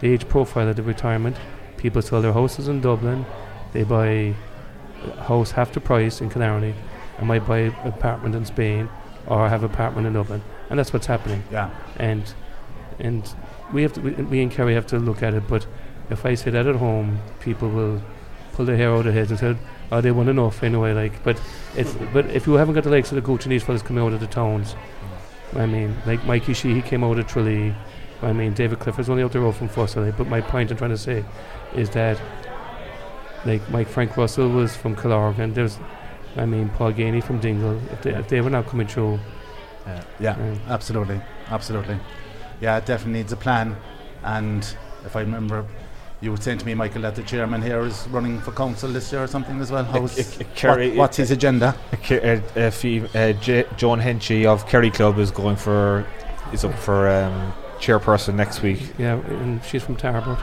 The 0.00 0.12
age 0.12 0.28
profile 0.28 0.68
of 0.68 0.76
the 0.76 0.82
retirement, 0.82 1.36
people 1.76 2.02
sell 2.02 2.22
their 2.22 2.32
houses 2.32 2.68
in 2.68 2.80
Dublin, 2.80 3.24
they 3.72 3.84
buy 3.84 4.06
a 4.06 5.22
house 5.22 5.52
half 5.52 5.72
the 5.72 5.80
price 5.80 6.20
in 6.20 6.30
Killarney, 6.30 6.74
and 7.18 7.28
might 7.28 7.46
buy 7.46 7.58
an 7.58 7.74
apartment 7.84 8.34
in 8.34 8.44
Spain 8.44 8.88
or 9.26 9.48
have 9.48 9.64
an 9.64 9.70
apartment 9.70 10.06
in 10.06 10.12
Dublin, 10.12 10.42
and 10.70 10.78
that's 10.78 10.92
what's 10.92 11.06
happening. 11.06 11.42
Yeah. 11.50 11.70
And 11.96 12.34
and 12.98 13.34
we 13.72 13.82
have 13.82 13.92
to, 13.94 14.00
we, 14.00 14.10
we 14.12 14.40
in 14.40 14.50
Kerry 14.50 14.74
have 14.74 14.86
to 14.88 14.98
look 14.98 15.22
at 15.22 15.34
it. 15.34 15.48
But 15.48 15.66
if 16.10 16.24
I 16.26 16.34
say 16.34 16.50
that 16.50 16.66
at 16.66 16.76
home, 16.76 17.20
people 17.40 17.68
will 17.68 18.02
pull 18.52 18.64
their 18.64 18.76
hair 18.76 18.90
out 18.90 18.98
of 18.98 19.04
their 19.04 19.12
heads 19.12 19.30
and 19.30 19.38
said, 19.40 19.58
"Oh, 19.90 20.00
they 20.00 20.10
want 20.10 20.28
enough 20.28 20.62
anyway." 20.62 20.92
Like, 20.92 21.22
but 21.22 21.40
it's 21.76 21.94
but 22.12 22.26
if 22.26 22.46
you 22.46 22.54
haven't 22.54 22.74
got 22.74 22.84
the 22.84 22.90
likes 22.90 23.12
of 23.12 23.22
the 23.22 23.48
these 23.48 23.62
fellas 23.62 23.82
coming 23.82 24.04
out 24.04 24.12
of 24.12 24.20
the 24.20 24.26
towns, 24.26 24.74
I 25.54 25.66
mean, 25.66 25.96
like 26.06 26.24
Mikey 26.24 26.54
Sheehy, 26.54 26.74
he 26.74 26.82
came 26.82 27.04
out 27.04 27.18
of 27.18 27.26
Tralee. 27.26 27.74
I 28.22 28.32
mean, 28.32 28.54
David 28.54 28.78
Clifford's 28.78 29.10
only 29.10 29.22
out 29.22 29.32
the 29.32 29.40
road 29.40 29.56
from 29.56 29.68
Fossa. 29.68 30.14
But 30.16 30.28
my 30.28 30.40
point 30.40 30.70
I'm 30.70 30.76
trying 30.76 30.90
to 30.90 30.98
say 30.98 31.24
is 31.74 31.90
that, 31.90 32.20
like, 33.44 33.68
Mike 33.70 33.88
Frank 33.88 34.16
Russell 34.16 34.48
was 34.48 34.76
from 34.76 34.94
Killarg, 34.94 35.38
and 35.38 35.54
there's, 35.54 35.78
I 36.36 36.46
mean, 36.46 36.68
Paul 36.70 36.92
Geaney 36.92 37.22
from 37.22 37.40
Dingle. 37.40 37.80
If 37.90 38.02
they, 38.02 38.14
if 38.14 38.28
they 38.28 38.40
were 38.40 38.50
not 38.50 38.66
coming 38.66 38.86
through, 38.86 39.18
Yeah, 39.86 40.04
yeah, 40.20 40.32
um, 40.34 40.60
absolutely, 40.68 41.20
absolutely. 41.48 41.98
Yeah, 42.60 42.76
it 42.76 42.86
definitely 42.86 43.14
needs 43.20 43.32
a 43.32 43.36
plan. 43.36 43.76
And 44.22 44.62
if 45.04 45.16
I 45.16 45.20
remember, 45.20 45.66
you 46.22 46.30
were 46.30 46.36
saying 46.36 46.58
to 46.58 46.64
me, 46.66 46.72
Michael, 46.74 47.02
that 47.02 47.16
the 47.16 47.22
chairman 47.22 47.60
here 47.60 47.80
is 47.80 48.06
running 48.10 48.38
for 48.40 48.52
council 48.52 48.88
this 48.90 49.10
year 49.12 49.24
or 49.24 49.26
something 49.26 49.60
as 49.60 49.70
well. 49.72 49.84
How's, 49.84 50.16
Uh, 50.40 50.44
Kerry- 50.54 50.90
what- 50.90 50.96
what's 50.98 51.16
his 51.16 51.30
agenda? 51.32 51.74
Ke- 52.04 52.12
uh, 52.24 52.38
uh, 52.60 52.70
Fee- 52.70 53.02
uh, 53.14 53.32
J- 53.32 53.64
Joan 53.76 54.00
Henchy 54.00 54.46
of 54.46 54.66
Kerry 54.68 54.90
Club 54.90 55.18
is 55.18 55.30
going 55.32 55.56
for 55.56 56.04
is 56.52 56.64
up 56.64 56.74
for 56.78 57.08
um, 57.08 57.52
chairperson 57.80 58.34
next 58.34 58.62
week. 58.62 58.92
yeah, 58.98 59.14
and 59.28 59.60
she's 59.64 59.82
from 59.82 59.96
Tarbert. 59.96 60.38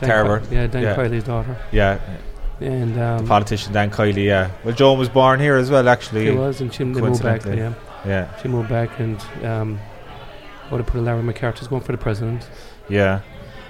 Dan 0.00 0.10
Tarbert, 0.10 0.48
Ki- 0.50 0.54
yeah, 0.56 0.66
Dan 0.66 0.82
yeah. 0.82 0.94
Kiely's 0.96 1.24
daughter. 1.24 1.56
Yeah, 1.72 1.98
And 2.60 3.00
um, 3.00 3.26
politician 3.26 3.72
Dan 3.72 3.90
Kiely. 3.90 4.24
Yeah, 4.24 4.48
well, 4.64 4.74
Joan 4.74 4.98
was 4.98 5.08
born 5.08 5.40
here 5.40 5.56
as 5.56 5.70
well, 5.70 5.88
actually. 5.88 6.26
she 6.26 6.32
was, 6.32 6.60
and 6.60 6.74
she 6.74 6.84
moved 6.84 7.22
back. 7.22 7.44
Yeah, 7.46 7.72
Yeah, 8.04 8.26
she 8.42 8.48
moved 8.48 8.68
back, 8.68 8.90
and 8.98 9.18
um, 9.44 9.78
what 10.68 10.78
to 10.78 10.84
put 10.84 10.98
a 10.98 11.00
Larry 11.00 11.22
McCarthy's 11.22 11.68
going 11.68 11.82
for 11.82 11.92
the 11.92 11.98
president. 11.98 12.46
yeah. 12.90 13.20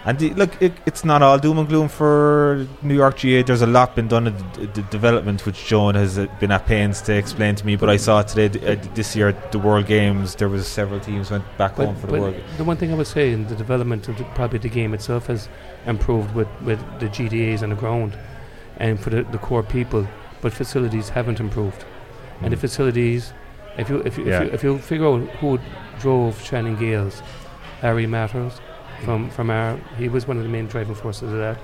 And 0.07 0.17
the, 0.21 0.33
look, 0.35 0.63
it, 0.63 0.73
it's 0.87 1.05
not 1.05 1.21
all 1.21 1.37
doom 1.37 1.59
and 1.59 1.69
gloom 1.69 1.89
for 1.89 2.65
New 2.81 2.95
York 2.95 3.17
GA. 3.19 3.43
There's 3.43 3.63
a 3.63 3.67
lot 3.67 3.97
been 3.97 4.07
done 4.07 4.29
in 4.29 4.37
the, 4.53 4.67
the 4.69 4.83
development, 4.83 5.45
which 5.45 5.67
Joan 5.67 5.97
has 5.97 6.17
uh, 6.17 6.27
been 6.39 6.53
at 6.53 6.65
pains 6.65 7.03
to 7.03 7.13
explain 7.17 7.57
to 7.57 7.67
me. 7.67 7.75
But 7.75 7.91
I 7.91 7.97
saw 7.97 8.23
today, 8.23 8.47
uh, 8.65 8.77
this 8.95 9.17
year, 9.17 9.31
at 9.31 9.51
the 9.51 9.59
World 9.59 9.87
Games, 9.87 10.37
there 10.37 10.49
was 10.49 10.69
several 10.69 11.01
teams 11.01 11.33
went 11.33 11.45
back 11.59 11.75
But, 11.75 11.87
home 11.87 11.97
for 11.97 12.07
the 12.07 12.21
World. 12.21 12.37
the 12.57 12.63
one 12.63 12.77
thing 12.77 12.93
I 12.93 12.95
would 12.95 13.09
say 13.09 13.33
in 13.33 13.49
the 13.49 13.57
development 13.57 14.07
of 14.07 14.17
the, 14.17 14.23
probably 14.37 14.61
the 14.61 14.69
game 14.69 14.95
itself 14.95 15.27
has 15.27 15.49
improved 15.87 16.33
with, 16.37 16.49
with 16.63 16.79
the 17.01 17.07
GDAs 17.09 17.65
on 17.65 17.71
the 17.71 17.77
ground 17.77 18.17
and 18.77 19.01
for 19.01 19.11
the, 19.11 19.25
the 19.25 19.39
core 19.39 19.65
people, 19.65 20.07
but 20.41 20.53
facilities 20.53 21.09
haven't 21.09 21.41
improved. 21.41 21.85
And 22.43 22.53
the 22.53 22.57
Mm. 22.57 22.61
facilities, 22.61 23.33
if 23.77 23.89
you 23.91 24.03
if 24.03 24.17
you, 24.19 24.25
Yeah. 24.27 24.43
if 24.43 24.45
you 24.45 24.55
if 24.55 24.63
you 24.63 24.79
figure 24.79 25.07
out 25.09 25.23
who 25.41 25.59
drove 25.99 26.41
Shannon 26.45 26.77
Gaels, 26.77 27.23
Harry 27.81 28.07
Matters 28.07 28.61
from 29.05 29.31
from 29.31 29.51
our 29.51 29.77
he 29.99 30.09
was 30.09 30.27
one 30.27 30.37
of 30.37 30.43
the 30.43 30.49
main 30.49 30.67
driving 30.67 30.95
forces 30.95 31.33
of 31.33 31.39
that. 31.39 31.59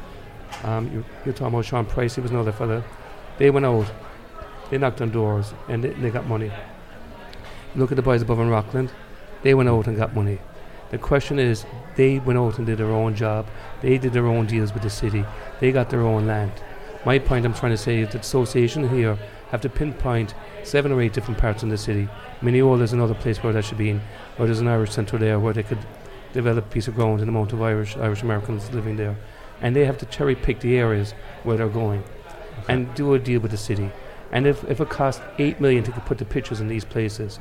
Um, 0.64 0.92
you, 0.92 1.04
you're 1.24 1.34
talking 1.34 1.54
about 1.54 1.64
Sean 1.64 1.86
Price, 1.86 2.14
he 2.14 2.20
was 2.20 2.30
another 2.30 2.52
fella. 2.52 2.84
They 3.38 3.50
went 3.50 3.66
out, 3.66 3.90
they 4.70 4.78
knocked 4.78 5.00
on 5.00 5.10
doors, 5.10 5.54
and 5.68 5.82
they, 5.82 5.90
they 5.90 6.10
got 6.10 6.26
money. 6.26 6.52
Look 7.74 7.90
at 7.90 7.96
the 7.96 8.02
boys 8.02 8.22
above 8.22 8.38
in 8.38 8.50
Rockland, 8.50 8.92
they 9.42 9.54
went 9.54 9.68
out 9.68 9.86
and 9.86 9.96
got 9.96 10.14
money. 10.14 10.38
The 10.90 10.98
question 10.98 11.38
is, 11.38 11.64
they 11.96 12.18
went 12.18 12.38
out 12.38 12.58
and 12.58 12.66
did 12.66 12.76
their 12.76 12.90
own 12.90 13.14
job. 13.14 13.46
They 13.80 13.96
did 13.96 14.12
their 14.12 14.26
own 14.26 14.46
deals 14.46 14.74
with 14.74 14.82
the 14.82 14.90
city. 14.90 15.24
They 15.58 15.72
got 15.72 15.88
their 15.88 16.02
own 16.02 16.26
land. 16.26 16.52
My 17.06 17.18
point 17.18 17.46
I'm 17.46 17.54
trying 17.54 17.72
to 17.72 17.78
say 17.78 18.00
is 18.00 18.10
that 18.10 18.20
association 18.20 18.90
here 18.90 19.18
have 19.50 19.62
to 19.62 19.70
pinpoint 19.70 20.34
seven 20.64 20.92
or 20.92 21.00
eight 21.00 21.14
different 21.14 21.40
parts 21.40 21.62
in 21.62 21.70
the 21.70 21.78
city. 21.78 22.08
Mineola 22.42 22.82
is 22.82 22.92
another 22.92 23.14
place 23.14 23.42
where 23.42 23.54
that 23.54 23.64
should 23.64 23.78
be 23.78 23.88
in, 23.88 24.02
or 24.38 24.44
there's 24.44 24.60
an 24.60 24.68
Irish 24.68 24.92
centre 24.92 25.16
there 25.16 25.40
where 25.40 25.54
they 25.54 25.62
could 25.62 25.78
develop 26.32 26.66
a 26.66 26.68
piece 26.68 26.88
of 26.88 26.94
ground 26.94 27.20
and 27.20 27.28
amount 27.28 27.52
of 27.52 27.62
Irish 27.62 27.96
Irish 27.96 28.22
Americans 28.22 28.72
living 28.72 28.96
there. 28.96 29.16
And 29.60 29.76
they 29.76 29.84
have 29.84 29.98
to 29.98 30.06
cherry 30.06 30.34
pick 30.34 30.60
the 30.60 30.76
areas 30.76 31.12
where 31.44 31.56
they're 31.56 31.68
going 31.68 32.02
and 32.68 32.92
do 32.94 33.14
a 33.14 33.18
deal 33.18 33.40
with 33.40 33.50
the 33.50 33.56
city. 33.56 33.90
And 34.32 34.46
if, 34.46 34.64
if 34.64 34.80
it 34.80 34.88
costs 34.88 35.22
eight 35.38 35.60
million 35.60 35.84
to 35.84 35.92
put 35.92 36.18
the 36.18 36.24
pictures 36.24 36.60
in 36.60 36.68
these 36.68 36.84
places, 36.84 37.38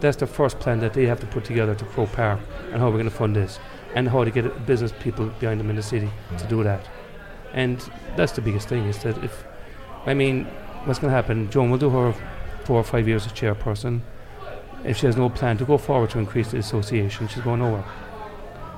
that's 0.00 0.18
the 0.18 0.26
first 0.26 0.58
plan 0.60 0.80
that 0.80 0.92
they 0.92 1.06
have 1.06 1.20
to 1.20 1.26
put 1.26 1.44
together 1.44 1.74
to 1.74 1.84
Croke 1.86 2.12
Park 2.12 2.40
and 2.70 2.80
how 2.80 2.86
we're 2.86 2.98
going 2.98 3.04
to 3.04 3.10
fund 3.10 3.34
this 3.34 3.58
and 3.94 4.08
how 4.08 4.24
to 4.24 4.30
get 4.30 4.66
business 4.66 4.92
people 5.00 5.26
behind 5.40 5.58
them 5.58 5.70
in 5.70 5.76
the 5.76 5.82
city 5.82 6.10
to 6.36 6.46
do 6.46 6.62
that. 6.64 6.86
And 7.52 7.78
that's 8.16 8.32
the 8.32 8.42
biggest 8.42 8.68
thing 8.68 8.84
is 8.84 9.02
that 9.04 9.22
if, 9.24 9.44
I 10.04 10.14
mean, 10.14 10.44
what's 10.84 10.98
going 10.98 11.10
to 11.10 11.16
happen? 11.16 11.50
Joan 11.50 11.70
will 11.70 11.78
do 11.78 11.90
her 11.90 12.14
four 12.64 12.78
or 12.78 12.84
five 12.84 13.08
years 13.08 13.24
as 13.26 13.32
chairperson. 13.32 14.00
If 14.84 14.98
she 14.98 15.06
has 15.06 15.16
no 15.16 15.30
plan 15.30 15.56
to 15.58 15.64
go 15.64 15.78
forward 15.78 16.10
to 16.10 16.18
increase 16.18 16.50
the 16.50 16.58
association, 16.58 17.28
she's 17.28 17.42
going 17.42 17.60
nowhere. 17.60 17.84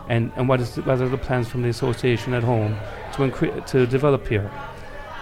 And 0.08 0.32
and 0.36 0.48
what 0.48 0.60
is 0.60 0.74
the, 0.74 0.82
what 0.82 1.00
are 1.00 1.08
the 1.08 1.18
plans 1.18 1.48
from 1.48 1.62
the 1.62 1.68
association 1.68 2.34
at 2.34 2.42
home 2.42 2.76
to 3.14 3.18
incre- 3.18 3.66
to 3.66 3.86
develop 3.86 4.26
here? 4.26 4.50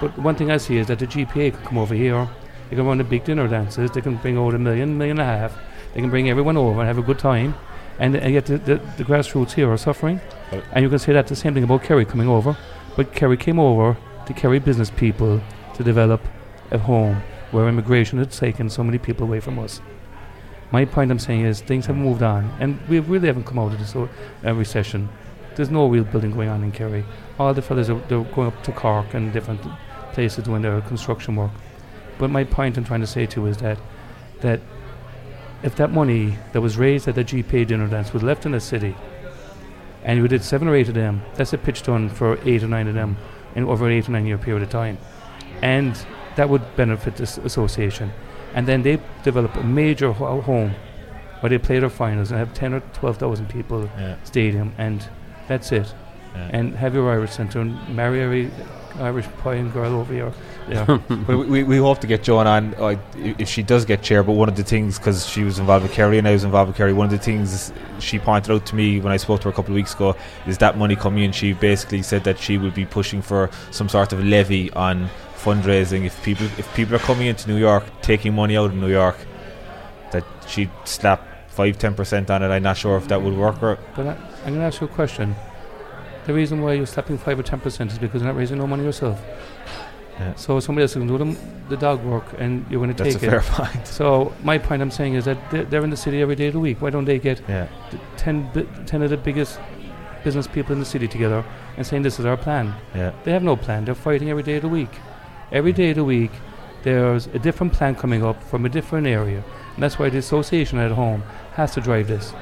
But 0.00 0.18
one 0.18 0.34
thing 0.34 0.50
I 0.50 0.58
see 0.58 0.76
is 0.76 0.88
that 0.88 0.98
the 0.98 1.06
GPA 1.06 1.54
can 1.54 1.64
come 1.64 1.78
over 1.78 1.94
here. 1.94 2.28
They 2.68 2.76
can 2.76 2.86
run 2.86 2.98
the 2.98 3.04
big 3.04 3.24
dinner 3.24 3.46
dances. 3.48 3.90
They 3.90 4.00
can 4.00 4.16
bring 4.16 4.36
over 4.36 4.56
a 4.56 4.58
million, 4.58 4.98
million 4.98 5.20
and 5.20 5.28
a 5.28 5.38
half. 5.38 5.56
They 5.94 6.00
can 6.00 6.10
bring 6.10 6.28
everyone 6.28 6.56
over 6.56 6.80
and 6.80 6.88
have 6.88 6.98
a 6.98 7.02
good 7.02 7.18
time. 7.18 7.54
And, 7.98 8.16
and 8.16 8.34
yet 8.34 8.46
the, 8.46 8.58
the, 8.58 8.74
the 8.96 9.04
grassroots 9.04 9.52
here 9.52 9.70
are 9.70 9.76
suffering. 9.76 10.20
And 10.72 10.82
you 10.82 10.88
can 10.88 10.98
say 10.98 11.12
that 11.12 11.28
the 11.28 11.36
same 11.36 11.54
thing 11.54 11.62
about 11.62 11.84
Kerry 11.84 12.04
coming 12.04 12.28
over. 12.28 12.56
But 12.96 13.14
Kerry 13.14 13.36
came 13.36 13.60
over 13.60 13.96
to 14.26 14.32
Kerry 14.32 14.58
business 14.58 14.90
people 14.90 15.40
to 15.74 15.84
develop 15.84 16.20
a 16.70 16.78
home 16.78 17.22
where 17.50 17.68
immigration 17.68 18.18
had 18.18 18.32
taken 18.32 18.68
so 18.68 18.82
many 18.82 18.98
people 18.98 19.24
away 19.26 19.38
from 19.38 19.58
us. 19.58 19.80
My 20.74 20.84
point 20.84 21.12
I'm 21.12 21.20
saying 21.20 21.42
is 21.42 21.60
things 21.60 21.86
have 21.86 21.96
moved 21.96 22.24
on, 22.24 22.50
and 22.58 22.80
we 22.88 22.98
really 22.98 23.28
haven't 23.28 23.44
come 23.44 23.60
out 23.60 23.72
of 23.72 23.78
this 23.78 23.94
uh, 23.94 24.08
recession. 24.52 25.08
There's 25.54 25.70
no 25.70 25.86
real 25.86 26.02
building 26.02 26.32
going 26.32 26.48
on 26.48 26.64
in 26.64 26.72
Kerry. 26.72 27.04
All 27.38 27.54
the 27.54 27.62
fellas 27.62 27.88
are 27.90 28.00
they're 28.08 28.24
going 28.24 28.48
up 28.48 28.60
to 28.64 28.72
Cork 28.72 29.14
and 29.14 29.32
different 29.32 29.60
places 30.14 30.44
doing 30.44 30.62
their 30.62 30.80
construction 30.80 31.36
work. 31.36 31.52
But 32.18 32.30
my 32.30 32.42
point 32.42 32.76
I'm 32.76 32.82
trying 32.82 33.02
to 33.02 33.06
say 33.06 33.24
to 33.24 33.42
you 33.42 33.46
is 33.46 33.58
that 33.58 33.78
that 34.40 34.60
if 35.62 35.76
that 35.76 35.92
money 35.92 36.38
that 36.52 36.60
was 36.60 36.76
raised 36.76 37.06
at 37.06 37.14
the 37.14 37.22
GPA 37.22 37.68
dinner 37.68 37.86
dance 37.86 38.12
was 38.12 38.24
left 38.24 38.44
in 38.44 38.50
the 38.50 38.58
city, 38.58 38.96
and 40.02 40.18
you 40.18 40.26
did 40.26 40.42
seven 40.42 40.66
or 40.66 40.74
eight 40.74 40.88
of 40.88 40.94
them, 40.94 41.22
that's 41.36 41.52
a 41.52 41.58
pitch 41.58 41.84
done 41.84 42.08
for 42.08 42.36
eight 42.44 42.64
or 42.64 42.68
nine 42.68 42.88
of 42.88 42.94
them 42.94 43.16
in 43.54 43.62
over 43.62 43.86
an 43.86 43.92
eight 43.92 44.08
or 44.08 44.10
nine 44.10 44.26
year 44.26 44.38
period 44.38 44.64
of 44.64 44.70
time, 44.70 44.98
and 45.62 46.04
that 46.34 46.48
would 46.48 46.64
benefit 46.74 47.14
this 47.14 47.38
association. 47.38 48.10
And 48.54 48.66
then 48.66 48.82
they 48.82 49.00
develop 49.22 49.54
a 49.56 49.62
major 49.64 50.12
ho- 50.12 50.40
home 50.40 50.74
where 51.40 51.50
they 51.50 51.58
play 51.58 51.78
their 51.80 51.90
finals 51.90 52.30
and 52.30 52.38
have 52.38 52.54
ten 52.54 52.72
or 52.74 52.80
twelve 52.92 53.16
thousand 53.18 53.48
people 53.48 53.90
Yeah. 53.98 54.16
stadium, 54.24 54.72
and 54.78 55.06
that's 55.48 55.72
it. 55.72 55.92
Yeah. 56.34 56.50
And 56.52 56.74
have 56.76 56.94
your 56.94 57.10
Irish 57.10 57.32
centre 57.32 57.60
and 57.60 57.76
marry 57.94 58.20
every 58.22 58.50
Irish 58.98 59.26
pioneer 59.42 59.72
girl 59.72 59.94
over 60.00 60.12
here. 60.12 60.32
Yeah. 60.68 60.98
But 61.08 61.36
we, 61.48 61.62
we 61.64 61.76
hope 61.76 62.00
to 62.00 62.06
get 62.06 62.22
Joan 62.22 62.46
on 62.46 62.74
uh, 62.74 62.96
if 63.16 63.48
she 63.48 63.62
does 63.62 63.84
get 63.84 64.02
chair. 64.02 64.22
But 64.22 64.32
one 64.32 64.48
of 64.48 64.56
the 64.56 64.64
things, 64.64 64.98
because 64.98 65.28
she 65.28 65.44
was 65.44 65.58
involved 65.58 65.82
with 65.84 65.92
Kerry 65.92 66.16
and 66.18 66.26
I 66.26 66.32
was 66.32 66.42
involved 66.44 66.68
with 66.68 66.76
Kerry, 66.76 66.92
one 66.92 67.04
of 67.06 67.10
the 67.12 67.18
things 67.18 67.72
she 67.98 68.18
pointed 68.18 68.50
out 68.52 68.66
to 68.66 68.74
me 68.76 69.00
when 69.00 69.12
I 69.12 69.16
spoke 69.16 69.40
to 69.40 69.44
her 69.44 69.50
a 69.50 69.52
couple 69.52 69.72
of 69.72 69.76
weeks 69.76 69.94
ago 69.94 70.16
is 70.46 70.58
that 70.58 70.78
money 70.78 70.96
coming 70.96 71.22
in. 71.24 71.32
She 71.32 71.52
basically 71.52 72.02
said 72.02 72.24
that 72.24 72.38
she 72.38 72.56
would 72.58 72.74
be 72.74 72.86
pushing 72.86 73.20
for 73.20 73.50
some 73.70 73.88
sort 73.88 74.12
of 74.12 74.24
levy 74.24 74.72
on 74.72 75.10
fundraising 75.44 76.04
if 76.06 76.14
people 76.22 76.46
if 76.58 76.66
people 76.74 76.94
are 76.96 77.04
coming 77.10 77.26
into 77.26 77.48
New 77.48 77.58
York 77.58 77.84
taking 78.02 78.34
money 78.34 78.56
out 78.56 78.70
of 78.70 78.76
New 78.76 78.90
York, 78.90 79.16
that 80.12 80.24
she'd 80.48 80.70
slap 80.84 81.20
five 81.48 81.78
ten 81.78 81.94
percent 81.94 82.30
on 82.30 82.42
it. 82.42 82.48
I'm 82.48 82.62
not 82.62 82.76
sure 82.76 82.96
if 82.96 83.06
that 83.08 83.20
would 83.22 83.36
work 83.36 83.62
or 83.62 83.78
But 83.96 84.06
I, 84.06 84.10
I'm 84.44 84.50
going 84.54 84.60
to 84.60 84.64
ask 84.70 84.80
you 84.80 84.86
a 84.86 84.90
question. 84.90 85.34
The 86.26 86.32
reason 86.32 86.62
why 86.62 86.72
you're 86.72 86.86
slapping 86.86 87.18
5 87.18 87.38
or 87.40 87.42
10% 87.42 87.90
is 87.92 87.98
because 87.98 88.22
you're 88.22 88.32
not 88.32 88.38
raising 88.38 88.56
no 88.56 88.66
money 88.66 88.82
yourself. 88.82 89.20
Yeah. 90.18 90.34
So 90.36 90.58
somebody 90.58 90.84
else 90.84 90.94
can 90.94 91.06
do 91.06 91.18
them, 91.18 91.36
the 91.68 91.76
dog 91.76 92.02
work 92.02 92.24
and 92.38 92.64
you're 92.70 92.80
going 92.82 92.94
to 92.94 93.04
take 93.04 93.14
it. 93.16 93.20
that's 93.20 93.46
a 93.46 93.52
fair 93.52 93.66
point. 93.66 93.86
So 93.86 94.32
my 94.42 94.56
point 94.56 94.80
I'm 94.80 94.90
saying 94.90 95.14
is 95.16 95.26
that 95.26 95.38
they're, 95.50 95.64
they're 95.64 95.84
in 95.84 95.90
the 95.90 95.98
city 95.98 96.22
every 96.22 96.34
day 96.34 96.46
of 96.46 96.54
the 96.54 96.60
week. 96.60 96.80
Why 96.80 96.88
don't 96.88 97.04
they 97.04 97.18
get 97.18 97.42
Yeah. 97.46 97.68
the 97.90 97.98
10, 98.16 98.52
bi- 98.54 98.66
10 98.86 99.02
of 99.02 99.10
the 99.10 99.18
biggest 99.18 99.60
business 100.24 100.46
people 100.46 100.72
in 100.72 100.78
the 100.80 100.86
city 100.86 101.06
together 101.06 101.44
and 101.76 101.86
saying 101.86 102.02
this 102.04 102.18
is 102.18 102.24
our 102.24 102.38
plan. 102.38 102.74
Yeah. 102.94 103.12
They 103.24 103.32
have 103.32 103.42
no 103.42 103.54
plan. 103.54 103.84
They're 103.84 103.94
fighting 103.94 104.30
every 104.30 104.42
day 104.42 104.56
of 104.56 104.62
the 104.62 104.68
week. 104.70 104.92
Every 105.52 105.72
day 105.72 105.90
of 105.90 105.96
the 105.96 106.04
week, 106.04 106.32
there's 106.82 107.26
a 107.28 107.38
different 107.38 107.72
plan 107.72 107.94
coming 107.94 108.24
up 108.24 108.42
from 108.44 108.66
a 108.66 108.68
different 108.68 109.06
area, 109.06 109.42
and 109.74 109.82
that's 109.82 109.98
why 109.98 110.10
the 110.10 110.18
association 110.18 110.78
at 110.78 110.90
home 110.90 111.22
has 111.52 111.74
to 111.74 111.80
drive 111.80 112.08
this, 112.08 112.34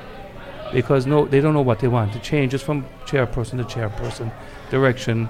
because 0.72 1.06
no, 1.06 1.26
they 1.26 1.40
don't 1.40 1.54
know 1.54 1.62
what 1.62 1.80
they 1.80 1.88
want. 1.88 2.12
The 2.12 2.18
change 2.18 2.54
is 2.54 2.62
from 2.62 2.84
chairperson 3.04 3.58
to 3.58 3.64
chairperson, 3.64 4.32
direction. 4.70 5.28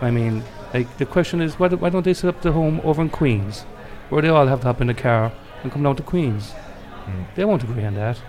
I 0.00 0.10
mean, 0.10 0.42
like 0.74 0.96
the 0.98 1.06
question 1.06 1.40
is, 1.40 1.58
why, 1.58 1.68
do, 1.68 1.76
why 1.76 1.90
don't 1.90 2.04
they 2.04 2.14
set 2.14 2.28
up 2.28 2.42
the 2.42 2.52
home 2.52 2.80
over 2.82 3.02
in 3.02 3.10
Queens, 3.10 3.62
where 4.08 4.22
they 4.22 4.28
all 4.28 4.46
have 4.46 4.60
to 4.60 4.66
hop 4.66 4.80
in 4.80 4.88
the 4.88 4.94
car 4.94 5.32
and 5.62 5.70
come 5.70 5.82
down 5.82 5.96
to 5.96 6.02
Queens? 6.02 6.52
Mm. 7.06 7.34
They 7.34 7.44
won't 7.44 7.62
agree 7.62 7.84
on 7.84 7.94
that. 7.94 8.20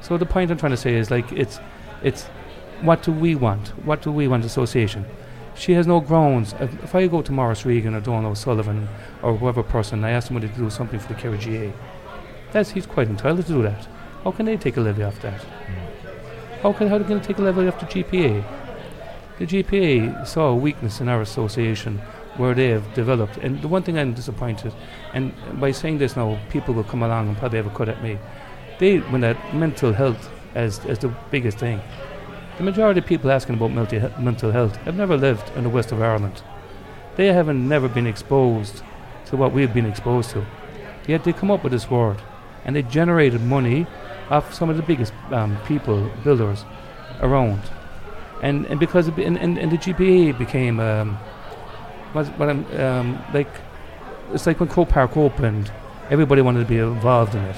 So 0.00 0.16
the 0.16 0.26
point 0.26 0.50
I'm 0.50 0.58
trying 0.58 0.72
to 0.72 0.76
say 0.76 0.94
is 0.94 1.10
like 1.10 1.32
it's 1.32 1.58
it's 2.02 2.24
what 2.82 3.02
do 3.02 3.10
we 3.10 3.34
want? 3.34 3.68
What 3.84 4.02
do 4.02 4.12
we 4.12 4.28
want 4.28 4.44
association? 4.44 5.04
She 5.58 5.72
has 5.72 5.88
no 5.88 6.00
grounds. 6.00 6.54
If, 6.60 6.84
if 6.84 6.94
I 6.94 7.08
go 7.08 7.20
to 7.20 7.32
Maurice 7.32 7.64
Regan 7.66 7.94
or 7.94 8.00
Donal 8.00 8.30
O'Sullivan 8.30 8.88
or 9.22 9.36
whoever 9.36 9.64
person, 9.64 10.04
I 10.04 10.10
ask 10.10 10.28
them 10.28 10.36
whether 10.36 10.48
to 10.48 10.54
do 10.54 10.70
something 10.70 11.00
for 11.00 11.08
the 11.08 11.20
Kerry 11.20 11.36
GA. 11.36 11.72
That's 12.52 12.70
he's 12.70 12.86
quite 12.86 13.08
entitled 13.08 13.44
to 13.44 13.52
do 13.52 13.62
that. 13.62 13.88
How 14.22 14.30
can 14.30 14.46
they 14.46 14.56
take 14.56 14.76
a 14.76 14.80
levy 14.80 15.02
off 15.02 15.20
that? 15.22 15.42
Hmm. 15.42 16.62
How 16.62 16.72
can 16.72 16.88
how 16.88 16.98
can 16.98 17.18
they 17.18 17.24
take 17.24 17.38
a 17.38 17.42
levy 17.42 17.66
off 17.66 17.80
the 17.80 17.86
GPA? 17.86 18.44
The 19.38 19.46
GPA 19.46 20.26
saw 20.26 20.48
a 20.48 20.56
weakness 20.56 21.00
in 21.00 21.08
our 21.08 21.20
association 21.20 21.98
where 22.36 22.54
they 22.54 22.68
have 22.68 22.94
developed. 22.94 23.36
And 23.38 23.60
the 23.60 23.68
one 23.68 23.82
thing 23.82 23.98
I'm 23.98 24.14
disappointed, 24.14 24.72
and 25.12 25.32
by 25.60 25.72
saying 25.72 25.98
this 25.98 26.16
now, 26.16 26.38
people 26.50 26.72
will 26.72 26.84
come 26.84 27.02
along 27.02 27.28
and 27.28 27.36
probably 27.36 27.58
have 27.58 27.66
a 27.66 27.76
cut 27.76 27.88
at 27.88 28.02
me. 28.02 28.18
They 28.78 28.98
when 28.98 29.22
that 29.22 29.54
mental 29.54 29.92
health 29.92 30.30
as 30.54 30.78
as 30.86 31.00
the 31.00 31.08
biggest 31.30 31.58
thing. 31.58 31.80
The 32.58 32.64
majority 32.64 32.98
of 32.98 33.06
people 33.06 33.30
asking 33.30 33.54
about 33.54 33.70
mental 33.70 34.50
health 34.50 34.74
have 34.78 34.96
never 34.96 35.16
lived 35.16 35.48
in 35.56 35.62
the 35.62 35.70
west 35.70 35.92
of 35.92 36.02
Ireland. 36.02 36.42
They 37.14 37.28
haven't 37.28 37.68
never 37.68 37.88
been 37.88 38.04
exposed 38.04 38.82
to 39.26 39.36
what 39.36 39.52
we've 39.52 39.72
been 39.72 39.86
exposed 39.86 40.30
to. 40.30 40.44
Yet 41.06 41.22
they 41.22 41.32
come 41.32 41.52
up 41.52 41.62
with 41.62 41.70
this 41.70 41.88
word, 41.88 42.20
and 42.64 42.74
they 42.74 42.82
generated 42.82 43.42
money 43.42 43.86
off 44.28 44.52
some 44.52 44.70
of 44.70 44.76
the 44.76 44.82
biggest 44.82 45.12
um, 45.30 45.56
people, 45.66 46.10
builders, 46.24 46.64
around. 47.20 47.60
And 48.42 48.66
and 48.66 48.80
because 48.80 49.06
and, 49.06 49.38
and, 49.38 49.56
and 49.56 49.70
the 49.70 49.78
GPA 49.78 50.36
became 50.36 50.80
um, 50.80 51.14
what 52.12 52.26
what 52.40 52.50
I'm 52.50 52.66
um, 52.80 53.24
like 53.32 53.50
it's 54.32 54.46
like 54.48 54.58
when 54.58 54.68
Croke 54.68 54.88
Park 54.88 55.16
opened, 55.16 55.70
everybody 56.10 56.42
wanted 56.42 56.60
to 56.60 56.66
be 56.66 56.78
involved 56.78 57.36
in 57.36 57.44
it. 57.44 57.56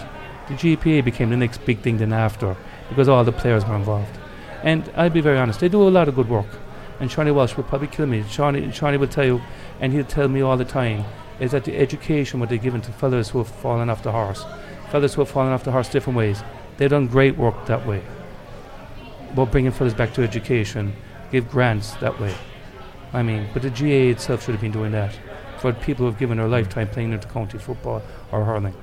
The 0.49 0.55
GPA 0.55 1.03
became 1.07 1.31
the 1.31 1.39
next 1.39 1.65
big 1.65 1.81
thing 1.81 1.97
then 1.97 2.13
after 2.13 2.55
because 2.91 3.09
all 3.09 3.25
the 3.25 3.33
players 3.33 3.65
were 3.65 3.77
involved. 3.77 4.20
And 4.63 4.91
I'll 4.97 5.11
be 5.11 5.21
very 5.21 5.39
honest, 5.39 5.61
they 5.61 5.69
do 5.69 5.87
a 5.87 5.89
lot 5.89 6.09
of 6.09 6.15
good 6.15 6.29
work. 6.29 6.47
And 7.01 7.11
Shawnee 7.11 7.31
Walsh 7.31 7.57
will 7.57 7.65
probably 7.65 7.89
kill 7.89 8.07
me. 8.07 8.25
Shawnee, 8.29 8.71
Shawnee 8.73 8.99
will 8.99 9.09
tell 9.09 9.25
you, 9.25 9.41
and 9.81 9.93
he'll 9.93 10.05
tell 10.05 10.29
me 10.29 10.43
all 10.43 10.57
the 10.57 10.65
time, 10.65 11.05
is 11.39 11.53
that 11.53 11.65
the 11.65 11.77
education 11.79 12.41
what 12.41 12.51
they're 12.51 12.59
given 12.59 12.83
to 12.83 12.93
fellas 12.93 13.31
who 13.31 13.39
have 13.39 13.49
fallen 13.49 13.89
off 13.89 14.03
the 14.03 14.13
horse, 14.13 14.45
fellas 14.91 15.15
who 15.15 15.23
have 15.23 15.31
fallen 15.31 15.53
off 15.53 15.65
the 15.65 15.73
horse 15.73 15.89
different 15.89 16.17
ways, 16.17 16.43
they've 16.77 16.91
done 16.91 17.07
great 17.07 17.37
work 17.37 17.67
that 17.67 17.87
way. 17.87 18.03
About 19.33 19.51
bringing 19.51 19.73
fellas 19.73 19.95
back 19.95 20.13
to 20.15 20.23
education, 20.23 20.95
give 21.33 21.51
grants 21.51 21.93
that 21.95 22.21
way. 22.21 22.35
I 23.13 23.23
mean, 23.23 23.49
but 23.53 23.63
the 23.63 23.71
GA 23.71 24.11
itself 24.11 24.45
should 24.45 24.53
have 24.53 24.61
been 24.61 24.73
doing 24.73 24.93
that 24.93 25.19
for 25.59 25.73
people 25.73 26.05
who 26.05 26.11
have 26.11 26.19
given 26.19 26.39
their 26.39 26.47
mm. 26.47 26.53
lifetime 26.53 26.89
playing 26.89 27.13
into 27.13 27.29
county 27.29 27.59
football 27.59 28.03
or 28.33 28.45
hurling. 28.45 28.75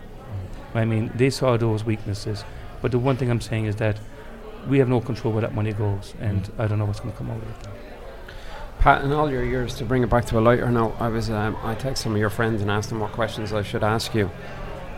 I 0.73 0.86
mean, 0.86 1.11
they 1.15 1.30
saw 1.30 1.57
those 1.57 1.84
weaknesses. 1.84 2.43
But 2.82 2.91
the 2.91 2.99
one 2.99 3.17
thing 3.17 3.30
I'm 3.30 3.41
saying 3.41 3.65
is 3.65 3.78
that 3.78 3.99
we 4.68 4.80
have 4.80 4.89
no 4.89 4.99
control 4.99 5.34
where 5.34 5.41
that 5.41 5.53
money 5.53 5.74
goes, 5.74 6.13
and 6.20 6.51
I 6.57 6.68
don't 6.68 6.80
know 6.80 6.86
what's 6.86 6.99
going 6.99 7.11
to 7.11 7.18
come 7.18 7.30
out 7.32 7.38
of 7.38 7.49
it. 7.49 7.55
Pat, 8.80 9.03
in 9.03 9.11
all 9.11 9.30
your 9.30 9.43
years, 9.43 9.76
to 9.76 9.86
bring 9.86 10.03
it 10.03 10.09
back 10.09 10.26
to 10.26 10.38
a 10.38 10.41
lighter 10.41 10.70
note, 10.70 10.95
I 10.99 11.07
was 11.07 11.30
um, 11.30 11.57
I 11.63 11.74
text 11.76 12.03
some 12.03 12.13
of 12.13 12.20
your 12.20 12.30
friends 12.30 12.61
and 12.61 12.70
asked 12.70 12.89
them 12.89 12.99
what 12.99 13.11
questions 13.11 13.53
I 13.53 13.63
should 13.63 13.84
ask 13.84 14.13
you. 14.13 14.30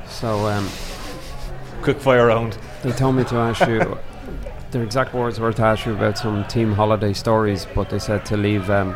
So 0.08 0.48
um, 0.48 0.68
Quick 1.82 2.00
fire 2.00 2.28
round. 2.28 2.58
they 2.84 2.92
told 2.92 3.16
me 3.16 3.24
to 3.26 3.36
ask 3.36 3.66
you. 3.68 3.98
Their 4.72 4.84
exact 4.84 5.16
words 5.16 5.40
were 5.40 5.52
to 5.52 5.64
ask 5.64 5.88
you 5.88 5.94
about 5.94 6.18
some 6.20 6.46
team 6.46 6.74
holiday 6.74 7.14
stories, 7.14 7.66
but 7.74 7.90
they 7.90 7.98
said 7.98 8.24
to 8.26 8.38
leave 8.38 8.70
um, 8.70 8.90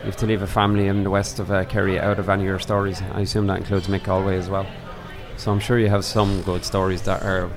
you 0.00 0.06
have 0.06 0.16
to 0.16 0.26
leave 0.26 0.42
a 0.42 0.46
family 0.46 0.88
in 0.88 1.04
the 1.04 1.10
west 1.10 1.38
of 1.38 1.50
uh, 1.50 1.64
Kerry 1.64 1.98
out 1.98 2.18
of 2.18 2.28
any 2.28 2.42
of 2.42 2.46
your 2.46 2.58
stories. 2.58 3.00
I 3.12 3.20
assume 3.20 3.46
that 3.46 3.58
includes 3.58 3.86
Mick 3.86 4.04
Galway 4.04 4.36
as 4.36 4.50
well. 4.50 4.66
So 5.36 5.52
I'm 5.52 5.60
sure 5.60 5.78
you 5.78 5.88
have 5.88 6.04
some 6.04 6.42
good 6.42 6.64
stories 6.64 7.02
that 7.02 7.22
are. 7.22 7.50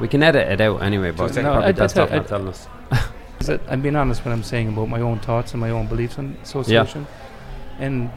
We 0.00 0.08
can 0.08 0.22
edit 0.22 0.48
it 0.50 0.60
out 0.60 0.82
anyway, 0.82 1.10
but 1.12 1.34
No, 1.36 1.42
probably 1.42 1.64
I- 1.68 1.72
best 1.72 1.98
I- 1.98 2.02
off 2.02 2.12
I- 2.12 2.16
not 2.16 2.28
telling 2.28 2.48
us. 2.48 2.68
Is 3.40 3.46
that 3.48 3.60
I'm 3.68 3.80
being 3.80 3.96
honest 3.96 4.24
when 4.24 4.32
I'm 4.32 4.42
saying 4.42 4.68
about 4.68 4.88
my 4.88 5.00
own 5.00 5.18
thoughts 5.18 5.52
and 5.52 5.60
my 5.60 5.70
own 5.70 5.86
beliefs 5.86 6.18
in 6.18 6.36
association. 6.42 7.06
And 7.78 8.10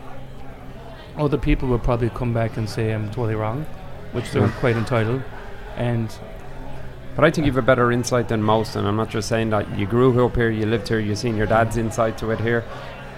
other 1.18 1.38
people 1.38 1.68
will 1.68 1.80
probably 1.80 2.10
come 2.10 2.34
back 2.34 2.58
and 2.58 2.70
say 2.70 2.94
I'm 2.94 3.08
totally 3.08 3.36
wrong, 3.36 3.66
which 4.12 4.32
they're 4.32 4.44
Sure. 4.48 4.60
quite 4.60 4.76
entitled. 4.78 5.22
And 5.76 6.14
But 7.16 7.26
I 7.26 7.32
think 7.32 7.48
you've 7.48 7.58
a 7.58 7.64
better 7.64 7.92
insight 7.92 8.28
than 8.28 8.44
most, 8.44 8.76
and 8.76 8.88
I'm 8.88 8.96
not 8.96 9.10
just 9.10 9.28
saying 9.28 9.50
that 9.50 9.76
you 9.76 9.88
grew 9.88 10.24
up 10.24 10.36
here, 10.36 10.52
you 10.52 10.68
lived 10.68 10.88
here, 10.88 11.00
you've 11.00 11.18
seen 11.18 11.36
your 11.36 11.48
dad's 11.48 11.76
insight 11.76 12.16
to 12.20 12.30
it 12.30 12.40
here, 12.40 12.64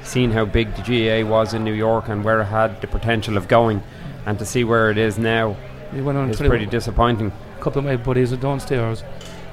seen 0.03 0.31
how 0.31 0.45
big 0.45 0.73
the 0.75 0.81
GA 0.81 1.23
was 1.25 1.53
in 1.53 1.65
New 1.65 1.73
York 1.73 2.07
and 2.07 2.23
where 2.23 2.39
it 2.39 2.45
had 2.45 2.79
the 2.79 2.87
potential 2.87 3.35
of 3.35 3.49
going, 3.49 3.83
and 4.25 4.39
to 4.39 4.45
see 4.45 4.63
where 4.63 4.89
it 4.89 4.97
is 4.97 5.17
now 5.19 5.57
on 5.91 6.29
is 6.29 6.37
21 6.37 6.49
pretty 6.49 6.65
disappointing. 6.65 7.33
A 7.59 7.61
couple 7.61 7.79
of 7.79 7.85
my 7.85 7.97
buddies 7.97 8.31
are 8.31 8.37
downstairs, 8.37 9.03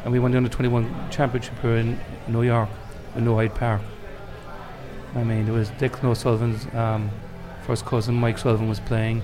and 0.04 0.12
we 0.12 0.20
went 0.20 0.36
on 0.36 0.44
the 0.44 0.48
21 0.48 1.10
championship 1.10 1.58
here 1.60 1.76
in 1.76 1.98
New 2.28 2.42
York, 2.42 2.68
in 3.16 3.24
New 3.24 3.34
Hyde 3.34 3.54
Park. 3.54 3.80
I 5.16 5.24
mean, 5.24 5.44
there 5.44 5.54
was 5.54 5.70
Declan 5.70 6.04
O'Sullivan's 6.04 6.72
um, 6.72 7.10
first 7.66 7.84
cousin, 7.84 8.14
Mike 8.14 8.38
Sullivan, 8.38 8.68
was 8.68 8.78
playing. 8.78 9.22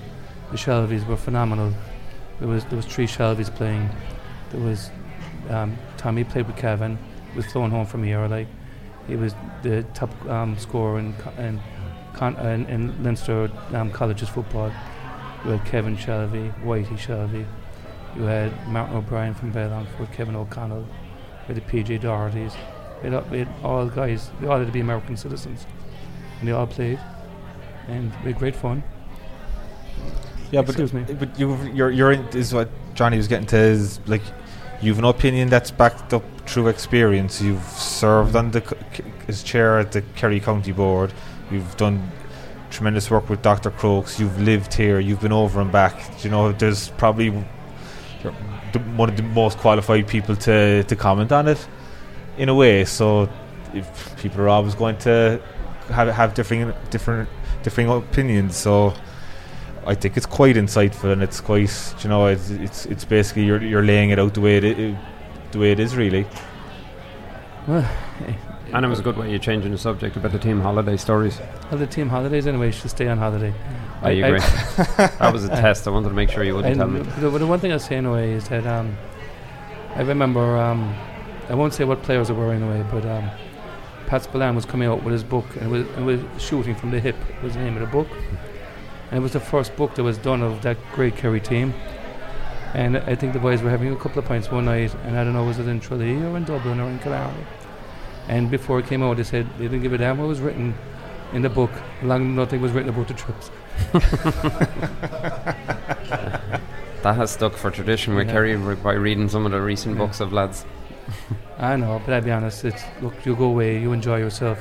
The 0.51 0.57
Shelvies 0.57 1.07
were 1.07 1.15
phenomenal. 1.15 1.73
There 2.39 2.49
was 2.49 2.65
there 2.65 2.75
was 2.75 2.85
three 2.85 3.07
Shelvies 3.07 3.53
playing. 3.55 3.89
There 4.51 4.59
was 4.59 4.89
um, 5.49 5.77
Tommy 5.95 6.25
played 6.25 6.47
with 6.47 6.57
Kevin. 6.57 6.97
Was 7.37 7.45
flown 7.45 7.71
home 7.71 7.85
from 7.85 8.03
here. 8.03 8.27
Like 8.27 8.47
he 9.07 9.15
was 9.15 9.33
the 9.61 9.83
top 9.93 10.11
um, 10.25 10.57
scorer 10.57 10.99
in 10.99 11.15
in, 11.37 11.61
in, 12.21 12.65
in 12.65 13.03
Leinster 13.03 13.49
um, 13.73 13.91
colleges 13.91 14.27
football. 14.27 14.73
You 15.45 15.51
had 15.51 15.65
Kevin 15.65 15.95
Shelby, 15.95 16.51
Whitey 16.65 16.97
Shelby. 16.99 17.45
You 18.15 18.23
had 18.23 18.67
Martin 18.67 18.95
O'Brien 18.97 19.33
from 19.33 19.51
Bellongford, 19.51 20.11
Kevin 20.13 20.35
O'Connell, 20.35 20.85
we 21.47 21.53
had 21.53 21.55
the 21.55 21.61
PJ 21.61 22.01
Dohertys. 22.01 22.53
We 23.01 23.09
had, 23.09 23.13
all- 23.15 23.29
we 23.31 23.39
had 23.39 23.47
all 23.63 23.87
guys, 23.87 24.29
they 24.39 24.47
all 24.47 24.57
had 24.59 24.67
to 24.67 24.71
be 24.73 24.79
American 24.79 25.17
citizens. 25.17 25.65
And 26.39 26.47
they 26.47 26.51
all 26.53 26.67
played. 26.67 26.99
And 27.87 28.11
we 28.23 28.31
had 28.31 28.37
great 28.39 28.55
fun. 28.55 28.83
Yeah, 30.51 30.61
but 30.61 30.69
Excuse 30.79 30.93
me. 30.93 31.03
but 31.15 31.37
you 31.39 31.55
you're 31.73 31.89
you're 31.89 32.11
in, 32.11 32.27
is 32.29 32.53
what 32.53 32.69
Johnny 32.93 33.17
was 33.17 33.27
getting 33.27 33.47
to 33.47 33.57
is 33.57 33.99
like 34.05 34.21
you've 34.81 34.99
an 34.99 35.05
opinion 35.05 35.49
that's 35.49 35.71
backed 35.71 36.13
up 36.13 36.23
through 36.45 36.67
experience. 36.67 37.41
You've 37.41 37.63
served 37.63 38.35
on 38.35 38.51
the 38.51 38.61
c- 38.61 39.03
as 39.27 39.41
chair 39.41 39.79
at 39.79 39.91
the 39.93 40.03
Kerry 40.15 40.39
County 40.39 40.71
Board. 40.71 41.11
You've 41.49 41.75
done 41.77 42.11
tremendous 42.69 43.09
work 43.09 43.29
with 43.29 43.41
Dr. 43.41 43.71
Crokes. 43.71 44.19
You've 44.19 44.39
lived 44.41 44.73
here. 44.75 44.99
You've 44.99 45.21
been 45.21 45.31
over 45.31 45.59
and 45.59 45.71
back. 45.71 46.23
You 46.23 46.29
know, 46.29 46.51
there's 46.51 46.89
probably 46.89 47.43
the, 48.71 48.79
one 48.95 49.09
of 49.09 49.17
the 49.17 49.23
most 49.23 49.57
qualified 49.57 50.07
people 50.07 50.35
to 50.35 50.83
to 50.83 50.95
comment 50.95 51.31
on 51.31 51.47
it 51.47 51.67
in 52.37 52.49
a 52.49 52.55
way. 52.55 52.85
So 52.85 53.29
if 53.73 54.15
people 54.17 54.41
are 54.41 54.49
always 54.49 54.75
going 54.75 54.97
to 54.99 55.41
have 55.89 56.07
have 56.07 56.33
different 56.33 56.75
different 56.89 57.29
differing 57.63 57.89
opinions. 57.89 58.55
So. 58.55 58.93
I 59.85 59.95
think 59.95 60.15
it's 60.15 60.25
quite 60.25 60.55
insightful 60.55 61.11
and 61.11 61.21
it's 61.21 61.41
quite 61.41 61.69
you 62.01 62.09
know 62.09 62.27
it's 62.27 62.49
it's, 62.49 62.85
it's 62.85 63.03
basically 63.03 63.43
you're 63.43 63.61
you're 63.61 63.83
laying 63.83 64.11
it 64.11 64.17
out 64.17 64.33
the 64.33 64.39
way 64.39 64.55
it, 64.55 64.63
i 64.63 64.97
the 65.51 65.59
way 65.59 65.73
it 65.73 65.79
is 65.79 65.95
really. 65.97 66.25
Well, 67.67 67.89
And 68.73 68.85
it 68.85 68.89
was 68.89 68.99
a 68.99 69.03
good 69.03 69.17
way 69.17 69.33
of 69.35 69.41
changing 69.41 69.71
the 69.71 69.77
subject 69.77 70.15
about 70.17 70.31
the 70.31 70.39
team 70.39 70.59
holiday 70.59 70.97
stories. 70.97 71.39
well, 71.69 71.79
the 71.79 71.87
team 71.87 72.09
holidays 72.09 72.47
anyway 72.47 72.71
should 72.71 72.89
stay 72.89 73.07
on 73.07 73.19
holiday. 73.19 73.53
I, 74.03 74.11
agree. 74.11 74.39
that 74.97 75.31
was 75.31 75.45
a 75.45 75.49
test. 75.49 75.87
I 75.87 75.91
wanted 75.91 76.09
to 76.09 76.15
make 76.15 76.29
sure 76.29 76.43
you 76.43 76.55
wouldn't 76.55 76.75
tell 76.75 76.87
me. 76.87 77.01
The, 77.01 77.29
the 77.29 77.47
one 77.47 77.59
thing 77.59 77.71
I'll 77.71 77.79
say 77.79 77.97
in 77.97 78.05
a 78.05 78.11
way 78.11 78.33
is 78.33 78.47
that 78.49 78.65
um, 78.65 78.97
I 79.95 80.01
remember, 80.01 80.57
um, 80.57 80.93
I 81.49 81.55
won't 81.55 81.73
say 81.73 81.83
what 81.85 82.03
players 82.03 82.29
it 82.29 82.33
were 82.33 82.53
in 82.53 82.63
a 82.63 82.69
way, 82.69 82.85
but 82.91 83.05
um, 83.05 83.29
Pat 84.07 84.23
Spillane 84.23 84.55
was 84.55 84.65
coming 84.65 84.87
out 84.87 85.03
with 85.03 85.13
his 85.13 85.23
book 85.23 85.45
and 85.55 85.73
it 85.73 85.97
was, 85.97 86.21
was 86.21 86.41
Shooting 86.41 86.75
from 86.75 86.91
the 86.91 86.99
Hip 86.99 87.15
was 87.41 87.53
the 87.53 87.59
name 87.59 87.75
of 87.75 87.81
the 87.81 87.87
book. 87.87 88.07
And 89.09 89.19
it 89.19 89.21
was 89.21 89.33
the 89.33 89.39
first 89.39 89.75
book 89.75 89.95
that 89.95 90.03
was 90.03 90.17
done 90.17 90.41
of 90.41 90.61
that 90.63 90.77
great 90.93 91.15
Kerry 91.15 91.39
team. 91.39 91.73
And 92.73 92.97
I 92.97 93.15
think 93.15 93.33
the 93.33 93.39
boys 93.39 93.61
were 93.61 93.69
having 93.69 93.93
a 93.93 93.95
couple 93.95 94.19
of 94.19 94.25
pints 94.25 94.49
one 94.49 94.65
night, 94.65 94.95
and 95.03 95.15
I 95.17 95.23
don't 95.23 95.33
know, 95.33 95.43
was 95.45 95.59
it 95.59 95.67
in 95.67 95.79
Tralee 95.79 96.15
or 96.23 96.35
in 96.35 96.43
Dublin 96.43 96.79
or 96.79 96.89
in 96.89 96.97
Killarney? 96.99 97.45
And 98.27 98.49
before 98.49 98.79
it 98.79 98.87
came 98.87 99.03
out, 99.03 99.17
they 99.17 99.23
said 99.23 99.47
they 99.57 99.65
didn't 99.65 99.81
give 99.81 99.93
a 99.93 99.97
damn 99.97 100.17
what 100.17 100.27
was 100.27 100.41
written 100.41 100.73
in 101.33 101.41
the 101.41 101.49
book, 101.49 101.71
long 102.01 102.35
nothing 102.35 102.61
was 102.61 102.71
written 102.71 102.89
about 102.89 103.07
the 103.07 103.13
trips. 103.13 103.51
That 107.03 107.15
has 107.17 107.31
stuck 107.31 107.53
for 107.57 107.69
tradition 107.69 108.15
Yeah. 108.15 108.23
Kerry 108.23 108.55
re- 108.55 108.75
by 108.75 108.93
reading 108.93 109.27
some 109.27 109.45
of 109.45 109.51
the 109.51 109.59
recent 109.61 109.95
Yeah. 109.95 110.05
books 110.05 110.19
of 110.21 110.31
lads. 110.31 110.65
I 111.59 111.75
know, 111.75 112.01
but 112.05 112.13
I'll 112.13 112.21
be 112.21 112.31
honest. 112.31 112.63
It's 112.63 112.81
look, 113.01 113.25
you 113.25 113.35
go 113.35 113.45
away, 113.45 113.77
you 113.79 113.91
enjoy 113.91 114.19
yourself. 114.19 114.57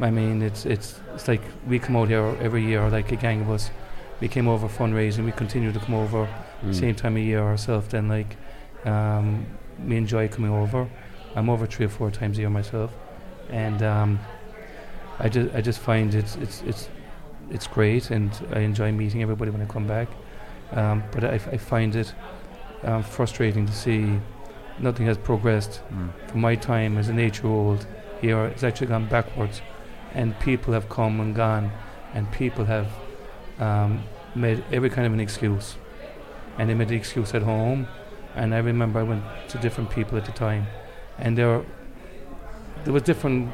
I 0.00 0.10
mean, 0.10 0.42
it's 0.42 0.66
it's 0.66 1.00
it's 1.14 1.28
like 1.28 1.40
we 1.68 1.78
come 1.78 1.94
out 1.96 2.08
here 2.08 2.36
every 2.40 2.64
year, 2.64 2.88
like 2.90 3.12
a 3.12 3.16
gang 3.16 3.42
of 3.42 3.50
us. 3.50 3.70
We 4.20 4.26
came 4.28 4.48
over 4.48 4.66
fundraising. 4.68 5.24
We 5.24 5.30
continue 5.32 5.72
to 5.72 5.78
come 5.78 5.94
over 5.94 6.26
Mm. 6.64 6.74
same 6.74 6.94
time 6.96 7.16
of 7.16 7.22
year 7.22 7.40
ourselves. 7.42 7.86
Then 7.88 8.08
like, 8.08 8.36
um, 8.84 9.46
we 9.86 9.96
enjoy 9.96 10.26
coming 10.26 10.50
over. 10.50 10.88
I'm 11.36 11.48
over 11.48 11.66
three 11.66 11.86
or 11.86 11.90
four 11.90 12.10
times 12.10 12.38
a 12.38 12.40
year 12.40 12.50
myself, 12.50 12.90
and 13.50 13.80
um, 13.84 14.18
I 15.20 15.28
just 15.28 15.54
I 15.54 15.60
just 15.60 15.78
find 15.78 16.12
it's 16.14 16.34
it's 16.36 16.62
it's 16.66 16.88
it's 17.50 17.66
great, 17.66 18.10
and 18.10 18.30
I 18.52 18.60
enjoy 18.60 18.92
meeting 18.92 19.22
everybody 19.22 19.50
when 19.50 19.62
I 19.62 19.66
come 19.66 19.86
back. 19.86 20.08
Um, 20.72 21.02
but 21.12 21.24
I, 21.24 21.34
f- 21.34 21.48
I 21.52 21.56
find 21.56 21.94
it 21.96 22.12
um, 22.82 23.02
frustrating 23.02 23.66
to 23.66 23.72
see 23.72 24.18
nothing 24.78 25.06
has 25.06 25.16
progressed 25.18 25.80
Mm. 25.92 26.10
from 26.28 26.40
my 26.40 26.54
time 26.56 26.98
as 26.98 27.08
an 27.08 27.18
eight-year-old 27.18 27.86
here. 28.20 28.44
It's 28.46 28.62
actually 28.62 28.88
gone 28.88 29.08
backwards, 29.08 29.62
and 30.14 30.38
people 30.40 30.72
have 30.74 30.88
come 30.88 31.20
and 31.20 31.34
gone, 31.34 31.70
and 32.14 32.30
people 32.32 32.64
have 32.66 32.88
um, 33.58 34.02
made 34.34 34.62
every 34.72 34.90
kind 34.90 35.06
of 35.06 35.12
an 35.12 35.20
excuse, 35.20 35.76
and 36.58 36.68
they 36.68 36.74
made 36.74 36.88
the 36.88 36.96
excuse 36.96 37.34
at 37.34 37.42
home. 37.42 37.88
And 38.36 38.54
I 38.54 38.58
remember 38.58 39.00
I 39.00 39.02
went 39.04 39.24
to 39.48 39.58
different 39.58 39.90
people 39.90 40.16
at 40.18 40.24
the 40.26 40.32
time, 40.32 40.66
and 41.18 41.36
there 41.36 41.48
were, 41.48 41.64
there 42.84 42.92
was 42.92 43.02
different 43.02 43.52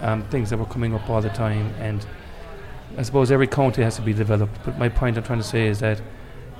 um, 0.00 0.22
things 0.30 0.48
that 0.50 0.58
were 0.58 0.64
coming 0.66 0.94
up 0.94 1.10
all 1.10 1.20
the 1.20 1.28
time, 1.30 1.74
and 1.80 2.06
I 2.96 3.02
suppose 3.02 3.30
every 3.30 3.46
county 3.46 3.82
has 3.82 3.96
to 3.96 4.02
be 4.02 4.12
developed. 4.12 4.58
But 4.64 4.78
my 4.78 4.88
point 4.88 5.16
I'm 5.16 5.22
trying 5.22 5.40
to 5.40 5.44
say 5.44 5.66
is 5.66 5.80
that 5.80 6.00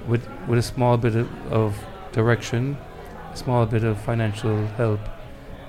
with 0.07 0.27
with 0.47 0.59
a 0.59 0.63
small 0.63 0.97
bit 0.97 1.17
of, 1.17 1.53
of 1.53 1.77
direction, 2.13 2.77
a 3.33 3.37
small 3.37 3.67
bit 3.67 3.85
of 3.85 4.01
financial 4.01 4.67
help, 4.79 5.01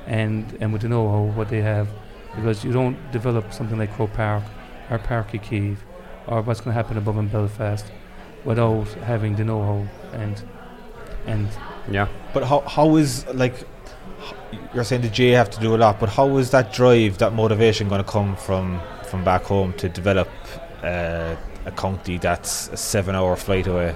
and 0.08 0.58
and 0.60 0.72
with 0.74 0.82
the 0.82 0.90
know-how 0.90 1.34
what 1.36 1.50
they 1.50 1.62
have, 1.62 1.88
because 2.36 2.64
you 2.64 2.72
don't 2.72 2.98
develop 3.12 3.54
something 3.54 3.78
like 3.78 3.94
Croke 3.96 4.14
Park 4.14 4.44
or 4.90 5.00
Páirc 5.00 5.32
Uí 5.32 5.42
Chaoimh 5.42 5.78
or 6.28 6.42
what's 6.42 6.62
going 6.62 6.76
to 6.76 6.82
happen 6.82 6.98
above 6.98 7.18
in 7.18 7.28
Belfast 7.28 7.86
without 8.46 8.88
having 9.06 9.36
the 9.36 9.44
know-how 9.44 9.86
and 10.14 10.44
and 11.26 11.48
Yeah. 11.90 12.08
But 12.34 12.44
how 12.44 12.62
how 12.62 12.96
is 12.96 13.26
like 13.34 13.56
you're 14.74 14.84
saying 14.84 15.02
the 15.02 15.10
GAA 15.10 15.38
have 15.38 15.50
to 15.52 15.60
do 15.60 15.76
a 15.76 15.78
lot, 15.78 16.00
but 16.00 16.10
how 16.10 16.38
is 16.38 16.52
that 16.52 16.74
drive, 16.74 17.18
that 17.20 17.34
motivation 17.34 17.88
going 17.88 18.04
to 18.04 18.10
come 18.10 18.36
from 18.36 18.82
from 19.10 19.24
back 19.24 19.44
home 19.44 19.74
to 19.74 19.90
develop 19.90 20.30
uh, 20.84 21.36
a 21.66 21.72
county 21.72 22.18
that's 22.18 22.70
a 22.70 22.78
seven-hour 22.78 23.36
flight 23.36 23.68
away? 23.68 23.96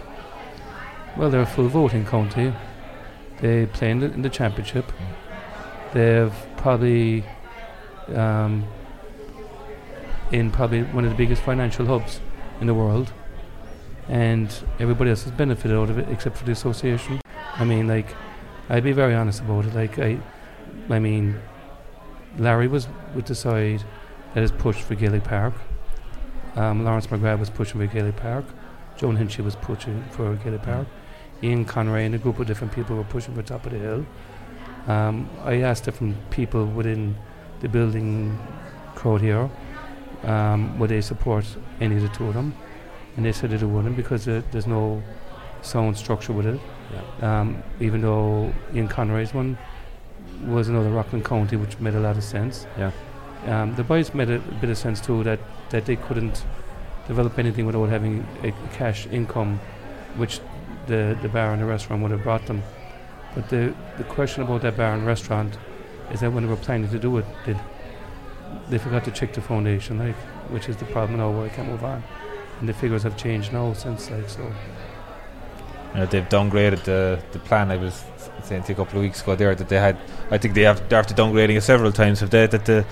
Well, 1.15 1.29
they're 1.29 1.41
a 1.41 1.45
full 1.45 1.67
voting 1.67 2.05
county. 2.05 2.53
They 3.39 3.67
play 3.67 3.91
in 3.91 3.99
the, 3.99 4.07
in 4.07 4.21
the 4.21 4.29
championship. 4.29 4.91
They've 5.93 6.33
probably 6.57 7.23
um, 8.15 8.65
in 10.31 10.49
probably 10.51 10.83
one 10.83 11.03
of 11.05 11.11
the 11.11 11.15
biggest 11.15 11.43
financial 11.43 11.85
hubs 11.85 12.19
in 12.59 12.67
the 12.67 12.73
world, 12.73 13.13
and 14.09 14.51
everybody 14.79 15.11
else 15.11 15.23
has 15.23 15.31
benefited 15.31 15.77
out 15.77 15.89
of 15.89 15.99
it 15.99 16.09
except 16.09 16.37
for 16.37 16.45
the 16.45 16.51
association. 16.51 17.21
I 17.55 17.63
mean, 17.63 17.87
like, 17.87 18.15
I'd 18.69 18.83
be 18.83 18.93
very 18.93 19.13
honest 19.13 19.41
about 19.41 19.65
it. 19.65 19.75
Like, 19.75 19.99
I, 19.99 20.19
I 20.89 20.99
mean, 20.99 21.39
Larry 22.37 22.67
was 22.67 22.87
with 23.13 23.27
the 23.27 23.35
side 23.35 23.83
that 24.33 24.41
has 24.41 24.51
pushed 24.51 24.81
for 24.81 24.95
Gaelic 24.95 25.23
Park. 25.23 25.53
Um, 26.55 26.83
Lawrence 26.83 27.07
McGrath 27.07 27.39
was 27.39 27.49
pushing 27.49 27.79
for 27.79 27.87
Gaelic 27.87 28.15
Park. 28.15 28.45
Joan 28.97 29.17
Hinchy 29.17 29.43
was 29.43 29.55
pushing 29.55 30.03
for 30.11 30.35
Gaelic 30.35 30.63
Park. 30.63 30.87
Ian 31.41 31.65
Conray 31.65 32.05
and 32.05 32.15
a 32.15 32.17
group 32.17 32.39
of 32.39 32.47
different 32.47 32.73
people 32.73 32.95
were 32.95 33.03
pushing 33.03 33.35
for 33.35 33.41
top 33.41 33.65
of 33.65 33.71
the 33.71 33.79
hill. 33.79 34.05
Um, 34.87 35.29
I 35.43 35.61
asked 35.61 35.85
different 35.85 36.29
people 36.29 36.65
within 36.65 37.15
the 37.61 37.69
building 37.69 38.37
crowd 38.95 39.21
here, 39.21 39.49
um, 40.23 40.77
would 40.79 40.89
they 40.89 41.01
support 41.01 41.45
any 41.81 41.95
of 41.95 42.01
the 42.01 42.09
two 42.09 42.27
of 42.27 42.33
them, 42.33 42.55
and 43.15 43.25
they 43.25 43.31
said 43.31 43.49
that 43.51 43.59
they 43.59 43.65
wouldn't 43.65 43.95
because 43.95 44.27
uh, 44.27 44.41
there's 44.51 44.67
no 44.67 45.01
sound 45.61 45.97
structure 45.97 46.33
with 46.33 46.45
it. 46.45 46.59
Um, 47.23 47.63
even 47.79 48.01
though 48.01 48.53
Ian 48.73 48.87
Conray's 48.87 49.33
one 49.33 49.57
was 50.45 50.67
another 50.67 50.89
Rockland 50.89 51.25
County, 51.25 51.55
which 51.55 51.79
made 51.79 51.95
a 51.95 51.99
lot 51.99 52.17
of 52.17 52.23
sense. 52.23 52.67
Yeah. 52.77 52.91
Um, 53.45 53.75
the 53.75 53.83
boys 53.83 54.13
made 54.13 54.29
a, 54.29 54.39
bit 54.39 54.69
of 54.69 54.77
sense 54.77 55.01
too 55.01 55.23
that, 55.23 55.39
that 55.69 55.85
they 55.85 55.95
couldn't 55.95 56.45
develop 57.07 57.37
anything 57.37 57.65
without 57.65 57.89
having 57.89 58.25
a, 58.43 58.51
cash 58.73 59.05
income, 59.07 59.59
which 60.15 60.39
the, 60.87 61.17
the 61.21 61.29
bar 61.29 61.51
and 61.51 61.61
the 61.61 61.65
restaurant 61.65 62.01
would 62.01 62.11
have 62.11 62.23
brought 62.23 62.45
them. 62.45 62.63
But 63.35 63.49
the, 63.49 63.73
the 63.97 64.03
question 64.05 64.43
about 64.43 64.61
that 64.61 64.77
bar 64.77 64.93
and 64.93 65.05
restaurant 65.05 65.57
is 66.11 66.21
that 66.21 66.31
when 66.31 66.43
they 66.43 66.49
were 66.49 66.55
planning 66.55 66.89
to 66.89 66.99
do 66.99 67.17
it, 67.17 67.25
they, 67.45 67.59
they 68.69 68.77
forgot 68.77 69.03
to 69.05 69.11
check 69.11 69.33
the 69.33 69.41
foundation, 69.41 69.97
like, 69.97 70.15
which 70.49 70.69
is 70.69 70.77
the 70.77 70.85
problem 70.85 71.17
now 71.17 71.31
where 71.31 71.45
I 71.45 71.49
can't 71.49 71.67
move 71.67 71.83
on. 71.83 72.03
And 72.59 72.69
the 72.69 72.73
figures 72.73 73.03
have 73.03 73.17
changed 73.17 73.51
now 73.51 73.73
since, 73.73 74.09
like, 74.09 74.29
so. 74.29 74.51
You 75.93 75.99
know, 75.99 76.05
they've 76.07 76.27
downgraded 76.27 76.83
the 76.85 77.21
the 77.33 77.39
plan. 77.39 77.69
I 77.69 77.77
was 77.77 78.03
saying 78.41 78.63
a 78.67 78.73
couple 78.73 78.97
of 78.97 79.03
weeks 79.03 79.21
ago 79.21 79.35
there 79.35 79.53
that 79.53 79.69
they 79.69 79.79
had. 79.79 79.97
I 80.31 80.39
think 80.39 80.55
they 80.55 80.63
have 80.63 80.91
after 80.91 81.13
downgrading 81.13 81.57
it 81.57 81.61
several 81.61 81.91
times. 81.91 82.19
Have 82.21 82.31
they 82.31 82.47
that 82.47 82.65
the 82.65 82.83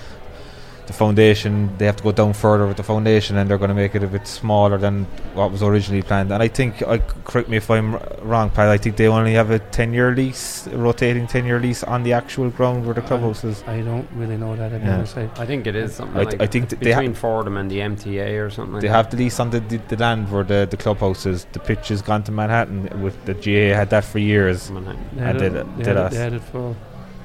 the 0.87 0.93
foundation 0.93 1.69
they 1.77 1.85
have 1.85 1.95
to 1.95 2.03
go 2.03 2.11
down 2.11 2.33
further 2.33 2.65
with 2.67 2.77
the 2.77 2.83
foundation 2.83 3.37
and 3.37 3.49
they're 3.49 3.57
going 3.57 3.69
to 3.69 3.75
make 3.75 3.93
it 3.95 4.03
a 4.03 4.07
bit 4.07 4.27
smaller 4.27 4.77
than 4.77 5.05
what 5.33 5.51
was 5.51 5.61
originally 5.63 6.01
planned. 6.01 6.31
And 6.31 6.41
I 6.41 6.47
think, 6.47 6.81
I 6.83 6.97
correct 6.99 7.49
me 7.49 7.57
if 7.57 7.69
I'm 7.69 7.95
wrong, 8.21 8.49
Pat. 8.49 8.67
I 8.67 8.77
think 8.77 8.95
they 8.97 9.07
only 9.07 9.33
have 9.33 9.51
a 9.51 9.59
ten 9.59 9.93
year 9.93 10.13
lease, 10.13 10.67
a 10.67 10.77
rotating 10.77 11.27
ten 11.27 11.45
year 11.45 11.59
lease 11.59 11.83
on 11.83 12.03
the 12.03 12.13
actual 12.13 12.49
ground 12.49 12.85
where 12.85 12.93
the 12.93 13.01
clubhouse 13.01 13.43
is. 13.43 13.63
I 13.67 13.81
don't 13.81 14.07
really 14.15 14.37
know 14.37 14.55
that, 14.55 14.73
I'll 14.73 14.79
Yeah. 14.79 15.05
I, 15.37 15.41
I 15.43 15.45
think 15.45 15.67
it 15.67 15.75
is 15.75 15.95
something 15.95 16.17
I, 16.17 16.23
like 16.23 16.29
th- 16.31 16.41
I 16.41 16.47
think 16.47 16.69
that 16.69 16.79
they, 16.79 16.91
ha- 16.91 16.99
between 17.01 17.15
Fordham 17.15 17.57
and 17.57 17.69
the 17.69 17.79
MTA 17.79 18.45
or 18.45 18.49
something 18.49 18.73
like 18.73 18.81
they 18.81 18.87
that. 18.87 18.93
have 18.95 19.09
the 19.11 19.17
lease 19.17 19.39
on 19.39 19.49
the, 19.51 19.59
the, 19.59 19.77
the 19.77 19.97
land 19.97 20.31
where 20.31 20.43
the, 20.43 20.67
the 20.69 20.77
clubhouse 20.77 21.25
is. 21.25 21.45
The 21.53 21.59
pitch 21.59 21.89
has 21.89 22.01
gone 22.01 22.23
to 22.23 22.31
Manhattan. 22.31 23.01
With 23.01 23.23
the 23.25 23.33
GAA 23.33 23.75
had 23.77 23.89
that 23.91 24.03
for 24.03 24.19
years. 24.19 24.69
Manhattan. 24.71 25.01
They 25.13 25.21
had, 25.21 25.35
it, 25.37 25.39
did- 25.53 25.77
they, 25.77 25.83
had 25.85 25.97
it, 25.97 26.11
they 26.11 26.17
had 26.17 26.33
it 26.33 26.41
for 26.43 26.75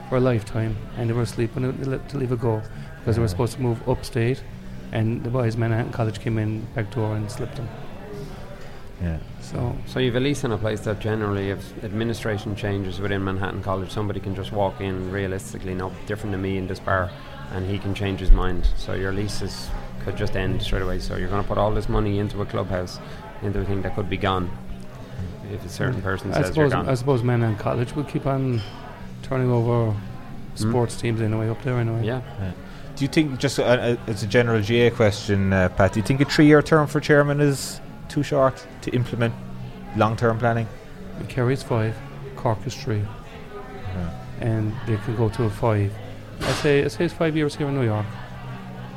for 0.08 0.18
a 0.18 0.20
lifetime, 0.20 0.76
and 0.96 1.10
they 1.10 1.14
were 1.14 1.26
sleeping 1.26 1.64
to, 1.64 1.72
to 1.84 1.90
let- 1.90 2.14
leave 2.14 2.30
it 2.30 2.38
go 2.40 2.62
because 3.06 3.14
they 3.14 3.22
were 3.22 3.28
supposed 3.28 3.52
to 3.52 3.60
move 3.62 3.88
upstate, 3.88 4.42
and 4.90 5.22
the 5.22 5.30
boys 5.30 5.56
Manhattan 5.56 5.92
College 5.92 6.18
came 6.18 6.38
in 6.38 6.62
back 6.74 6.92
door 6.92 7.14
and 7.14 7.30
slipped 7.30 7.54
them. 7.54 7.68
Yeah. 9.00 9.18
So 9.40 9.76
So 9.86 10.00
you've 10.00 10.16
a 10.16 10.20
lease 10.20 10.42
in 10.42 10.50
a 10.50 10.58
place 10.58 10.80
that 10.80 10.98
generally, 10.98 11.50
if 11.50 11.84
administration 11.84 12.56
changes 12.56 12.98
within 12.98 13.22
Manhattan 13.22 13.62
College, 13.62 13.92
somebody 13.92 14.18
can 14.18 14.34
just 14.34 14.50
walk 14.50 14.80
in 14.80 15.12
realistically, 15.12 15.72
no 15.72 15.92
different 16.08 16.32
to 16.32 16.38
me 16.38 16.58
in 16.58 16.66
this 16.66 16.80
bar, 16.80 17.12
and 17.52 17.70
he 17.70 17.78
can 17.78 17.94
change 17.94 18.18
his 18.18 18.32
mind. 18.32 18.66
So 18.76 18.94
your 18.94 19.12
leases 19.12 19.68
could 20.02 20.16
just 20.16 20.34
end 20.34 20.60
straight 20.60 20.82
away. 20.82 20.98
So 20.98 21.14
you're 21.14 21.28
going 21.28 21.42
to 21.42 21.48
put 21.48 21.58
all 21.58 21.70
this 21.70 21.88
money 21.88 22.18
into 22.18 22.42
a 22.42 22.46
clubhouse, 22.46 22.98
into 23.40 23.60
a 23.60 23.64
thing 23.64 23.82
that 23.82 23.94
could 23.94 24.10
be 24.10 24.16
gone 24.16 24.50
if 25.52 25.64
a 25.64 25.68
certain 25.68 26.00
mm. 26.00 26.02
person 26.02 26.32
I 26.32 26.42
says 26.42 26.56
you're 26.56 26.66
suppose 26.66 26.72
gone. 26.72 26.88
I 26.88 26.94
suppose 26.94 27.22
Manhattan 27.22 27.56
College 27.56 27.94
will 27.94 28.02
keep 28.02 28.26
on 28.26 28.60
turning 29.22 29.52
over 29.52 29.92
hmm? 29.92 30.56
sports 30.56 31.00
teams 31.00 31.20
anyway 31.20 31.48
up 31.48 31.62
there 31.62 31.78
anyway. 31.78 32.04
yeah, 32.04 32.20
Do 32.96 33.04
you 33.04 33.08
think, 33.08 33.38
just 33.38 33.58
uh, 33.58 33.64
uh, 33.64 33.96
as 34.06 34.22
a 34.22 34.26
general 34.26 34.62
GAA 34.62 34.94
question, 34.94 35.52
uh, 35.52 35.68
Pat, 35.68 35.92
do 35.92 36.00
you 36.00 36.06
think 36.06 36.22
a 36.22 36.24
three 36.24 36.46
year 36.46 36.62
term 36.62 36.86
for 36.86 36.98
chairman 36.98 37.40
is 37.42 37.78
too 38.08 38.22
short 38.22 38.66
to 38.82 38.90
implement 38.92 39.34
long 39.96 40.16
term 40.16 40.38
planning? 40.38 40.66
Kerry's 41.28 41.62
five, 41.62 41.94
Cork 42.36 42.58
is 42.66 42.74
three, 42.74 43.02
and 44.40 44.72
they 44.86 44.96
could 44.98 45.16
go 45.18 45.28
to 45.28 45.44
a 45.44 45.50
five. 45.50 45.92
I 46.40 46.52
say 46.52 46.84
I 46.84 46.88
say 46.88 47.04
it's 47.04 47.14
five 47.14 47.36
years 47.36 47.54
here 47.54 47.68
in 47.68 47.74
New 47.74 47.84
York. 47.84 48.06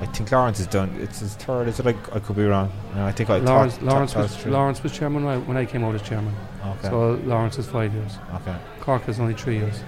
I 0.02 0.06
think 0.06 0.32
Lawrence 0.32 0.62
is 0.62 0.68
done. 0.68 0.96
It's 1.02 1.20
his 1.20 1.36
third, 1.36 1.68
is 1.68 1.82
it? 1.82 1.88
I, 1.88 1.90
I 2.14 2.20
could 2.20 2.38
be 2.38 2.46
wrong. 2.46 2.72
No, 2.96 3.06
I 3.06 3.12
think 3.12 3.30
I 3.30 3.40
Lawrence 3.40 3.76
thought, 3.76 3.84
Lawrence 3.84 4.14
thought, 4.14 4.22
was 4.22 4.46
Lawrence 4.46 4.82
was 4.82 4.98
chairman 4.98 5.26
when 5.26 5.34
I, 5.36 5.38
when 5.40 5.58
I 5.58 5.66
came 5.66 5.84
out 5.84 5.94
as 5.94 6.02
chairman. 6.02 6.34
Okay. 6.66 6.90
So 6.90 7.20
Lawrence 7.26 7.58
is 7.58 7.68
five 7.68 7.94
years. 7.94 8.14
okay. 8.36 8.56
Cork 8.80 9.10
is 9.10 9.20
only 9.20 9.34
three 9.34 9.58
years. 9.58 9.82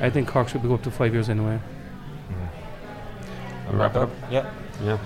I 0.00 0.10
think 0.10 0.26
Cork 0.26 0.48
should 0.48 0.62
be 0.62 0.72
up 0.72 0.82
to 0.82 0.90
five 0.90 1.12
years 1.12 1.28
anyway. 1.28 1.60
I'll 3.70 3.76
wrap 3.76 3.92
it 3.96 4.02
up. 4.02 4.10
Yeah. 4.30 4.52
Yeah, 4.82 4.98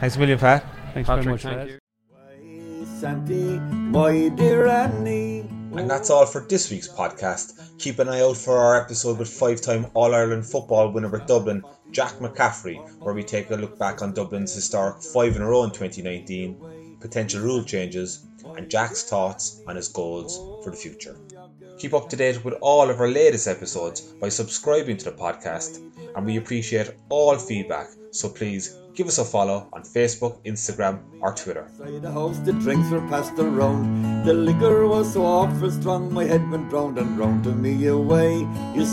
Thanks 0.00 0.16
a 0.16 0.18
million, 0.18 0.38
Pat. 0.38 0.64
Thanks 0.94 1.06
Patrick, 1.06 1.24
very 1.24 1.34
much. 1.34 1.42
thank 1.42 1.56
lads. 1.58 1.70
you. 1.70 2.86
Santi, 2.98 3.58
my 3.60 4.28
dear 4.30 4.66
Annie. 4.66 5.40
And 5.76 5.88
that's 5.88 6.10
all 6.10 6.26
for 6.26 6.40
this 6.40 6.70
week's 6.70 6.88
podcast. 6.88 7.78
Keep 7.78 7.98
an 8.00 8.08
eye 8.08 8.22
out 8.22 8.36
for 8.38 8.56
our 8.58 8.80
episode 8.80 9.18
with 9.18 9.28
five 9.28 9.60
time 9.60 9.86
All 9.94 10.14
Ireland 10.14 10.46
football 10.46 10.90
winner 10.90 11.08
with 11.08 11.26
Dublin, 11.26 11.62
Jack 11.92 12.14
McCaffrey, 12.14 12.78
where 13.00 13.14
we 13.14 13.22
take 13.22 13.50
a 13.50 13.54
look 13.56 13.78
back 13.78 14.02
on 14.02 14.14
Dublin's 14.14 14.54
historic 14.54 15.02
five 15.02 15.36
in 15.36 15.42
a 15.42 15.46
row 15.46 15.62
in 15.64 15.70
2019, 15.70 16.96
potential 17.00 17.42
rule 17.42 17.62
changes, 17.62 18.26
and 18.56 18.68
Jack's 18.70 19.04
thoughts 19.04 19.60
on 19.68 19.76
his 19.76 19.88
goals 19.88 20.38
for 20.64 20.70
the 20.70 20.76
future. 20.76 21.16
Keep 21.78 21.94
up 21.94 22.08
to 22.08 22.16
date 22.16 22.44
with 22.44 22.54
all 22.62 22.90
of 22.90 22.98
our 22.98 23.08
latest 23.08 23.46
episodes 23.46 24.00
by 24.00 24.28
subscribing 24.30 24.96
to 24.96 25.04
the 25.04 25.12
podcast, 25.12 25.80
and 26.16 26.26
we 26.26 26.36
appreciate 26.38 26.90
all 27.10 27.36
feedback 27.38 27.88
So 28.10 28.28
please 28.28 28.76
give 28.94 29.06
us 29.06 29.18
a 29.18 29.24
follow 29.24 29.68
on 29.72 29.82
Facebook, 29.82 30.42
Instagram, 30.44 31.00
or 31.20 31.34
Twitter. 31.34 31.70
The 31.78 32.10
the 32.40 32.52
drinks 32.52 32.90
were 32.90 33.06
passed 33.08 33.38
around. 33.38 34.24
The 34.24 34.32
liquor 34.32 34.86
was 34.86 35.12
so 35.12 35.24
awful 35.24 35.70
strong, 35.70 36.12
my 36.12 36.24
head 36.24 36.50
went 36.50 36.72
round 36.72 36.98
and 36.98 37.18
round 37.18 37.44
to 37.44 37.52
me 37.52 37.86
away. 37.86 38.46
You 38.74 38.84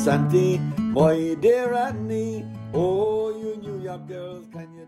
my 0.77 1.35
dear 1.39 1.73
Annie, 1.73 2.45
oh, 2.73 3.29
you 3.29 3.55
New 3.57 3.81
York 3.83 4.07
girls, 4.07 4.45
can 4.51 4.73
you? 4.75 4.84